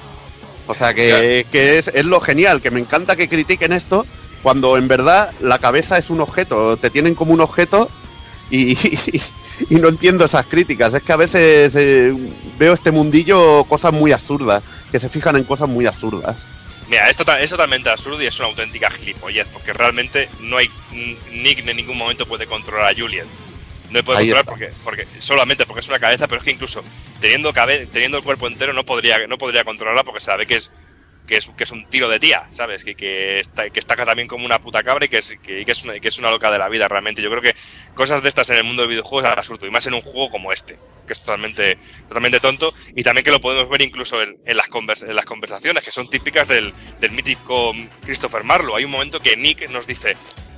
[0.67, 4.05] O sea que, que es, es lo genial, que me encanta que critiquen esto,
[4.41, 7.89] cuando en verdad la cabeza es un objeto, te tienen como un objeto
[8.51, 8.77] y,
[9.69, 10.93] y no entiendo esas críticas.
[10.93, 12.13] Es que a veces eh,
[12.57, 16.37] veo este mundillo cosas muy absurdas, que se fijan en cosas muy absurdas.
[16.87, 20.69] Mira, es, tota- es totalmente absurdo y es una auténtica gilipollez, porque realmente no hay.
[21.31, 23.25] Nick en ningún momento puede controlar a Juliet.
[23.89, 24.51] No puede Ahí controlar está.
[24.51, 26.83] porque, porque solamente porque es una cabeza, pero es que incluso
[27.19, 30.71] teniendo cabe, teniendo el cuerpo entero no podría no podría controlarla porque sabe que es
[31.27, 32.83] que es, que es un tiro de tía, ¿sabes?
[32.83, 35.71] Que, que, está, que estaca también como una puta cabra y que es, que, que
[35.71, 37.19] es una, que es una loca de la vida realmente.
[37.23, 37.55] Yo creo que
[37.95, 40.29] cosas de estas en el mundo del videojuego es absurdo, y más en un juego
[40.29, 44.37] como este, que es totalmente, totalmente tonto, y también que lo podemos ver incluso en,
[44.45, 48.75] en las, convers- en las conversaciones, que son típicas del, del mítico Christopher Marlowe.
[48.77, 50.15] Hay un momento que Nick nos dice,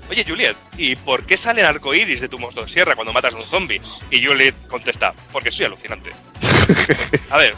[0.10, 3.82] Oye Juliet, ¿y por qué salen arcoíris de tu motosierra cuando matas a un zombie?
[4.10, 6.12] Y Juliet contesta, porque soy alucinante.
[7.30, 7.54] A ver,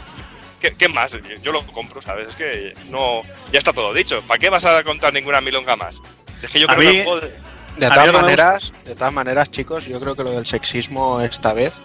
[0.60, 1.12] ¿qué, qué más?
[1.42, 2.28] Yo lo compro, ¿sabes?
[2.28, 3.22] Es que no.
[3.52, 4.20] Ya está todo dicho.
[4.22, 6.00] ¿Para qué vas a contar ninguna milonga más?
[6.42, 7.20] Es que yo A creo que mí- el
[7.76, 11.82] de- todas maneras, de todas maneras, chicos, yo creo que lo del sexismo esta vez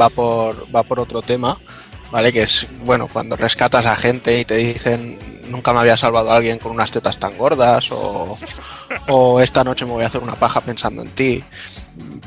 [0.00, 1.56] va por va por otro tema,
[2.10, 2.32] ¿vale?
[2.32, 5.16] Que es bueno cuando rescatas a gente y te dicen
[5.48, 8.36] nunca me había salvado a alguien con unas tetas tan gordas o,
[9.08, 11.44] o esta noche me voy a hacer una paja pensando en ti.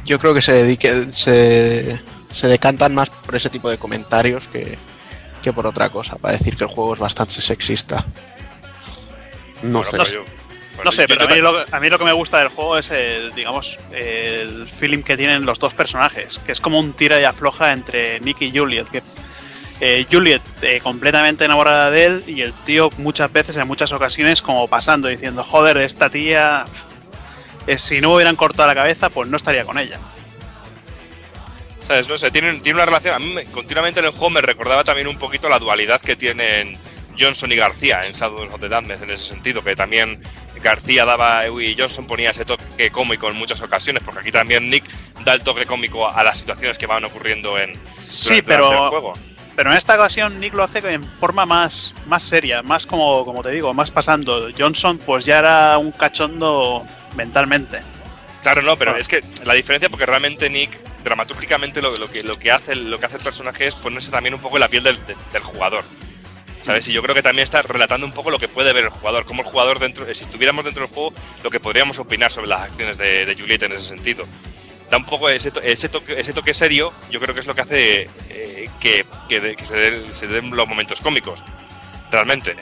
[0.06, 2.00] Yo creo que se dedique se,
[2.32, 4.78] se decantan más por ese tipo de comentarios que,
[5.42, 8.06] que por otra cosa, para decir que el juego es bastante sexista.
[9.64, 9.98] No Bueno, sé.
[9.98, 10.24] pero yo-
[10.76, 12.40] bueno, No sé, yo- pero yo a mí, lo, a mí lo que me gusta
[12.40, 16.80] del juego es el, digamos, el feeling que tienen los dos personajes, que es como
[16.80, 19.04] un tira y afloja entre Nick y Juliet, que
[19.82, 24.42] eh, Juliet eh, completamente enamorada de él y el tío muchas veces, en muchas ocasiones,
[24.42, 26.66] como pasando, diciendo, joder, esta tía,
[27.68, 30.00] eh, si no hubieran cortado la cabeza, pues no estaría con ella.
[31.82, 32.08] ¿Sabes?
[32.08, 33.16] No sé, tienen, tiene una relación.
[33.16, 36.16] A mí me- continuamente en el juego me recordaba también un poquito la dualidad que
[36.16, 36.78] tienen
[37.20, 40.22] Johnson y García en Shadows of the Damned en ese sentido, que también
[40.62, 44.84] García daba y Johnson ponía ese toque cómico en muchas ocasiones, porque aquí también Nick
[45.26, 49.14] da el toque cómico a las situaciones que van ocurriendo en Sí, pero- el juego.
[49.56, 53.44] Pero en esta ocasión Nick lo hace en forma más, más seria, más como, como
[53.44, 54.50] te digo, más pasando.
[54.58, 57.82] Johnson pues ya era un cachondo mentalmente.
[58.44, 58.98] Claro, no, pero Ah.
[58.98, 60.72] es que la diferencia porque realmente Nick
[61.04, 64.34] dramatúrgicamente lo, lo que lo que hace lo que hace el personaje es ponerse también
[64.36, 65.84] un poco en la piel del, de- del jugador.
[66.64, 66.88] ¿Sabes?
[66.88, 69.26] Y yo creo que también está relatando un poco lo que puede ver el jugador,
[69.26, 71.12] como el jugador dentro, si estuviéramos dentro del juego,
[71.44, 74.26] lo que podríamos opinar sobre las acciones de, de Juliet en ese sentido.
[74.92, 77.56] Da un poco ese, to- ese, toque, ese toque serio, yo creo que es lo
[77.56, 81.40] que hace eh, que, que de- que se, den, se den los momentos cómicos,
[82.12, 82.56] realmente.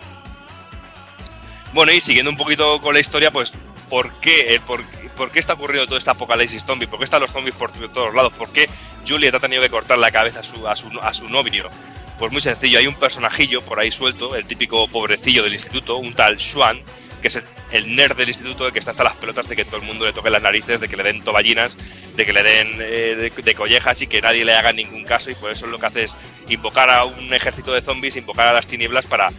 [1.73, 3.53] Bueno, y siguiendo un poquito con la historia, pues,
[3.89, 4.83] ¿por qué, eh, por,
[5.17, 6.87] por qué está ocurriendo todo este apocalipsis zombie?
[6.87, 8.33] ¿Por qué están los zombies por todos lados?
[8.33, 8.69] ¿Por qué
[9.07, 11.69] Juliet ha tenido que cortar la cabeza a su, a su, a su novio?
[12.17, 16.13] Pues muy sencillo, hay un personajillo por ahí suelto, el típico pobrecillo del instituto, un
[16.13, 16.81] tal Swan,
[17.19, 19.77] que es el, nerd del instituto, el que está hasta las pelotas de que todo
[19.77, 21.77] el mundo le toque las narices, de que le den toballinas
[22.15, 25.29] de que le den eh, de, de collejas y que nadie le haga ningún caso
[25.31, 26.17] y por eso lo que hace es
[26.49, 29.29] invocar a un ejército de zombies, invocar a las tinieblas para,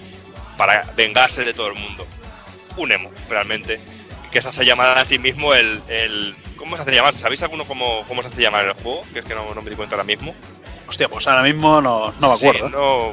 [0.56, 2.06] para vengarse de todo el mundo.
[2.76, 3.80] Un emo, realmente,
[4.30, 7.14] que se hace llamar a sí mismo el, el ¿cómo se hace llamar?
[7.14, 9.02] ¿Sabéis alguno cómo, cómo se hace llamar el juego?
[9.12, 10.34] Que es que no, no me di cuenta ahora mismo.
[10.88, 12.68] Hostia, pues ahora mismo no, no me Sí, acuerdo.
[12.70, 13.12] no-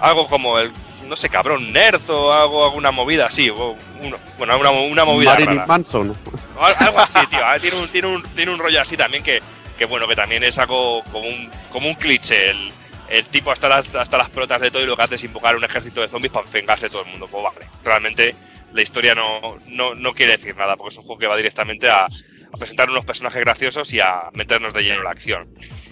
[0.00, 0.72] algo como el,
[1.08, 3.50] no sé, cabrón, nerd o algo, alguna movida así.
[3.50, 5.66] o uno- bueno, una, una movida Marilyn rara.
[5.66, 6.16] Manson.
[6.56, 7.40] O Algo así, tío.
[7.44, 9.40] Ah, Tiene un, tiene un, tiene un rollo así también que,
[9.76, 12.50] que bueno, que también es algo como un, como un cliché.
[12.50, 12.72] El,
[13.08, 15.56] el tipo hasta las, hasta las pelotas de todo y lo que hace es invocar
[15.56, 17.26] un ejército de zombies para vengarse de todo el mundo.
[17.26, 17.66] Pues vale.
[17.82, 18.34] Realmente
[18.74, 21.88] la historia no, no, no quiere decir nada porque es un juego que va directamente
[21.88, 25.48] a, a presentar unos personajes graciosos y a meternos de lleno en la acción.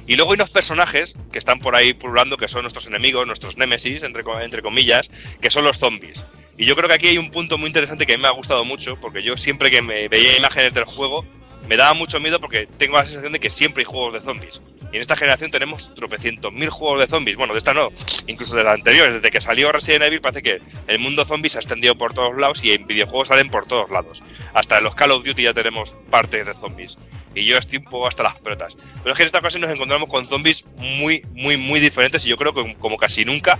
[0.06, 3.56] Y luego hay unos personajes que están por ahí pululando, que son nuestros enemigos, nuestros
[3.56, 5.10] némesis, entre, entre comillas,
[5.40, 6.26] que son los zombies.
[6.56, 8.32] Y yo creo que aquí hay un punto muy interesante que a mí me ha
[8.32, 11.24] gustado mucho, porque yo siempre que me veía imágenes del juego,
[11.68, 14.60] me daba mucho miedo porque tengo la sensación de que siempre hay juegos de zombies.
[14.92, 17.36] Y en esta generación tenemos tropecientos mil juegos de zombies.
[17.36, 17.90] Bueno, de esta no,
[18.26, 19.14] incluso de las anteriores.
[19.14, 22.36] Desde que salió Resident Evil parece que el mundo zombie se ha extendido por todos
[22.36, 24.22] lados y en videojuegos salen por todos lados.
[24.54, 26.98] Hasta en los Call of Duty ya tenemos partes de zombies.
[27.34, 28.76] Y yo estoy un poco hasta las pelotas.
[29.02, 32.30] Pero es que en esta ocasión nos encontramos con zombies muy, muy, muy diferentes y
[32.30, 33.58] yo creo que como casi nunca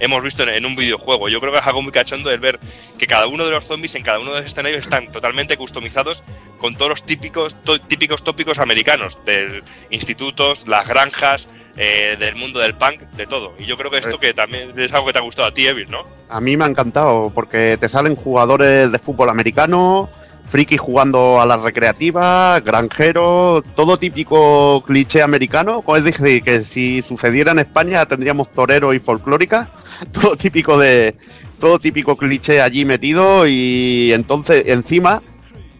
[0.00, 1.28] hemos visto en, en un videojuego.
[1.28, 2.58] Yo creo que es algo muy cachondo el ver
[2.98, 6.24] que cada uno de los zombies en cada uno de los escenarios están totalmente customizados
[6.58, 12.60] con todos los típicos, to- típicos tópicos americanos, de institutos, las granjas, eh, del mundo
[12.60, 13.54] del punk, de todo.
[13.58, 15.66] Y yo creo que esto que también es algo que te ha gustado a ti,
[15.66, 16.06] Evil, ¿no?
[16.28, 20.08] A mí me ha encantado porque te salen jugadores de fútbol americano,
[20.50, 25.82] friki jugando a las recreativas, granjeros, todo típico cliché americano.
[25.96, 29.70] Es decir, que si sucediera en España tendríamos torero y folclórica,
[30.12, 31.14] todo típico de
[31.60, 35.22] todo típico cliché allí metido y entonces encima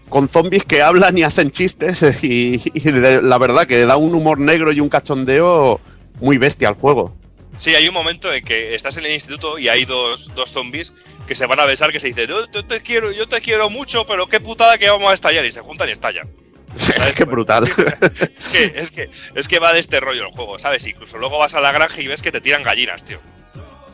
[0.08, 4.14] con zombies que hablan y hacen chistes y, y de- la verdad que da un
[4.14, 5.80] humor negro y un cachondeo
[6.20, 7.14] muy bestia al juego.
[7.56, 10.92] Sí, hay un momento en que estás en el instituto y hay dos, dos zombies
[11.26, 13.68] que se van a besar que se dicen, yo te, te quiero, yo te quiero
[13.70, 16.30] mucho, pero qué putada que vamos a estallar y se juntan y estallan.
[16.76, 17.64] Es que brutal.
[18.38, 20.86] Es que, es que, es que va de este rollo el juego, ¿sabes?
[20.86, 23.18] Incluso luego vas a la granja y ves que te tiran gallinas, tío.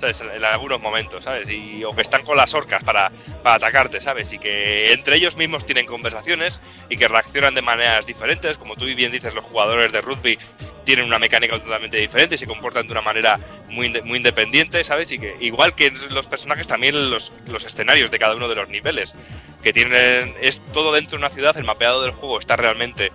[0.02, 1.48] En, algunos momentos, ¿sabes?
[1.48, 3.10] Y, o que están con las orcas para,
[3.42, 4.32] para atacarte, ¿sabes?
[4.32, 8.58] Y que entre ellos mismos tienen conversaciones y que reaccionan de maneras diferentes.
[8.58, 10.38] Como tú bien dices, los jugadores de rugby
[10.84, 13.38] tienen una mecánica totalmente diferente y se comportan de una manera
[13.68, 15.10] muy, muy independiente, ¿sabes?
[15.12, 18.68] Y que igual que los personajes, también los, los escenarios de cada uno de los
[18.68, 19.14] niveles,
[19.62, 23.12] que tienen, es todo dentro de una ciudad, el mapeado del juego está realmente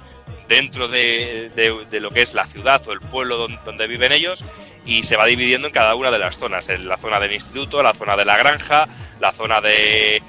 [0.48, 4.12] dentro de, de- de lo que es la ciudad o el pueblo donde, donde viven
[4.12, 4.44] ellos
[4.86, 7.84] y se va dividiendo en cada una de las zonas, en la zona del instituto,
[7.84, 8.88] la zona de la granja,
[9.20, 10.22] la zona del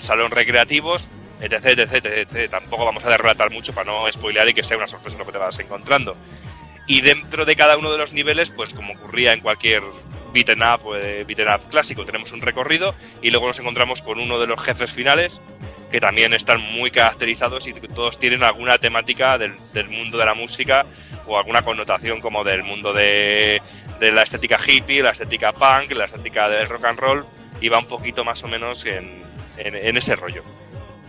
[0.00, 1.06] salón recreativos,
[1.40, 2.50] etc, etc, etc.
[2.50, 5.32] Tampoco vamos a relatar mucho para no spoilear y que sea una sorpresa lo que
[5.32, 6.16] te vas encontrando.
[6.86, 9.82] Y dentro de cada uno de los niveles, pues como ocurría en cualquier
[10.32, 14.38] beaten up eh, beaten up clásico, tenemos un recorrido y luego nos encontramos con uno
[14.38, 15.40] de los jefes finales
[15.90, 20.34] que también están muy caracterizados y todos tienen alguna temática del, del mundo de la
[20.34, 20.84] música
[21.26, 23.60] o alguna connotación como del mundo de,
[24.00, 27.24] de la estética hippie, la estética punk, la estética del rock and roll
[27.60, 29.22] y va un poquito más o menos en,
[29.56, 30.42] en- en ese rollo.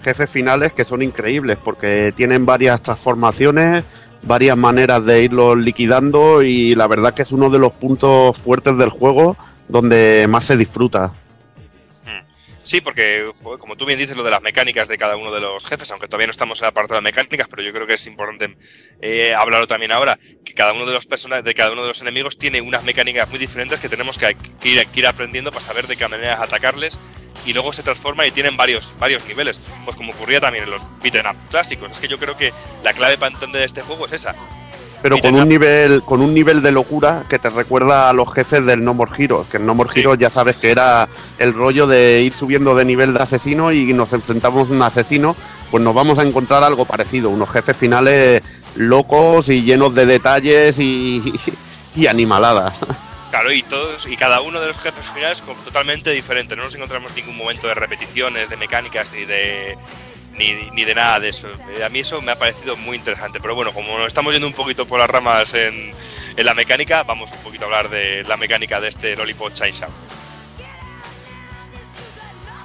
[0.03, 3.83] jefes finales que son increíbles porque tienen varias transformaciones,
[4.23, 8.77] varias maneras de irlos liquidando y la verdad que es uno de los puntos fuertes
[8.77, 9.35] del juego
[9.67, 11.11] donde más se disfruta.
[12.69, 13.27] Sí, porque,
[13.57, 16.07] como tú bien dices, lo de las mecánicas de cada uno de los jefes, aunque
[16.07, 18.55] todavía no estamos en el apartado de mecánicas, pero yo creo que es importante
[19.01, 21.99] eh, hablarlo también ahora, que cada uno de los personajes, de cada uno de los
[22.03, 26.07] enemigos tiene unas mecánicas muy diferentes que tenemos que, ir, aprendiendo para saber de qué
[26.07, 26.99] manera atacarles
[27.43, 30.83] y luego se transforman y tienen varios, varios niveles, pues como ocurría también en los
[31.01, 31.89] beaten up clásicos.
[31.89, 34.35] Es que yo creo que la clave para entender este juego es esa.
[35.01, 38.33] Pero Y con un nivel, con un nivel de locura que te recuerda a los
[38.33, 40.01] jefes del No More Heroes, que en No More Sí.
[40.01, 41.07] Heroes ya sabes que era
[41.37, 45.35] el rollo de ir subiendo de nivel de asesino y nos enfrentamos a un asesino,
[45.71, 48.41] pues nos vamos a encontrar algo parecido, unos jefes finales
[48.75, 51.33] locos y llenos de detalles y,
[51.95, 52.73] y animaladas.
[53.29, 56.55] Claro, y todos y cada uno de los jefes finales como totalmente diferente.
[56.55, 59.77] No nos encontramos ningún momento de repeticiones, de mecánicas ni de
[60.33, 61.47] ni, ni de nada de eso.
[61.77, 63.39] Eh, A mí eso me ha parecido muy interesante.
[63.39, 65.93] Pero bueno, como nos estamos yendo un poquito por las ramas en,
[66.37, 69.93] la mecánica, vamos un poquito a hablar de la mecánica de este Lollipop Chain Sound.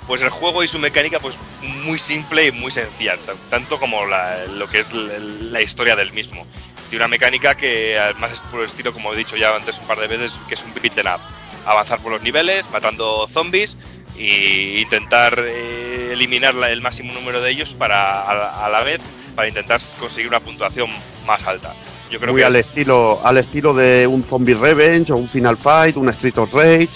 [0.06, 4.04] Pues el juego y su mecánica, pues muy simple y muy sencilla, tan- tanto como
[4.04, 6.46] lo que es la, historia del mismo.
[6.90, 9.86] Tiene una mecánica que además es por el estilo, como he dicho ya antes un
[9.86, 11.20] par de veces, que es un beat'em up.
[11.66, 13.78] Avanzar por los niveles, matando zombies
[14.16, 18.82] e intentar eh, eliminar la- el máximo número de ellos para a, la- a la
[18.82, 19.00] vez
[19.34, 20.88] para intentar conseguir una puntuación
[21.26, 21.74] más alta.
[22.10, 25.56] Yo creo Muy que al estilo, al estilo de un Zombie Revenge o un Final
[25.56, 26.88] Fight, un Street of Rage.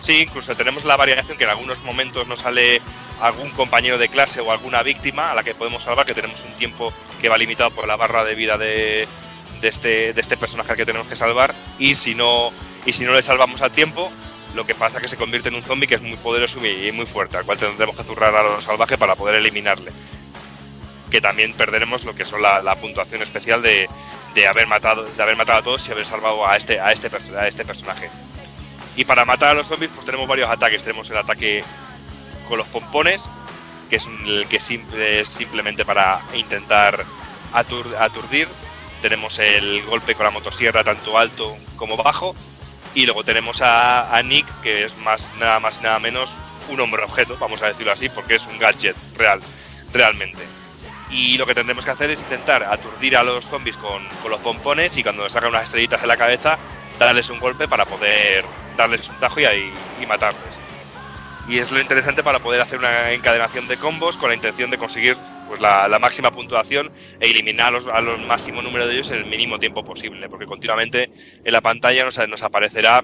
[0.00, 2.80] Sí, incluso tenemos la variación que en algunos momentos nos sale
[3.20, 6.52] algún compañero de clase o alguna víctima a la que podemos salvar, que tenemos un
[6.54, 9.06] tiempo que va limitado por la barra de vida de,
[9.60, 11.54] de este, de este personaje al que tenemos que salvar.
[11.78, 12.50] Y si no,
[12.86, 14.10] y si no le salvamos a tiempo,
[14.54, 16.90] lo que pasa es que se convierte en un zombie que es muy poderoso y
[16.92, 19.92] muy fuerte, al cual tendremos que zurrar a lo salvaje para poder eliminarle.
[21.10, 23.88] Que también perderemos lo que son la, puntuación especial de,
[24.34, 27.10] de haber matado, de haber matado a todos y haber salvado a este, a este,
[27.36, 28.10] a este personaje.
[28.96, 30.82] Y para matar a los zombies, pues tenemos varios ataques.
[30.82, 31.64] Tenemos el ataque
[32.48, 33.28] con los pompones,
[33.88, 37.04] que es el que es simplemente para intentar
[37.54, 38.48] atur- aturdir.
[39.02, 42.34] Tenemos el golpe con la motosierra, tanto alto como bajo.
[42.94, 46.30] Y luego tenemos a, Nick, que es más nada más y nada menos
[46.68, 49.40] un hombre objeto, vamos a decirlo así, porque es un gadget real,
[49.92, 50.42] realmente.
[51.10, 54.40] Y lo que tendremos que hacer es intentar aturdir a los zombies con, con los
[54.40, 56.58] pompones y cuando les sacan unas estrellitas en la cabeza,
[56.98, 58.44] darles un golpe para poder
[58.76, 59.72] darles un tajo y,
[60.02, 60.60] y matarles.
[61.48, 64.78] Y es lo interesante para poder hacer una encadenación de combos con la intención de
[64.78, 65.16] conseguir
[65.50, 69.10] pues, la, la máxima puntuación e eliminar a los, a los máximo número de ellos
[69.10, 71.10] en el mínimo tiempo posible, porque continuamente
[71.44, 73.02] en la pantalla nos, aparecerá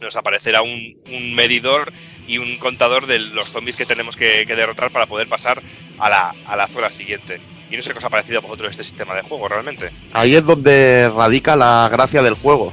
[0.00, 0.96] nos aparecerá un,
[1.36, 1.92] medidor
[2.26, 5.62] y un contador de los zombies que tenemos que, que derrotar para poder pasar
[6.00, 7.40] a la, a la zona siguiente.
[7.70, 9.90] Y no sé qué os ha parecido a vosotros este sistema de juego realmente.
[10.12, 12.72] Ahí es donde radica la gracia del juego.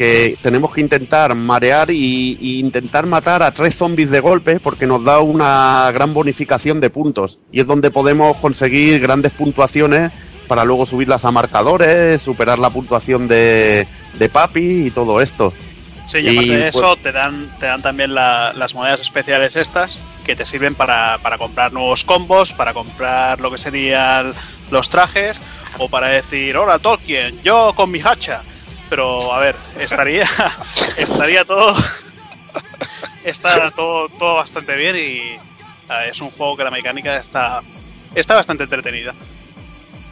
[0.00, 4.86] Que tenemos que intentar marear y, y intentar matar a tres zombies de golpe porque
[4.86, 7.38] nos da una gran bonificación de puntos.
[7.52, 10.10] Y es donde podemos conseguir grandes puntuaciones
[10.48, 13.86] para luego subirlas a marcadores, superar la puntuación de,
[14.18, 15.52] de Papi y todo esto.
[16.08, 19.00] Sí, y aparte Y, de pues- eso, te dan, te dan también la- las monedas
[19.02, 24.32] especiales estas, que te sirven para, para comprar nuevos combos, para comprar lo que serían
[24.70, 25.38] los trajes,
[25.76, 28.40] o para decir, hola Tolkien, yo con mi hacha.
[28.90, 30.28] Pero, a ver, estaría,
[30.98, 31.74] estaría todo,
[33.24, 35.38] está todo, todo bastante bien y
[36.10, 37.62] es un juego que la mecánica está,
[38.14, 39.14] está bastante entretenida.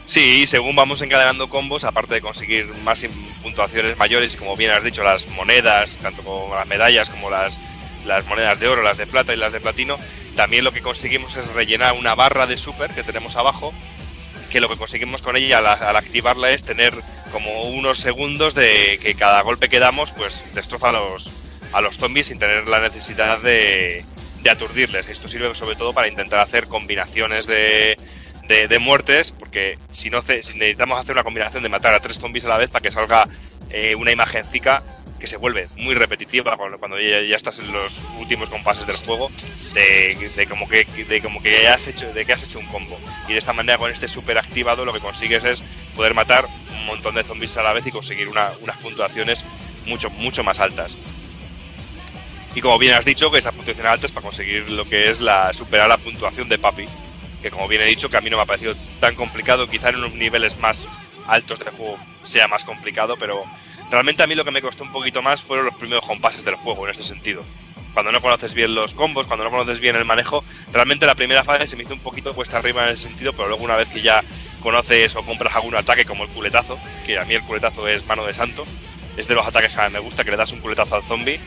[0.05, 3.05] Sí, según vamos encadenando combos, aparte de conseguir más
[3.43, 7.59] puntuaciones mayores, como bien has dicho, las monedas, tanto como las medallas como las,
[8.05, 9.99] las monedas de oro, las de plata y las de platino,
[10.35, 13.71] también lo que conseguimos es rellenar una barra de super que tenemos abajo,
[14.49, 16.93] que lo que conseguimos con ella al activarla es tener
[17.29, 21.29] como unos segundos de que cada golpe que damos pues destroza a los,
[21.73, 24.03] a los zombies sin tener la necesidad de,
[24.41, 25.07] de aturdirles.
[25.07, 27.97] Esto sirve sobre todo para intentar hacer combinaciones de,
[28.47, 32.45] de, de muertes, porque si no necesitamos hacer una combinación de matar a tres zombies
[32.45, 33.27] a la vez para que salga
[33.69, 34.83] eh, una imagencica
[35.19, 38.95] que se vuelve muy repetitiva cuando, cuando ya, ya estás en los últimos compases del
[38.95, 39.29] juego,
[39.73, 42.97] de, de como que de como que has hecho de que has hecho un combo.
[43.27, 45.61] Y de esta manera con este super activado lo que consigues es
[45.93, 46.47] poder matar
[46.89, 49.45] montón de zombies a la vez y conseguir una- unas puntuaciones
[49.85, 50.97] mucho, mucho más altas.
[52.55, 55.53] Y como bien has dicho, que estas puntuaciones altas para conseguir lo que es la
[55.53, 56.85] superar la puntuación de Papi,
[57.41, 59.89] que como bien he dicho, que a mí no me ha parecido tan complicado, quizá
[59.89, 60.87] en unos niveles más
[61.27, 63.43] altos del juego sea más complicado, pero
[63.91, 66.55] realmente a mí lo que me costó un poquito más fueron los primeros compases del
[66.55, 67.43] juego en este sentido.
[67.93, 70.43] Cuando no conoces bien los combos, cuando no conoces bien el manejo,
[70.73, 73.47] realmente la primera fase se me hizo un poquito cuesta arriba en ese sentido, pero
[73.47, 74.23] luego una vez que ya
[74.59, 78.25] conoces o compras algún ataque como el culetazo, que a mí el culetazo es mano
[78.25, 78.65] de santo,
[79.17, 81.39] es de los ataques que me gusta, que le das un culetazo al zombie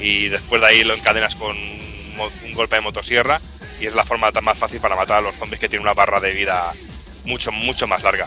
[0.00, 3.40] y después de ahí lo encadenas con un golpe de motosierra
[3.80, 5.94] y es la forma tan más fácil para matar a los zombies que tiene una
[5.94, 6.72] barra de vida
[7.24, 8.26] mucho, mucho más larga.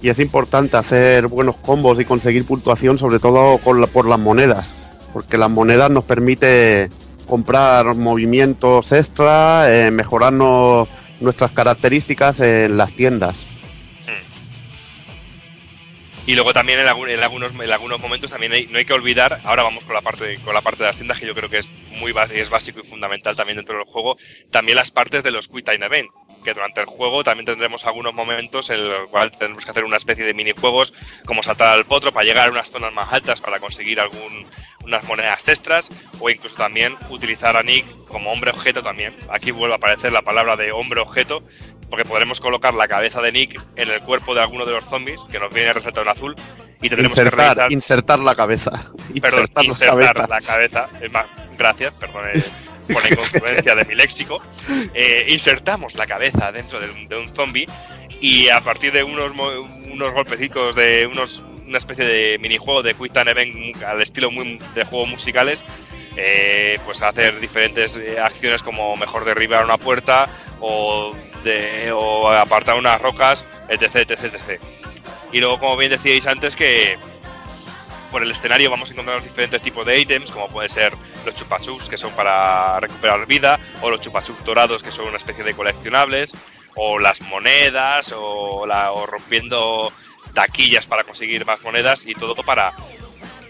[0.00, 4.18] Y es importante hacer buenos combos y conseguir puntuación, sobre todo con la- por las
[4.18, 4.72] monedas,
[5.12, 6.90] porque las monedas nos permite
[7.26, 10.88] comprar movimientos extra, eh, mejorarnos
[11.20, 13.34] nuestras características en las tiendas.
[16.26, 19.40] Y luego también en, en algunos, en algunos momentos también hay- no hay que olvidar,
[19.44, 21.58] ahora vamos con la parte con la parte de las tiendas que yo creo que
[21.58, 24.16] es muy es básico y fundamental también dentro del juego,
[24.50, 26.10] también las partes de los Quick Time Event,
[26.46, 29.96] que durante el juego también tendremos algunos momentos en los cuales tendremos que hacer una
[29.96, 30.94] especie de minijuegos
[31.24, 34.46] como saltar al potro para llegar a unas zonas más altas para conseguir algún
[34.84, 35.90] unas monedas extras
[36.20, 39.12] o incluso también utilizar a Nick como hombre objeto también.
[39.28, 41.42] Aquí vuelve a aparecer la palabra de hombre objeto
[41.90, 45.24] porque podremos colocar la cabeza de Nick en el cuerpo de alguno de los zombies
[45.24, 46.36] que nos viene resaltado en azul
[46.80, 48.70] y tendremos que Insertar, realizar insertar la cabeza.
[49.20, 50.26] perdón, Insertar la insertar cabeza.
[50.28, 50.88] la cabeza.
[51.00, 51.26] Es más,
[51.58, 52.44] gracias, perdón eh,
[52.92, 54.40] por incongruencia de mi léxico.
[54.94, 57.66] Eh, insertamos la cabeza dentro de un, de zombie
[58.20, 59.32] y a partir de unos,
[59.90, 64.60] unos golpecitos de unos una especie de minijuego de Quick Time Event al estilo muy
[64.74, 65.64] de juegos musicales,
[66.16, 70.28] eh, pues hacer diferentes eh, acciones como mejor derribar una puerta
[70.60, 71.14] o
[71.94, 74.60] o apartar unas rocas, etc, etc, etc.
[75.32, 76.98] Y luego, como bien decíais antes, que
[78.10, 80.92] por el escenario vamos a encontrar diferentes tipos de ítems, como pueden ser
[81.24, 85.44] los chupachups, que son para recuperar vida, o los chupachups dorados, que son una especie
[85.44, 86.34] de coleccionables,
[86.74, 89.92] o las monedas, o, la, o rompiendo
[90.34, 92.72] taquillas para conseguir más monedas, y todo para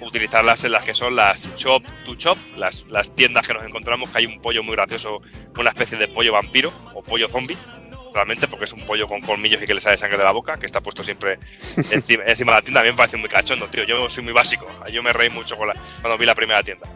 [0.01, 4.19] utilizarlas en las que son las shop to shop, las tiendas que nos encontramos, que
[4.19, 5.20] hay un pollo muy gracioso,
[5.57, 7.57] una especie de pollo vampiro o pollo zombie,
[8.16, 10.59] realmente, porque es un pollo con colmillos y que le sale sangre de la boca,
[10.59, 11.38] que está puesto siempre
[11.90, 12.80] encima, encima de la tienda.
[12.80, 13.84] A mí me parece muy cachondo, tío.
[13.84, 14.66] Yo soy muy básico.
[14.90, 16.88] Yo me reí mucho con la, cuando vi la primera tienda.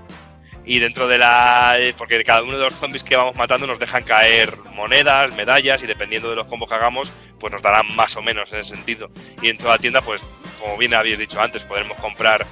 [0.64, 1.76] Y dentro de la.
[1.97, 5.86] Porque cada uno de los zombies que vamos matando nos dejan caer monedas, medallas, y
[5.86, 9.10] dependiendo de los combos que hagamos, pues nos darán más o menos en ese sentido.
[9.42, 10.22] Y dentro de la tienda, pues,
[10.59, 12.47] como bien habéis dicho antes, podremos comprar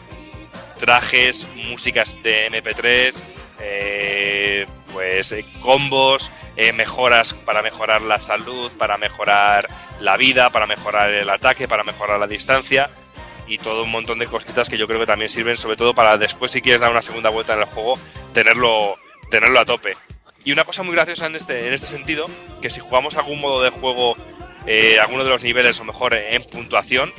[0.78, 3.22] trajes, músicas de MP3,
[3.60, 9.68] eh, pues eh, combos, eh, mejoras para mejorar la salud, para mejorar
[10.00, 12.90] la vida, para mejorar el ataque, para mejorar la distancia
[13.46, 16.18] y todo un montón de cositas que yo creo que también sirven sobre todo para
[16.18, 17.98] después si quieres dar una segunda vuelta en el juego
[18.34, 18.98] tenerlo
[19.30, 19.96] tenerlo a tope.
[20.44, 22.26] Y una cosa muy graciosa en este, en este sentido,
[22.62, 24.16] que si jugamos algún modo de juego,
[24.66, 27.12] eh, alguno de los niveles o mejor en puntuación,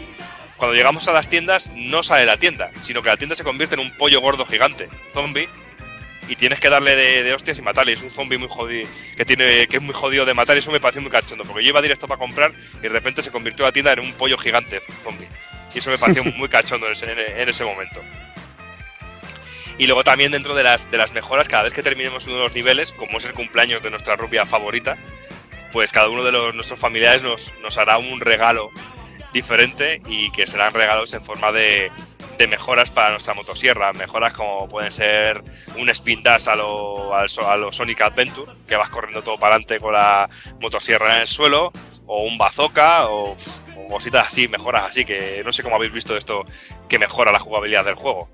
[0.57, 3.75] cuando llegamos a las tiendas no sale la tienda, sino que la tienda se convierte
[3.75, 5.47] en un pollo gordo gigante, zombie,
[6.29, 7.93] y tienes que darle de, de hostias y matarle.
[7.93, 8.87] Es un zombie muy jodido,
[9.17, 11.63] que, tiene, que es muy jodido de matar y eso me pareció muy cachondo, porque
[11.63, 14.37] yo iba directo para comprar y de repente se convirtió la tienda en un pollo
[14.37, 15.27] gigante zombie.
[15.73, 18.01] Y eso me pareció muy cachondo en ese, en ese momento.
[19.79, 22.43] Y luego también dentro de las, de las mejoras, cada vez que terminemos uno de
[22.43, 24.97] los niveles, como es el cumpleaños de nuestra rubia favorita,
[25.71, 28.71] pues cada uno de los, nuestros familiares nos, nos hará un regalo
[29.33, 31.91] diferente y que serán regalos en forma de,
[32.49, 33.91] mejoras para nuestra motosierra.
[33.93, 35.43] Mejoras como pueden ser
[35.77, 39.79] un spin dash a lo, a lo Sonic Adventure, que vas corriendo todo para adelante
[39.79, 40.29] con la
[40.61, 41.71] motosierra en el suelo,
[42.05, 46.15] o un bazooka, o, o cositas así, mejoras así, que no sé cómo habéis visto
[46.15, 46.45] esto
[46.87, 48.29] que mejora la jugabilidad del juego.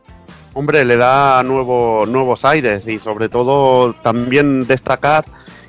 [0.53, 5.25] Hombre, le da nuevo, nuevos aires y sobre todo también destacar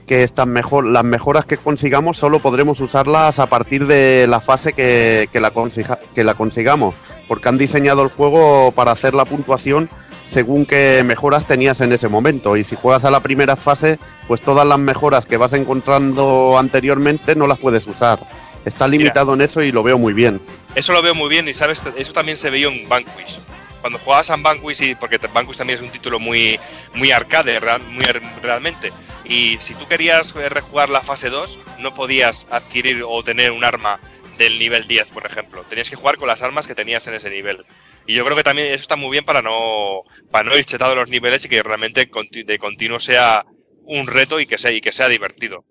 [0.06, 4.72] que estas mejor, las mejoras que consigamos solo podremos usarlas a partir de la fase
[4.72, 6.94] que, que la, consiga, que la consigamos,
[7.28, 9.88] porque han diseñado el juego para hacer la puntuación
[10.30, 12.56] según qué mejoras tenías en ese momento.
[12.56, 17.34] Y si juegas a la primera fase, pues todas las mejoras que vas encontrando anteriormente
[17.34, 18.18] no las puedes usar.
[18.64, 20.40] Está limitado Mira, en eso y lo veo muy bien.
[20.74, 23.38] Eso lo veo muy bien y sabes, eso también se veía en Vanquish
[23.86, 26.58] cuando jugabas a Vanquish, y, porque Vanquish también es un título muy,
[26.94, 28.04] muy arcade, real, muy
[28.42, 28.92] realmente,
[29.24, 34.00] y si tú querías rejugar la fase 2, no podías adquirir o tener un arma
[34.38, 35.64] del nivel 10, por ejemplo.
[35.68, 37.64] Tenías que jugar con las armas que tenías en ese nivel.
[38.08, 40.02] Y yo creo que también eso está muy bien para no,
[40.32, 42.10] para no ir chetado los niveles y que realmente
[42.44, 43.44] de continuo sea
[43.84, 45.64] un reto y que sea, y que sea divertido.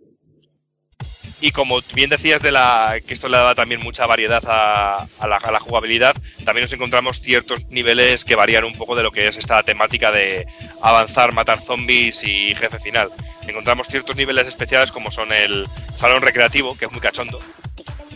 [1.42, 5.28] Y como bien decías de la que esto le daba también mucha variedad a, a,
[5.28, 9.12] la, a, la, jugabilidad, también nos encontramos ciertos niveles que varían un poco de lo
[9.12, 10.48] que es esta temática de
[10.82, 13.10] avanzar, matar zombies y jefe final.
[13.48, 17.40] Encontramos ciertos niveles especiales como son el salón recreativo, que es muy cachondo.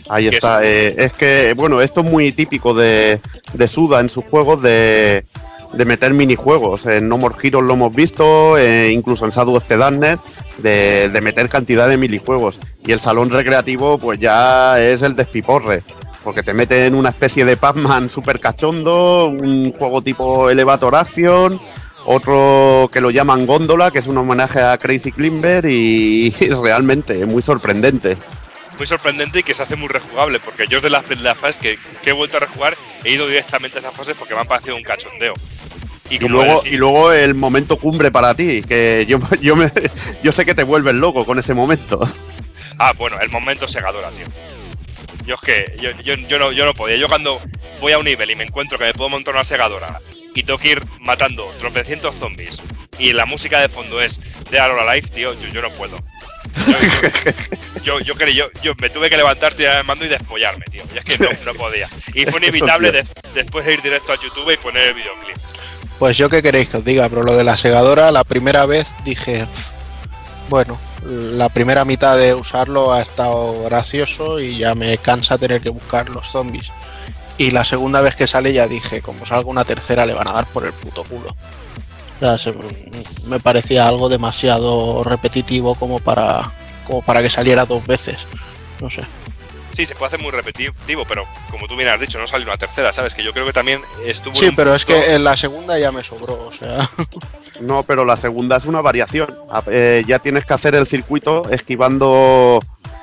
[0.08, 0.62] Ahí está.
[0.62, 3.20] Es, eh, es que, bueno, esto es muy típico de,
[3.52, 5.24] de Suda en sus juegos de,
[5.72, 6.84] de meter minijuegos.
[6.86, 10.18] En No More Heroes lo hemos visto, eh, incluso en Shadow of the Darkness,
[10.58, 12.58] de, de, meter cantidad de minijuegos.
[12.86, 15.82] Y el salón recreativo, pues ya es el despiporre.
[16.24, 21.58] Porque te meten una especie de Pac-Man super cachondo, un juego tipo Elevator Action,
[22.04, 27.20] otro que lo llaman Góndola, que es un homenaje a Crazy Klimber y, y realmente
[27.20, 28.16] es muy sorprendente
[28.80, 31.58] muy sorprendente y que se hace muy rejugable, porque yo de las, de las fases
[31.58, 34.46] que, que, he vuelto a rejugar he ido directamente a esas fases porque me han
[34.46, 35.34] parecido un cachondeo.
[36.08, 39.70] Y, y luego, y luego el momento cumbre para ti, que yo, yo, me,
[40.22, 42.10] yo sé que te vuelves loco con ese momento.
[42.82, 44.24] Ah, bueno, el momento segadora, tío.
[45.26, 46.96] Yo es que yo, yo, yo, no, yo no podía.
[46.96, 47.38] Yo cuando
[47.78, 50.00] voy a un nivel y me encuentro que me puedo montar una segadora
[50.34, 52.62] y tengo que ir matando tropecientos zombies
[52.98, 54.18] y la música de fondo es
[54.50, 55.98] de Aurora Life, tío, yo, yo no puedo.
[57.82, 60.82] Yo, yo, yo, yo, yo, me tuve que levantar, tirar el mando y despollarme, tío.
[60.94, 61.90] Y es que no, no podía.
[62.14, 65.36] Y fue inevitable de, después de ir directo a YouTube y poner el videoclip.
[65.98, 68.94] Pues yo qué queréis que os diga, pero lo de la segadora, la primera vez
[69.04, 69.46] dije,
[70.50, 75.70] bueno, la primera mitad de usarlo ha estado gracioso y ya me cansa tener que
[75.70, 76.70] buscar los zombies.
[77.38, 80.32] Y la segunda vez que sale ya dije, como salga una tercera le van a
[80.32, 81.28] dar por el puto culo.
[81.28, 82.52] O sea, se,
[83.28, 86.50] me parecía algo demasiado repetitivo como para,
[86.84, 88.18] como para que saliera dos veces.
[88.80, 89.02] No sé.
[89.80, 92.58] Sí, se puede hacer muy repetitivo, pero como tú bien has dicho, no salió una
[92.58, 93.14] tercera, ¿sabes?
[93.14, 94.34] Que yo creo que también estuvo.
[94.34, 94.74] Sí, pero punto...
[94.74, 96.86] es que en la segunda ya me sobró, o sea.
[97.62, 99.34] No, pero la segunda es una variación.
[99.66, 102.58] Eh, ya tienes que hacer el circuito esquivando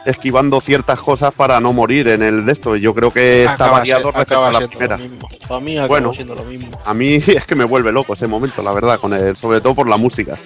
[0.05, 2.75] esquivando ciertas cosas para no morir en el de esto.
[2.75, 4.99] Yo creo que está Acaba variado se- respecto a la primera.
[5.47, 6.13] Para mí acaba Bueno.
[6.13, 6.79] siendo lo mismo.
[6.85, 9.75] A mí es que me vuelve loco ese momento, la verdad, con el, sobre todo
[9.75, 10.37] por la música.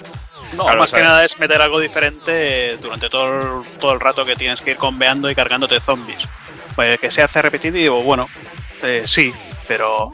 [0.54, 1.04] No, Claro, más ¿sabes?
[1.04, 4.72] que nada es meter algo diferente durante todo el, todo el rato que tienes que
[4.72, 6.24] ir conveando y cargándote zombies.
[6.76, 8.30] Pues que se hace repetitivo, bueno,
[8.84, 9.34] eh, sí,
[9.68, 10.12] pero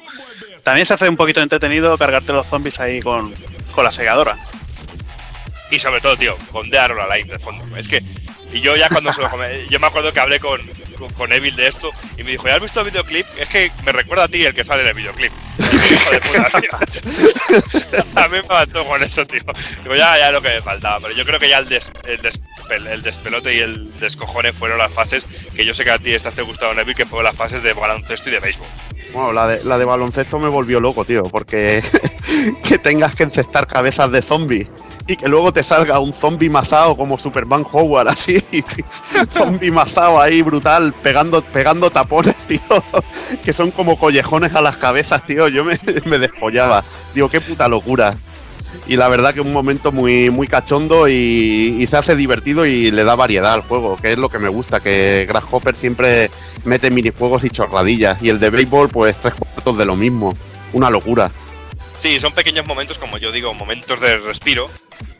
[0.64, 3.34] también se hace un poquito entretenido cargarte los zombies ahí con,
[3.74, 4.38] con la segadora.
[5.70, 7.64] Y sobre todo, tío, con Dead or Alive de fondo.
[7.76, 8.02] Es que,
[8.54, 9.30] y yo ya cuando se lo
[9.70, 10.62] yo me acuerdo que hablé con,
[10.98, 13.26] con, con Evil de esto y me dijo, ¿ya has visto el videoclip?
[13.40, 15.32] Es que me recuerda a ti el que sale en el videoclip.
[15.58, 18.28] Dijo, de puta, tío.
[18.30, 19.42] mí me mató con eso, tío.
[19.84, 21.00] Digo, ya, ya lo que me faltaba.
[21.02, 24.92] Pero yo creo que ya el, des- el, el despelote y el descojone fueron las
[24.92, 25.26] fases
[25.56, 27.74] que yo sé que a ti estas te gustaron, Evil, que fueron las fases de
[27.74, 28.68] baloncesto y de béisbol.
[29.14, 31.84] Bueno, la de, la de baloncesto me volvió loco, tío, porque
[32.68, 34.68] que tengas que encestar cabezas de zombies
[35.08, 38.44] y que luego te salga un zombie mazado como Superman Howard, así,
[39.34, 42.60] zombie mazado ahí brutal, pegando, pegando tapones, tío,
[43.44, 46.84] que son como collejones a las cabezas, tío, yo me, me despollaba.
[47.14, 48.16] Digo, qué puta locura.
[48.86, 52.92] Y la verdad que un momento muy, muy cachondo y, y se hace divertido y
[52.92, 56.30] le da variedad al juego, que es lo que me gusta, que Grasshopper siempre
[56.66, 58.22] mete minijuegos y chorradillas.
[58.22, 60.36] Y el de béisbol, pues tres cuartos de lo mismo.
[60.74, 61.32] Una locura.
[61.98, 64.70] Sí, son pequeños momentos, como yo digo, momentos de respiro.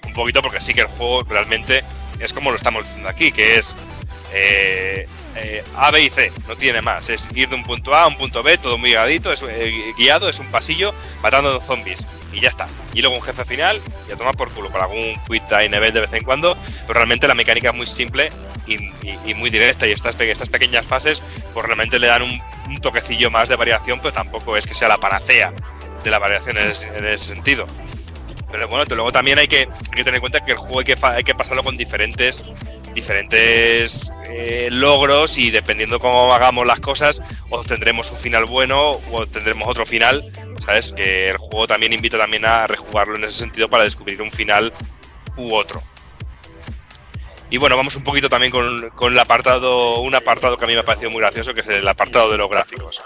[0.06, 1.84] Un poquito porque sí que el juego realmente
[2.20, 3.76] es como lo estamos diciendo aquí, que es
[4.32, 7.10] eh, eh, A, B y C, no tiene más.
[7.10, 9.92] Es ir de un punto A a un punto B, todo muy guiadito, es eh,
[9.98, 10.94] guiado, es un pasillo,
[11.24, 12.06] matando zombies.
[12.32, 12.68] Y ya está.
[12.94, 15.96] Y luego un jefe final y a tomar por culo, con algún quick time event
[15.96, 16.56] de vez en cuando.
[16.86, 18.32] Pero realmente la mecánica es muy simple
[18.68, 19.88] y, muy directa.
[19.88, 21.24] Y estas, pe- estas pequeñas fases,
[21.54, 24.98] pues realmente le dan un toquecillo más de variación, pero tampoco es que sea la
[24.98, 25.54] panacea
[26.04, 27.66] de la variación en ese, en ese sentido.
[28.52, 31.16] Pero bueno, luego también hay que, tener en cuenta que el juego hay que, fa-
[31.16, 32.46] hay que pasarlo con diferentes
[32.94, 37.22] diferentes eh, logros y dependiendo cómo hagamos las cosas,
[37.52, 40.24] obtendremos un final bueno o obtendremos otro final,
[40.66, 40.94] ¿sabes?
[40.94, 44.74] Que el juego también invita también a rejugarlo en ese sentido para descubrir un final
[45.36, 45.84] u otro.
[47.52, 50.74] Y bueno, vamos un poquito también con, con el apartado, un apartado que a mí
[50.74, 53.00] me ha parecido muy gracioso, que es el apartado de los gráficos.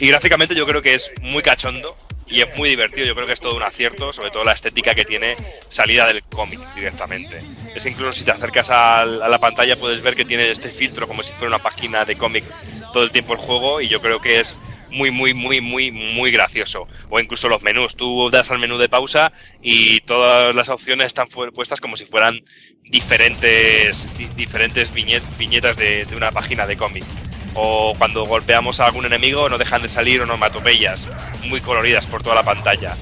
[0.00, 1.96] Y gráficamente yo creo que es muy cachondo
[2.26, 3.06] y es muy divertido.
[3.06, 5.36] Yo creo que es todo un acierto, sobre todo la estética que tiene
[5.68, 7.40] salida del cómic directamente.
[7.74, 11.22] Es incluso si te acercas a la pantalla puedes ver que tiene este filtro como
[11.22, 12.44] si fuera una página de cómic
[12.92, 14.56] todo el tiempo el juego y yo creo que es
[14.90, 16.86] muy, muy, muy, muy, muy gracioso.
[17.10, 17.96] O incluso los menús.
[17.96, 22.40] Tú das al menú de pausa y todas las opciones están puestas como si fueran
[22.84, 27.04] diferentes, di- diferentes viñet- viñetas de una página de cómic.
[27.54, 31.08] O cuando golpeamos a algún enemigo no dejan de salir onomatopeyas
[31.44, 32.94] muy coloridas por toda la pantalla.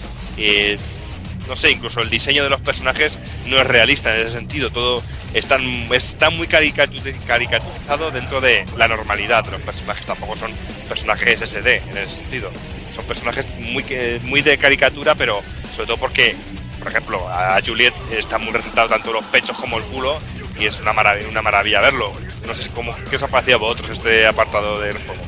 [1.49, 4.71] No sé, incluso el diseño de los personajes no es realista en ese sentido.
[4.71, 5.01] Todo
[5.33, 5.59] está,
[5.93, 10.07] está muy caricatu- caricaturizado dentro de la normalidad los personajes.
[10.07, 10.51] Tampoco son
[10.89, 12.51] personajes SD en ese sentido.
[12.97, 13.85] Son personajes muy,
[14.25, 15.41] muy de caricatura, pero
[15.75, 16.35] sobre todo porque,
[16.81, 20.19] por ejemplo, a Juliet está muy resaltado tanto los pechos como el culo
[20.59, 22.13] y es una maravilla, una maravilla verlo.
[22.47, 25.23] No sé cómo, qué os ha parecido a vosotros este apartado del juego.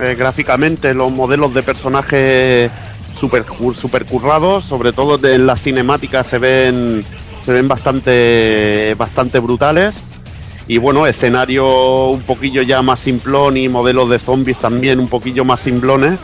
[0.00, 2.70] Eh, gráficamente los modelos de personajes
[3.18, 3.44] super,
[3.78, 7.02] super currados, sobre todo de las cinemáticas se ven
[7.44, 9.94] se ven bastante bastante brutales
[10.68, 15.44] y bueno, escenario un poquillo ya más simplón y modelos de zombies también un poquillo
[15.44, 16.18] más simplones,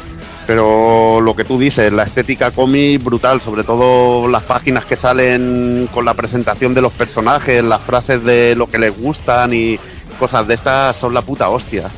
[0.53, 5.89] pero lo que tú dices, la estética cómic brutal, sobre todo las páginas que salen
[5.95, 9.81] con la presentación de los personajes, las frases de lo que les gustan y
[10.19, 11.89] cosas de estas son la puta hostia.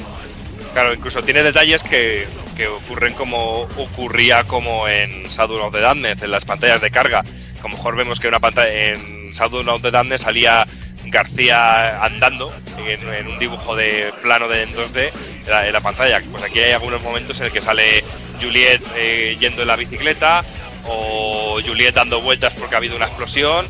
[0.72, 6.22] Claro, incluso tiene detalles que, que ocurren como ocurría como en Shadow of the Damned,
[6.22, 7.24] en las pantallas de carga.
[7.58, 10.64] A lo mejor vemos que una pantalla en Shadow of the Damned salía
[11.10, 12.52] García andando
[12.86, 15.10] en, un dibujo de plano de en 2D
[15.46, 16.22] en la, pantalla.
[16.30, 18.04] Pues aquí hay algunos momentos en el que sale
[18.40, 20.44] Juliet eh, yendo en la bicicleta
[20.86, 23.66] o Juliet dando vueltas porque ha habido una explosión,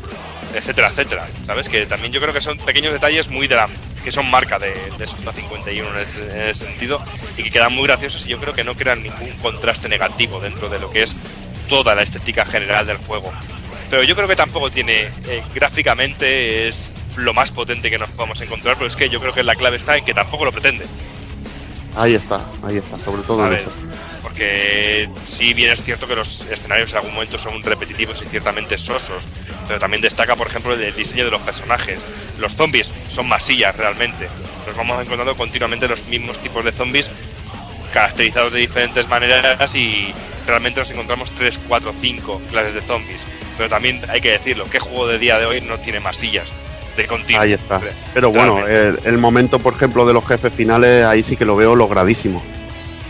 [0.53, 1.27] etcétera, etcétera.
[1.45, 1.69] ¿Sabes?
[1.69, 3.57] Que también yo creo que son pequeños detalles muy de
[4.03, 7.03] que son marca de, de Suda 51 en ese, en ese sentido
[7.37, 10.69] y que quedan muy graciosos y yo creo que no crean ningún contraste negativo dentro
[10.69, 11.15] de lo que es
[11.67, 13.31] toda la estética general del juego.
[13.89, 18.39] Pero yo creo que tampoco tiene, eh, gráficamente es lo más potente que nos podemos
[18.41, 20.85] encontrar, pero es que yo creo que la clave está en que tampoco lo pretende.
[21.95, 23.71] Ahí está, ahí está, sobre todo A en ver, eso.
[24.21, 28.77] porque si bien es cierto que los escenarios en algún momento son repetitivos y ciertamente
[28.77, 29.23] sosos,
[29.67, 31.99] pero también destaca, por ejemplo, el diseño de los personajes.
[32.37, 34.27] Los zombies son masillas realmente.
[34.67, 37.09] Nos vamos encontrando continuamente los mismos tipos de zombies
[37.93, 40.13] caracterizados de diferentes maneras y
[40.45, 43.21] realmente nos encontramos 3, 4, 5 clases de zombies.
[43.55, 46.51] pero también hay que decirlo, ¿qué juego de día de hoy no tiene más sillas
[46.95, 47.41] de continuo?
[47.41, 47.79] Ahí está.
[48.13, 51.55] Pero bueno, el, el momento, por ejemplo, de los jefes finales, ahí sí que lo
[51.55, 52.43] veo logradísimo.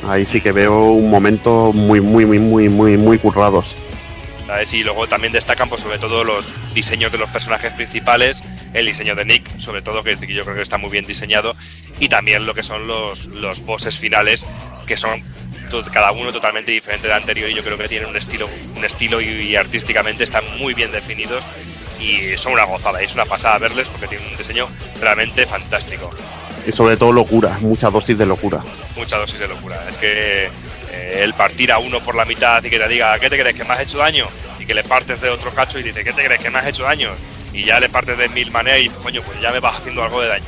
[0.08, 3.76] Ahí sí que veo un momento muy, muy, muy, muy, muy, muy currados.
[4.46, 4.74] ¿sabes?
[4.74, 8.44] Y luego también destacan pues, sobre todo los diseños de los personajes principales,
[8.74, 11.56] el diseño de Nick, sobre todo, que yo creo que está muy bien diseñado,
[12.00, 14.46] y también lo que son los, los bosses finales,
[14.86, 15.24] que son
[15.92, 18.48] cada uno totalmente diferente del anterior y yo creo que tienen un estilo,
[18.78, 21.44] un estilo y, y artísticamente están muy bien definidos
[22.00, 24.68] y son una gozada, y es una pasada verles porque tienen un diseño
[25.00, 26.10] realmente fantástico.
[26.68, 28.64] Y sobre todo locura, mucha dosis de locura.
[28.96, 29.78] mucha dosis de locura.
[29.88, 30.50] Es que
[30.92, 33.56] eh, el partir a uno por la mitad y que te diga, ¿qué te crees
[33.56, 34.28] que me has hecho daño?
[34.60, 36.68] Y que le partes de otro cacho y dice, ¿qué te crees que me has
[36.68, 37.10] hecho daño?
[37.54, 40.04] Y ya le partes de mil maneras y dices, coño, pues ya me vas haciendo
[40.04, 40.46] algo de daño.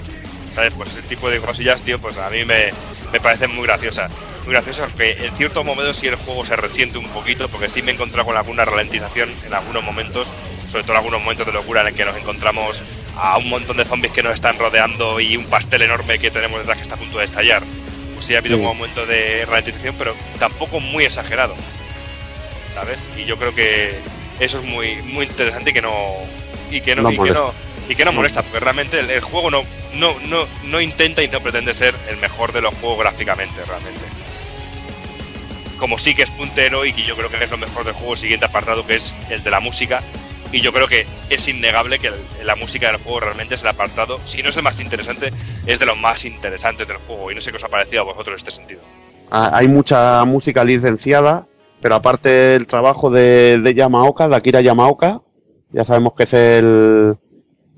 [0.56, 0.74] ¿Sabes?
[0.76, 2.72] Pues ese tipo de cosillas, tío, pues a mí me,
[3.14, 4.10] me parecen muy graciosas.
[4.44, 7.82] Muy graciosas porque en cierto momento sí el juego se resiente un poquito, porque sí
[7.84, 10.28] me he encontrado con alguna ralentización en algunos momentos,
[10.70, 12.82] sobre todo en algunos momentos de locura en el que nos encontramos
[13.16, 16.60] a un montón de zombies que nos están rodeando y un pastel enorme que tenemos
[16.60, 17.64] detrás que está a punto de estallar.
[18.14, 18.62] Pues sí ha habido Sí.
[18.62, 21.56] un momento de ralentización, pero tampoco muy exagerado.
[22.74, 23.08] ¿Sabes?
[23.18, 23.98] Y yo creo que
[24.40, 25.94] eso es muy, muy interesante y que no.
[26.70, 27.40] Y que no, No y que molesta.
[27.40, 27.54] no,
[27.90, 29.64] y que no molesta, porque realmente el, el juego no,
[29.94, 34.02] no, no, no intenta y no pretende ser el mejor de los juegos gráficamente, realmente.
[35.80, 38.16] Como sí que es puntero y que yo creo que es lo mejor del juego,
[38.18, 40.02] siguiente apartado que es el de la música.
[40.52, 42.12] Y yo creo que es innegable que
[42.44, 45.30] la música del juego realmente es el apartado, si no es el más interesante,
[45.66, 47.32] es de los más interesantes del juego.
[47.32, 48.82] Y no sé qué os ha parecido a vosotros en este sentido.
[49.30, 51.46] Ah, Hay mucha música licenciada,
[51.82, 55.22] pero aparte el trabajo de, de Yamaoka, de Akira Yamaoka,
[55.72, 57.18] ya sabemos que es el,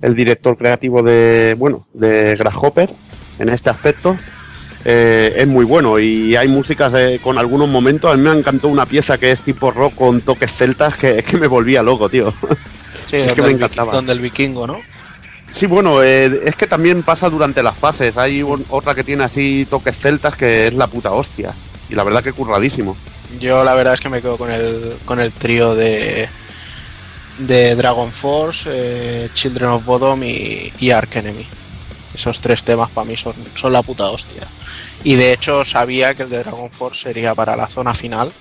[0.01, 2.93] el director creativo de, bueno, de Grasshopper
[3.39, 4.15] en este aspecto,
[4.85, 8.11] eh, es muy bueno y hay músicas eh, con algunos momentos.
[8.13, 11.37] A mí me encantó una pieza que es tipo rock con toques celtas que que
[11.37, 12.33] me volvía loco, tío.
[13.05, 13.91] Sí, Es donde, que me encantaba.
[13.93, 14.79] donde el vikingo, ¿no?
[15.57, 18.15] Sí, bueno, eh, es que también pasa durante las fases.
[18.17, 21.53] Hay un- otra que tiene así toques celtas que es la puta hostia.
[21.89, 22.95] Y la verdad que curradísimo.
[23.39, 26.29] Yo la verdad es que me quedo con el con el trío de
[27.39, 31.47] de Dragon Force, eh, Children of Bodom y, y Ark Enemy.
[32.13, 34.43] Esos tres temas para mí son, son la puta hostia.
[35.03, 38.31] Y de hecho sabía que el de Dragon Force sería para la zona final.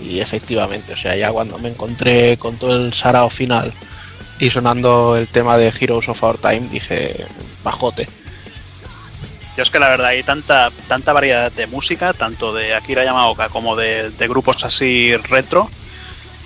[0.00, 3.72] Y efectivamente, o sea, ya cuando me encontré con todo el sarao final
[4.38, 7.26] y sonando el tema de Heroes of Our Time, dije,
[7.64, 8.06] bajote.
[9.56, 13.48] Yo es que la verdad hay tanta, tanta variedad de música, tanto de Akira Yamaoka
[13.48, 15.70] como de, de grupos así retro,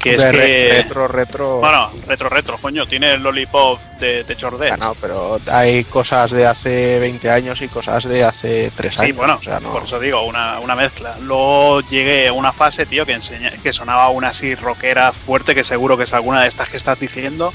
[0.00, 0.32] que es que...
[0.32, 1.60] retro, retro.
[1.60, 4.70] Bueno, retro, retro, coño, tiene el Lollipop de, de Chordel.
[4.70, 9.02] Ya no, pero hay cosas de hace 20 años y cosas de hace 3 Sí,
[9.02, 9.16] años.
[9.16, 9.70] bueno, o sea, no.
[9.72, 11.16] por eso digo, una, una mezcla.
[11.20, 15.64] Luego llegué a una fase, tío, que, enseña, que sonaba una así rockera fuerte, que
[15.64, 17.52] seguro que es alguna de estas que estás diciendo,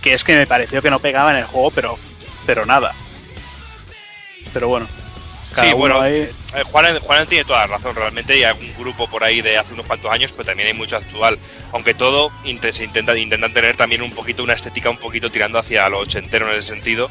[0.00, 1.98] que es que me pareció que no pegaba en el juego, pero,
[2.46, 2.94] pero nada.
[4.52, 4.86] Pero bueno.
[5.54, 9.08] Cada Sí, bueno, ahí- eh, Juan, Juan tiene toda la razón, realmente hay algún grupo
[9.08, 11.38] por ahí de hace unos cuantos años, pero también hay mucho actual.
[11.72, 12.30] Aunque todo
[12.72, 16.50] se intenta, intentan tener también un poquito una estética un poquito tirando hacia lo ochentero
[16.50, 17.08] en ese sentido,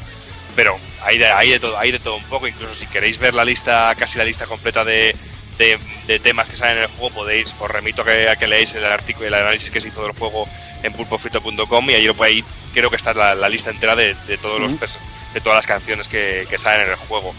[0.56, 3.34] pero hay de, hay de todo, hay de todo un poco, incluso si queréis ver
[3.34, 5.16] la lista, casi la lista completa de,
[5.58, 8.46] de- de temas que salen en el juego, podéis, os remito a que, a que
[8.46, 10.48] leáis el artículo, el análisis que se hizo del juego
[10.82, 14.36] en pulpofrito.com y ahí lo ahí creo que está la, la lista entera de, de
[14.38, 14.84] todos los Ujú.
[14.84, 14.98] pers-
[15.32, 17.34] de todas las canciones que, que salen en el juego.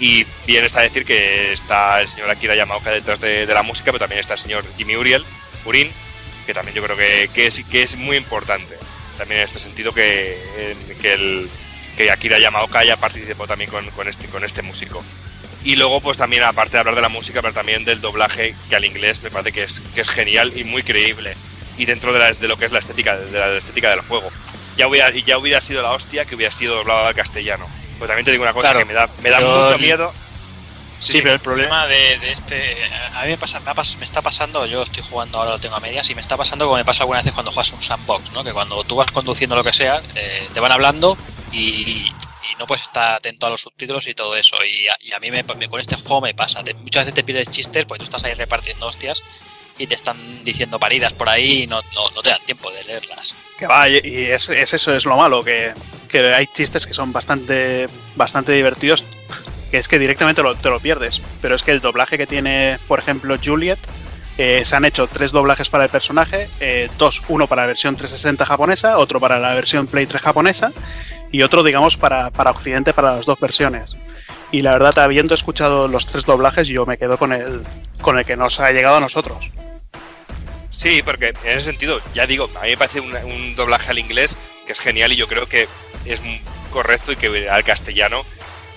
[0.00, 3.86] Y bien está decir que está el señor Akira Yamaoka detrás de, de la música,
[3.86, 5.24] pero también está el señor Jimmy Uriel,
[5.64, 5.90] Urin,
[6.46, 8.76] que también yo creo que, que es, que es muy importante.
[9.16, 10.38] También en este sentido que,
[11.00, 11.50] que, el,
[11.96, 15.04] que Akira Yamaoka haya participado también con, con este, con este músico.
[15.64, 18.76] Y luego, pues también, aparte de hablar de la música, pero también del doblaje, que
[18.76, 21.34] al inglés me parece que es, que es genial y muy creíble.
[21.76, 24.30] Y dentro de, la- de lo que es la estética, de la, estética del juego.
[24.76, 27.66] Ya hubiera, ya hubiera sido la hostia que hubiera sido doblado al castellano.
[27.98, 29.80] Pues también te digo una cosa Claro, que me da, me da pero mucho el-
[29.80, 30.12] miedo.
[31.00, 32.76] Sí, pero el problema de, de este.
[33.14, 35.58] A mí me, pasa, me, ha pas- me está pasando, yo estoy jugando ahora, lo
[35.60, 37.80] tengo a medias, y me está pasando como me pasa algunas veces cuando juegas un
[37.82, 38.42] sandbox, ¿no?
[38.42, 41.16] Que cuando tú vas conduciendo lo que sea, eh, te van hablando
[41.52, 44.56] y, y no puedes estar atento a los subtítulos y todo eso.
[44.64, 46.64] Y a, y a mí me, me- con este juego me pasa.
[46.64, 49.22] Te- muchas veces te pierdes chistes porque tú estás ahí repartiendo hostias
[49.78, 53.34] y te están diciendo paridas por ahí y no, no, te dan tiempo de leerlas.
[53.58, 55.72] Que va, y es, es eso, es lo malo, que,
[56.08, 57.86] que hay chistes que son bastante,
[58.16, 59.04] bastante divertidos,
[59.70, 61.20] que es que directamente te lo pierdes.
[61.40, 63.78] Pero es que el doblaje que tiene, por ejemplo, Juliet,
[64.38, 67.96] eh, se han hecho tres doblajes para el personaje, eh, dos, uno para la versión
[67.96, 70.72] 360 japonesa, otro para la versión Play 3 japonesa,
[71.32, 73.90] y otro, digamos, para, para Occidente, para las dos versiones.
[74.50, 77.62] Y la verdad, habiendo escuchado los tres doblajes, yo me quedo con el,
[78.00, 79.50] con el que nos ha llegado a nosotros.
[80.70, 83.98] Sí, porque en ese sentido, ya digo, a mí me parece un, un doblaje al
[83.98, 85.68] inglés que es genial y yo creo que
[86.04, 86.22] es
[86.70, 88.22] correcto y que al castellano.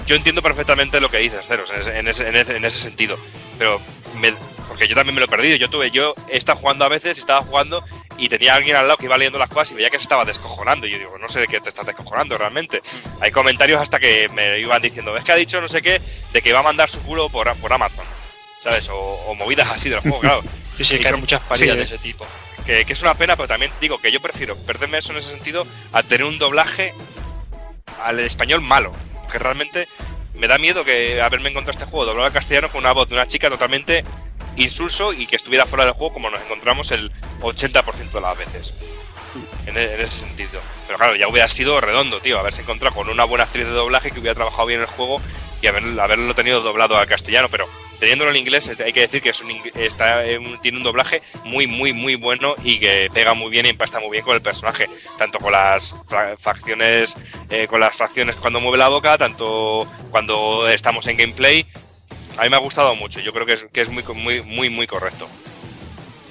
[0.07, 2.79] Yo entiendo perfectamente lo que dices, Ceros, en ese, en ese, en ese- en ese
[2.79, 3.17] sentido.
[3.59, 3.79] Pero
[4.19, 4.33] me-
[4.67, 5.57] porque yo también me lo he perdido.
[5.57, 7.83] Yo tuve, yo he estado jugando a veces, estaba jugando
[8.23, 10.23] y tenía alguien al lado que iba leyendo las cosas y veía que se estaba
[10.25, 10.85] descojonando.
[10.87, 12.81] Y yo digo, no sé de qué te estás descojonando realmente.
[13.19, 15.99] Hay comentarios hasta que me iban diciendo, es que ha dicho no sé qué,
[16.31, 18.05] de que va a mandar su culo por, por Amazon.
[18.63, 18.87] ¿Sabes?
[18.89, 20.43] O, o movidas así del juego, claro.
[20.77, 22.25] Sí, sí, que son- muchas paridas sí, de ese tipo.
[22.65, 25.29] que, que es una pena, pero también digo que yo prefiero perderme eso en ese
[25.31, 26.93] sentido a tener un doblaje
[28.03, 28.91] al español malo.
[29.31, 29.87] Que realmente
[30.35, 33.15] me da miedo que haberme encontrado este juego doblado al castellano con una voz de
[33.15, 34.03] una chica totalmente
[34.57, 37.11] insulso y que estuviera fuera del juego como nos encontramos el
[37.41, 38.81] 80% de las veces.
[39.65, 40.59] En, e- en ese sentido.
[40.87, 44.11] Pero claro, ya hubiera sido redondo, tío, haberse encontrado con una buena actriz de doblaje
[44.11, 45.21] que hubiera trabajado bien el juego
[45.61, 47.65] y haber- haberlo tenido doblado al castellano, pero
[47.99, 49.29] teniéndolo en inglés hay que decir que
[49.75, 50.23] está,
[50.61, 54.09] tiene un doblaje muy, muy, muy bueno y que pega muy bien y empasta muy
[54.09, 55.93] bien con el personaje, tanto con las
[56.39, 57.15] facciones,
[57.49, 61.65] eh, con las fracciones cuando mueve la boca, tanto cuando estamos en gameplay.
[62.37, 64.69] A mí me ha gustado mucho, yo creo que es, que es muy, muy, muy,
[64.69, 65.27] muy correcto.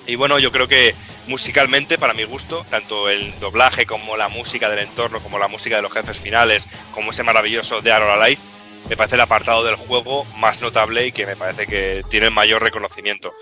[0.06, 0.94] Y bueno, yo creo que
[1.28, 5.76] musicalmente, para mi gusto, tanto el doblaje como la música del entorno, como la música
[5.76, 8.42] de los jefes finales, como ese maravilloso de Arola Life,
[8.88, 12.32] me parece el apartado del juego más notable y que me parece que tiene el
[12.32, 13.32] mayor reconocimiento.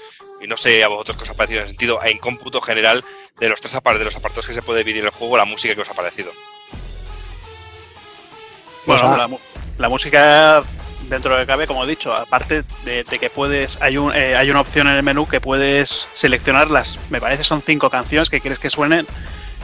[0.43, 3.03] Y no sé a vosotros qué os ha parecido en el sentido, en cómputo general,
[3.39, 5.81] de los tres de los apartados que se puede dividir el juego, la música que
[5.81, 6.33] os ha parecido.
[8.85, 9.39] Bueno, Pues, la, mu-
[9.79, 10.65] la música,
[11.09, 14.37] dentro de lo que cabe, como he dicho, aparte de, que puedes, hay, un, eh,
[14.37, 18.31] hay una opción en el menú que puedes seleccionar las, me parece son cinco canciones
[18.31, 19.07] que quieres que suenen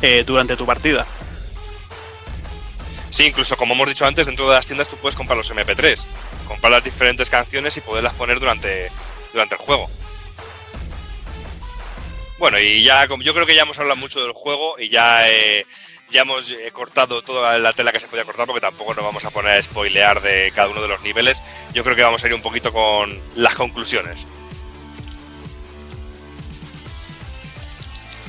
[0.03, 1.07] eh, durante tu partida.
[3.11, 6.07] Sí, incluso como hemos dicho antes, dentro de las tiendas tú puedes comprar los MP3,
[6.49, 8.91] comprar las diferentes canciones y poderlas poner durante,
[9.33, 9.89] durante el juego.
[12.39, 15.65] Bueno, y ya yo creo que ya hemos hablado mucho del juego y ya, eh,
[16.11, 19.25] ya hemos eh, cortado toda la tela que se podía cortar porque tampoco nos vamos
[19.25, 21.43] a poner a spoilear de cada uno de los niveles.
[21.73, 24.27] Yo creo que vamos a ir un poquito con las conclusiones.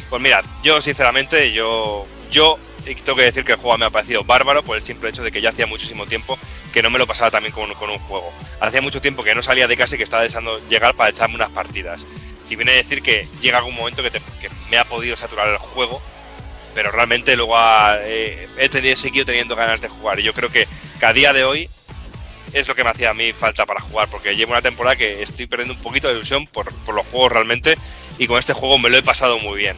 [0.09, 4.23] Pues mirad, yo sinceramente, yo, yo tengo que decir que el juego me ha parecido
[4.23, 6.37] bárbaro por el simple hecho de que ya hacía muchísimo tiempo
[6.73, 8.31] que no me lo pasaba también con, con un juego.
[8.59, 11.35] Hacía mucho tiempo que no salía de casa y que estaba deseando llegar para echarme
[11.35, 12.05] unas partidas.
[12.43, 14.21] Si viene a decir que llega algún momento que,
[14.69, 16.01] me ha podido saturar el juego,
[16.75, 17.55] pero realmente luego
[18.01, 20.19] eh, he, tenido- seguido teniendo ganas de jugar.
[20.19, 20.67] Y yo creo que,
[20.99, 21.69] que a día de hoy
[22.53, 25.23] es lo que me hacía a mí falta para jugar, porque llevo una temporada que
[25.23, 27.77] estoy perdiendo un poquito de ilusión por, por los juegos realmente,
[28.19, 29.75] y con este juego me lo he pasado muy bien.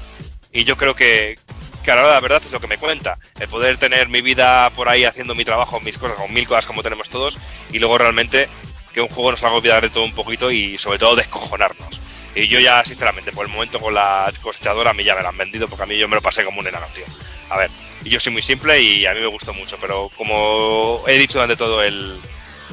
[0.52, 1.40] Y yo creo que,
[1.84, 4.90] que ahora la verdad es lo que me cuenta, el poder tener mi vida por
[4.90, 7.38] ahí haciendo mi trabajo, mis cosas, con mil cosas como tenemos todos,
[7.72, 8.48] y luego realmente
[8.94, 11.99] que un juego nos haga olvidar de todo un poquito y sobre todo descojonarnos.
[12.35, 15.29] Y yo ya, sinceramente, por el momento con la cosechadora a mí ya me la
[15.29, 17.05] han vendido, porque a mí yo me lo pasé como un enano, tío.
[17.49, 17.71] A ver,
[18.03, 21.55] yo soy muy simple y a mí me gustó mucho, pero como he dicho durante
[21.55, 22.17] todo el,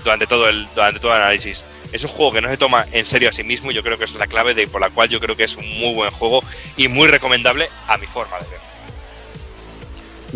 [0.02, 3.04] durante todo el, durante todo el análisis, es un juego que no se toma en
[3.04, 5.08] serio a sí mismo y yo creo que es la clave de por la cual
[5.08, 6.42] yo creo que es un muy buen juego
[6.76, 8.74] y muy recomendable a mi forma de ver.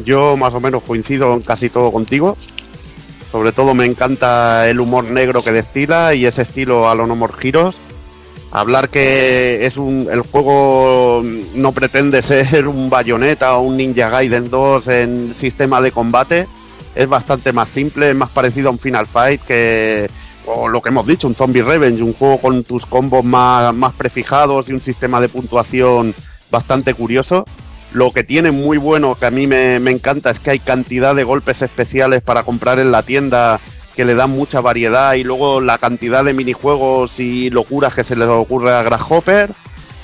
[0.05, 2.37] Yo más o menos coincido en casi todo contigo.
[3.33, 7.17] Sobre todo me encanta el humor negro que destila y ese estilo a los No
[7.17, 7.77] More Heroes.
[8.51, 11.23] Hablar que es un el juego
[11.55, 16.47] no pretende ser un Bayonetta o un Ninja Gaiden 2 en sistema de combate.
[16.95, 20.11] Es bastante más simple, es más parecido a un Final Fight que
[20.47, 23.95] o lo que hemos dicho, un Zombie Revenge, un juego con tus combos más, más
[23.95, 26.15] prefijados y un sistema de puntuación
[26.51, 27.45] bastante curioso.
[27.93, 31.15] Lo que tiene muy bueno, que a mí me, me encanta, es que hay cantidad
[31.15, 33.61] de golpes especiales para comprar en la tienda
[33.99, 38.15] que le dan mucha variedad y luego la cantidad de minijuegos y locuras que se
[38.15, 39.51] les ocurre a Grasshopper.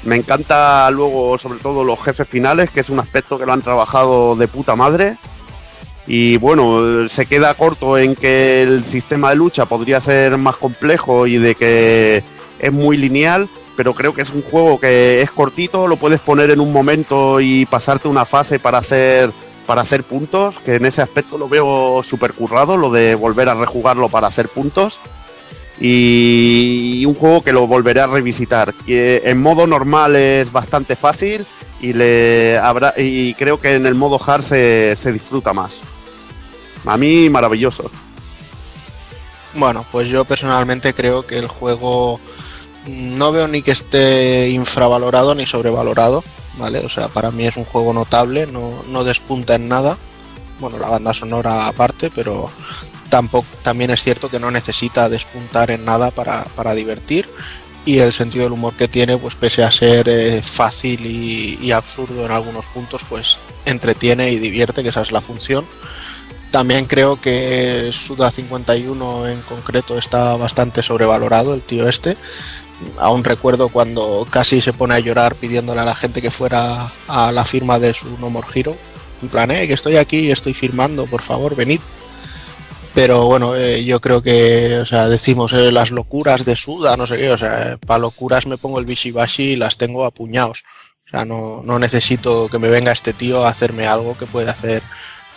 [0.02, 3.62] Me encanta luego sobre todo los jefes finales, que es un aspecto que lo han
[3.62, 5.14] trabajado de puta madre.
[6.08, 11.28] Y bueno, se queda corto en que el sistema de lucha podría ser más complejo
[11.28, 12.24] y de que
[12.58, 16.50] es muy lineal, pero creo que es un juego que es cortito, lo puedes poner
[16.50, 19.30] en un momento y pasarte una fase para hacer
[19.66, 23.54] para hacer puntos, que en ese aspecto lo veo súper currado, lo de volver a
[23.54, 24.98] rejugarlo para hacer puntos.
[25.80, 28.72] Y un juego que lo volveré a revisitar.
[28.86, 31.44] Que en modo normal es bastante fácil
[31.80, 35.72] y le habrá y creo que en el modo hard se, se disfruta más.
[36.86, 37.90] A mí maravilloso.
[39.54, 42.20] Bueno, pues yo personalmente creo que el juego
[42.86, 46.24] no veo ni que esté infravalorado ni sobrevalorado,
[46.58, 46.80] ¿vale?
[46.80, 49.98] O sea, para mí es un juego notable, no, no despunta en nada.
[50.60, 52.50] Bueno, la banda sonora aparte, pero
[53.08, 57.28] tampoco también es cierto que no necesita despuntar en nada para, para divertir.
[57.86, 61.70] y el sentido del humor que tiene, pues pese a ser eh, fácil y, y
[61.72, 63.36] absurdo en algunos puntos, pues
[63.66, 65.66] entretiene y divierte, que esa es la función.
[66.54, 72.16] También creo que Suda 51 en concreto está bastante sobrevalorado, el tío este.
[72.98, 77.32] Aún recuerdo cuando casi se pone a llorar pidiéndole a la gente que fuera a
[77.32, 78.76] la firma de su No More Hero.
[79.22, 81.80] En plan, eh, que estoy aquí estoy firmando, por favor, venid.
[82.94, 87.06] Pero bueno, eh, yo creo que, o sea, decimos eh, las locuras de Suda, no
[87.08, 90.62] sé qué, o sea, para locuras me pongo el Bishibashi y las tengo a puñados.
[91.06, 94.48] O sea, no, no necesito que me venga este tío a hacerme algo que puede
[94.48, 94.82] hacer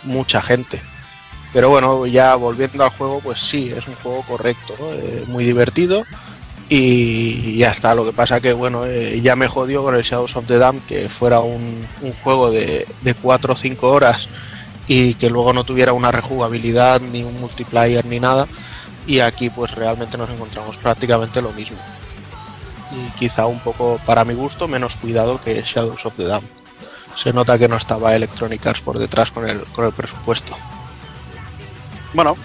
[0.04, 0.80] mucha gente.
[1.52, 4.74] Pero bueno, ya volviendo al juego, pues sí, es un juego correcto.
[4.92, 6.04] Eh, muy divertido
[6.68, 7.94] y ya está.
[7.94, 10.80] Lo que pasa que, bueno, eh, ya me jodió con el Shadows of the Dam
[10.80, 11.86] que fuera un,
[12.22, 14.28] juego de, de 4 o 5 horas
[14.86, 18.46] y que luego no tuviera una rejugabilidad, ni un multiplayer, ni nada.
[19.06, 21.78] Y aquí pues realmente nos encontramos prácticamente lo mismo.
[22.92, 26.42] Y quizá un poco, para mi gusto, menos cuidado que Shadows of the Dam.
[27.16, 30.56] Se nota que no estaba Electronic Arts por detrás con el, con el presupuesto.
[32.14, 32.36] Bueno,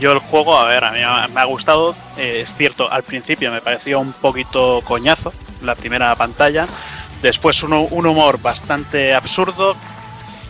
[0.00, 0.98] yo el juego, a ver, a mí
[1.32, 1.94] me ha- gustado.
[2.16, 5.32] eh, es cierto, al principio me pareció un poquito coñazo
[5.62, 6.66] la primera pantalla.
[7.22, 9.76] Después un, un humor bastante absurdo.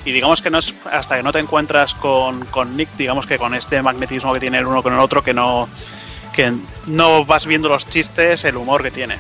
[0.05, 0.59] Y digamos que no
[0.93, 4.59] hasta que no te encuentras con, con Nick, digamos que con este magnetismo que tiene
[4.59, 5.67] el uno con el otro, que no,
[6.35, 6.53] que
[6.87, 9.17] no vas viendo los chistes, el humor que tiene.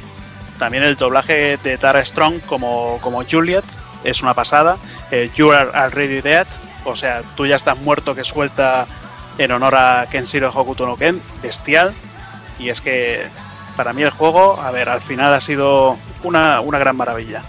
[0.58, 3.64] También el doblaje de Tara Strong como, como Juliet
[4.04, 4.76] es una pasada.
[5.10, 6.46] Eh, you are already dead,
[6.84, 8.86] o sea, tú ya estás muerto que suelta
[9.38, 11.92] en honor a Kenshiro Hokuto no Ken, bestial.
[12.58, 13.26] Y es que
[13.76, 17.42] para mí el juego, a ver, al final ha sido una, una gran maravilla.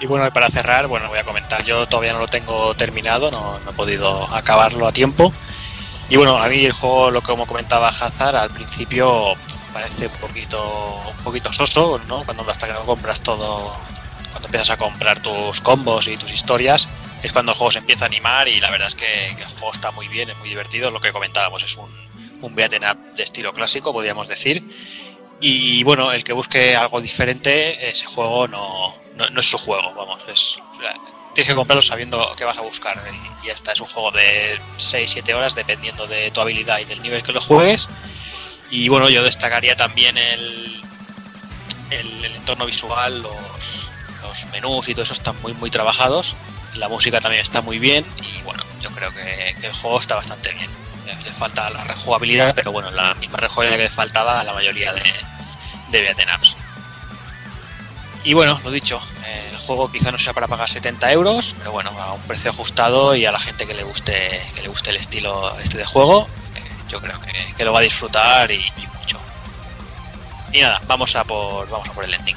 [0.00, 3.58] Y bueno, para cerrar, bueno, voy a comentar, yo todavía no lo tengo terminado, no,
[3.58, 5.32] he podido acabarlo a tiempo.
[6.08, 9.34] Y bueno, a mí el juego, lo que como comentaba Hazard, al principio
[9.74, 12.24] parece un poquito, un poquito soso, ¿no?
[12.24, 13.76] Cuando hasta que no compras todo,
[14.30, 16.88] cuando empiezas a comprar tus combos y tus historias,
[17.22, 19.72] es cuando el juego se empieza a animar y la verdad es que, el juego
[19.72, 21.90] está muy bien, es muy divertido, lo que comentábamos, es un,
[22.40, 24.62] un beat'em up de estilo clásico, podríamos decir.
[25.40, 29.92] Y bueno, el que busque algo diferente, ese juego no, no, no es su juego,
[29.94, 30.60] vamos, es
[31.34, 33.00] tienes que comprarlo sabiendo que vas a buscar
[33.42, 37.02] y ya está, es un juego de 6-7 horas dependiendo de tu habilidad y del
[37.02, 37.88] nivel que lo juegues.
[38.70, 40.82] Y bueno, yo destacaría también el,
[41.90, 43.32] el, el entorno visual, los,
[44.22, 46.34] los menús y todo eso están muy muy trabajados.
[46.74, 50.52] La música también está muy bien y bueno, yo creo que, el juego está bastante
[50.52, 50.70] bien.
[51.06, 54.92] Le, falta la rejugabilidad, pero bueno, la misma rejugabilidad que le faltaba a la mayoría
[54.92, 55.02] de,
[55.90, 56.56] de beat'em ups.
[58.22, 59.00] Y bueno, lo dicho,
[59.50, 63.14] el juego quizá no sea para pagar 70 euros, pero bueno, a un precio ajustado
[63.14, 66.26] y a la gente que le guste, que le guste el estilo este de juego,
[66.54, 69.18] eh, yo creo que, que lo va a disfrutar y, y mucho.
[70.52, 72.36] Y nada, vamos a por, vamos a por el ending.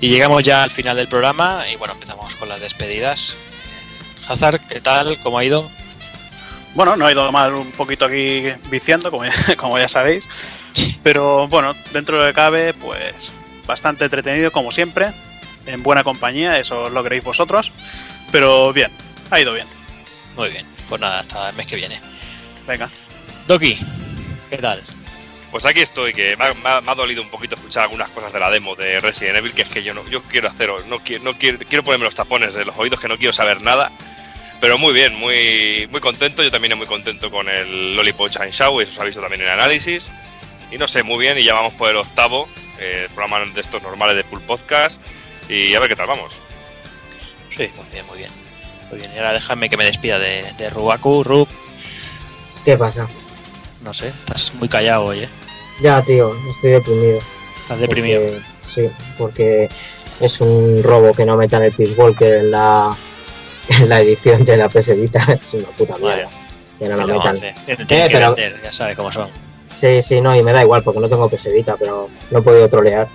[0.00, 3.36] Y llegamos ya al final del programa y bueno, empezamos con las despedidas.
[4.26, 5.18] Hazard, ¿qué tal?
[5.22, 5.70] ¿Cómo ha ido?
[6.74, 10.26] Bueno, no ha ido mal un poquito aquí viciando, como ya, como ya sabéis.
[11.02, 13.30] Pero bueno, dentro de lo que cabe, pues
[13.66, 15.12] bastante entretenido como siempre.
[15.66, 17.70] En buena compañía, eso lo queréis vosotros.
[18.32, 18.90] Pero bien,
[19.30, 19.66] ha ido bien.
[20.34, 20.66] Muy bien.
[20.88, 22.00] Pues nada, hasta el mes que viene.
[22.66, 22.88] Venga.
[23.46, 23.78] Doki,
[24.48, 24.82] ¿qué tal?
[25.50, 28.08] Pues aquí estoy, que me ha, me ha- me ha dolido un poquito escuchar algunas
[28.10, 30.70] cosas de la demo de Resident Evil, que es que yo no yo quiero hacer,
[30.86, 33.60] no quiero, no quiero, quiero ponerme los tapones de los oídos, que no quiero saber
[33.60, 33.90] nada.
[34.60, 36.42] Pero muy bien, muy, muy contento.
[36.42, 39.48] Yo también muy contento con el Lollipop Shine Show, eso se ha visto también en
[39.48, 40.10] análisis.
[40.70, 42.48] Y no sé, muy bien, y ya vamos por el octavo,
[42.78, 45.00] eh, programa de estos normales de Pool Podcast.
[45.48, 46.32] Y a ver qué tal vamos.
[47.56, 48.30] Sí, muy bien, muy bien.
[48.90, 51.24] Muy bien, y ahora déjame que me despida de, de Rubaku.
[51.24, 51.48] Rub,
[52.64, 53.08] ¿Qué pasa?
[53.82, 55.28] no sé, estás muy callado hoy, ¿eh?
[55.80, 57.20] Ya, tío, estoy deprimido.
[57.62, 58.20] Estás deprimido.
[58.20, 59.68] Porque- sí, porque
[60.20, 62.94] es un robo que no metan el Peace Walker en la,
[63.68, 65.20] en la edición de la PS Vita.
[65.32, 66.28] Es una puta mierda.
[66.78, 67.48] Que no ¿Qué la le vamos a metan.
[67.66, 69.28] Eh, pero- vender, ya sabes cómo son.
[69.68, 72.42] Sí, sí, no, y me da igual porque no tengo PS Vita, pero no he
[72.42, 73.06] podido trolear.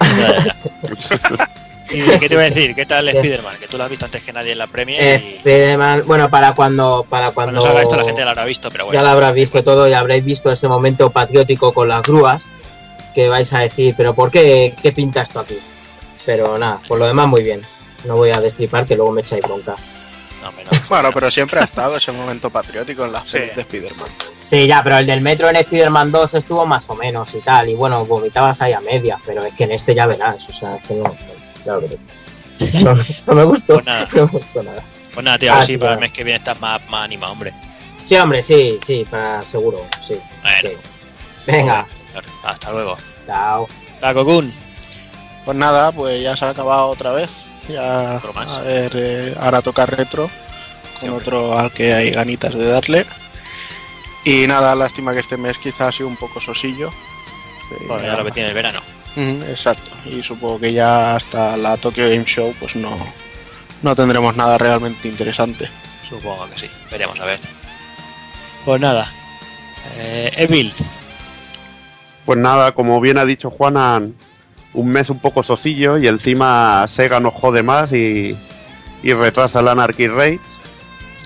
[1.90, 2.74] ¿Y qué te iba a decir?
[2.74, 3.56] ¿Qué tal Spider-Man?
[3.60, 6.54] Que tú lo has visto antes que nadie en la Premier y Spider-Man, bueno, para
[6.54, 8.98] cuando, para cuando cuando salga esto la gente lo habrá visto, pero bueno.
[8.98, 12.46] ya lo habrás visto todo y habréis visto ese momento patriótico con las grúas
[13.14, 14.74] que vais a decir, pero ¿por qué?
[14.82, 15.58] ¿Qué pinta esto aquí?
[16.26, 17.60] Pero nada, por lo demás muy bien.
[18.04, 19.76] No voy a destripar que luego me echáis bronca.
[20.42, 20.70] No, hombre, no.
[20.88, 23.38] Bueno, pero siempre ha estado ese momento patriótico en las Sí.
[23.38, 24.08] pelis de Spider-Man.
[24.34, 27.68] Sí, ya, pero el del metro en Spider-Man 2 estuvo más o menos y tal.
[27.68, 30.46] Y bueno, vomitabas ahí a media, pero es que en este ya verás.
[30.48, 31.16] O sea, es que no.
[32.84, 32.94] No,
[33.26, 33.74] no me gustó.
[33.74, 34.08] Pues nada.
[34.12, 34.82] No me gustó nada.
[35.12, 37.52] Pues nada, tío, Ah, sí, para el mes que viene estás más, más animado, hombre.
[38.04, 40.14] Sí, hombre, sí, sí, para seguro, sí.
[40.42, 40.76] Bueno, sí.
[41.46, 41.86] Venga,
[42.44, 42.96] hasta luego.
[43.26, 43.68] chao.
[44.00, 44.52] Taco Kun.
[45.44, 47.46] Pues nada, pues ya se ha acabado otra vez.
[47.68, 50.30] Ya, a ver, eh, ahora toca retro,
[51.00, 53.06] con otro al que hay ganitas de darle.
[54.24, 56.88] Y nada, lástima que este mes quizás ha sido un poco sosillo.
[56.90, 58.80] Eh, Bueno, ya lo que tiene el verano.
[59.16, 62.96] Exacto, y supongo que ya hasta la Tokyo Game Show pues no,
[63.82, 65.68] no tendremos nada realmente interesante.
[66.08, 66.70] Supongo que sí.
[66.90, 67.38] Veremos a ver.
[68.64, 69.12] Pues nada.
[69.98, 70.72] Eh, Evil.
[72.24, 74.02] Pues nada, como bien ha dicho Juana,
[74.72, 78.36] un mes un poco sosillo y encima Sega nos jode más y,
[79.02, 80.40] y retrasa el Anarchy Raid.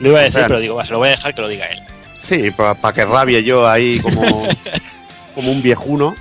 [0.01, 1.67] Lo iba a decir, pero digo, va, se lo voy a dejar que lo diga
[1.67, 1.79] él.
[2.23, 4.47] Sí, para que rabie yo ahí como,
[5.35, 6.15] como un viejuno.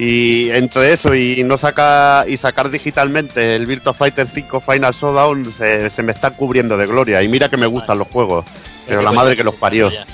[0.00, 5.52] Y entre eso y no saca y sacar digitalmente el Virtua Fighter 5 Final Showdown
[5.58, 7.20] se, se me está cubriendo de gloria.
[7.20, 8.44] Y mira que me gustan los juegos,
[8.86, 9.90] pero la madre que los parió.
[9.90, 10.06] Ya.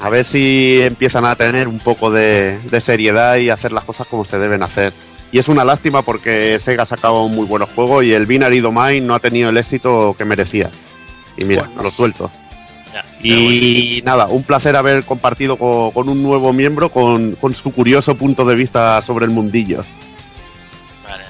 [0.00, 4.06] A ver si empiezan a tener un poco de, de seriedad y hacer las cosas
[4.06, 4.92] como se deben hacer.
[5.32, 9.06] Y es una lástima porque Sega ha sacado muy buenos juegos y el Binary Domain
[9.06, 10.68] no ha tenido el éxito que merecía.
[11.38, 11.84] Y mira, Bueno.
[11.84, 12.30] lo suelto.
[13.28, 18.14] Y nada, un placer haber compartido co- con, un nuevo miembro con, con su curioso
[18.16, 19.84] punto de vista sobre el mundillo.
[21.08, 21.24] Vale.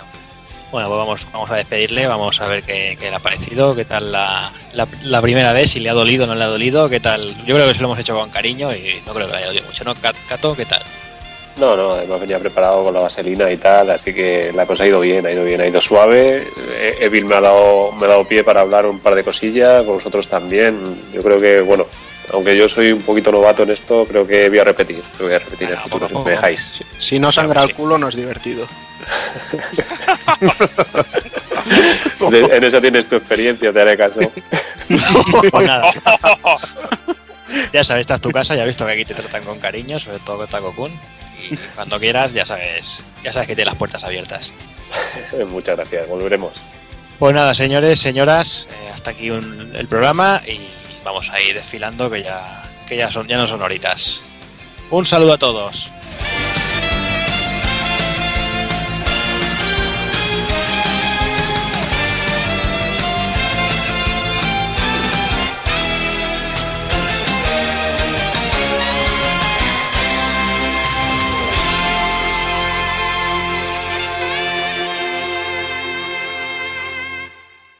[0.73, 3.85] Bueno, pues vamos, vamos a despedirle, vamos a ver qué, qué le ha parecido, qué
[3.85, 6.89] tal la, la, la primera vez, si le ha dolido o no le ha dolido,
[6.89, 7.33] qué tal.
[7.47, 9.47] Yo creo que se lo hemos hecho con cariño y no creo que le haya
[9.49, 9.95] dolido mucho, ¿no?
[9.95, 10.83] Cat- Cato, ¿qué tal?
[11.57, 14.89] No, no, además venía preparado con la vaselina y tal, así que la cosa ha
[14.89, 16.49] ido bien, ha ido bien, ha ido suave.
[16.71, 19.85] Eh, Evil me ha dado, me ha dado pie para hablar un par de cosillas,
[19.87, 20.81] vosotros también.
[21.13, 21.87] Yo creo que, bueno,
[22.33, 25.39] aunque yo soy un poquito novato en esto, creo que voy a repetir, voy a
[25.39, 26.61] repetir en el futuro, si me dejáis.
[26.61, 28.67] Si, si no sangra el culo no es divertido.
[32.31, 34.21] De- en eso tienes tu experiencia, te haré caso.
[35.51, 35.93] Pues nada.
[37.73, 39.99] ya sabes, esta es tu casa, ya has visto que aquí te tratan con cariño,
[39.99, 40.91] sobre todo con Taco Kun.
[40.91, 41.14] Y
[41.75, 44.51] cuando quieras, ya sabes, ya sabes que tienes las puertas abiertas.
[45.49, 46.53] Muchas gracias, volveremos.
[47.19, 50.61] Pues nada, señores, señoras, eh, hasta aquí un- el programa y
[51.05, 54.21] vamos a ir desfilando que ya, que ya son, ya no son horitas.
[54.91, 55.89] Un saludo a todos.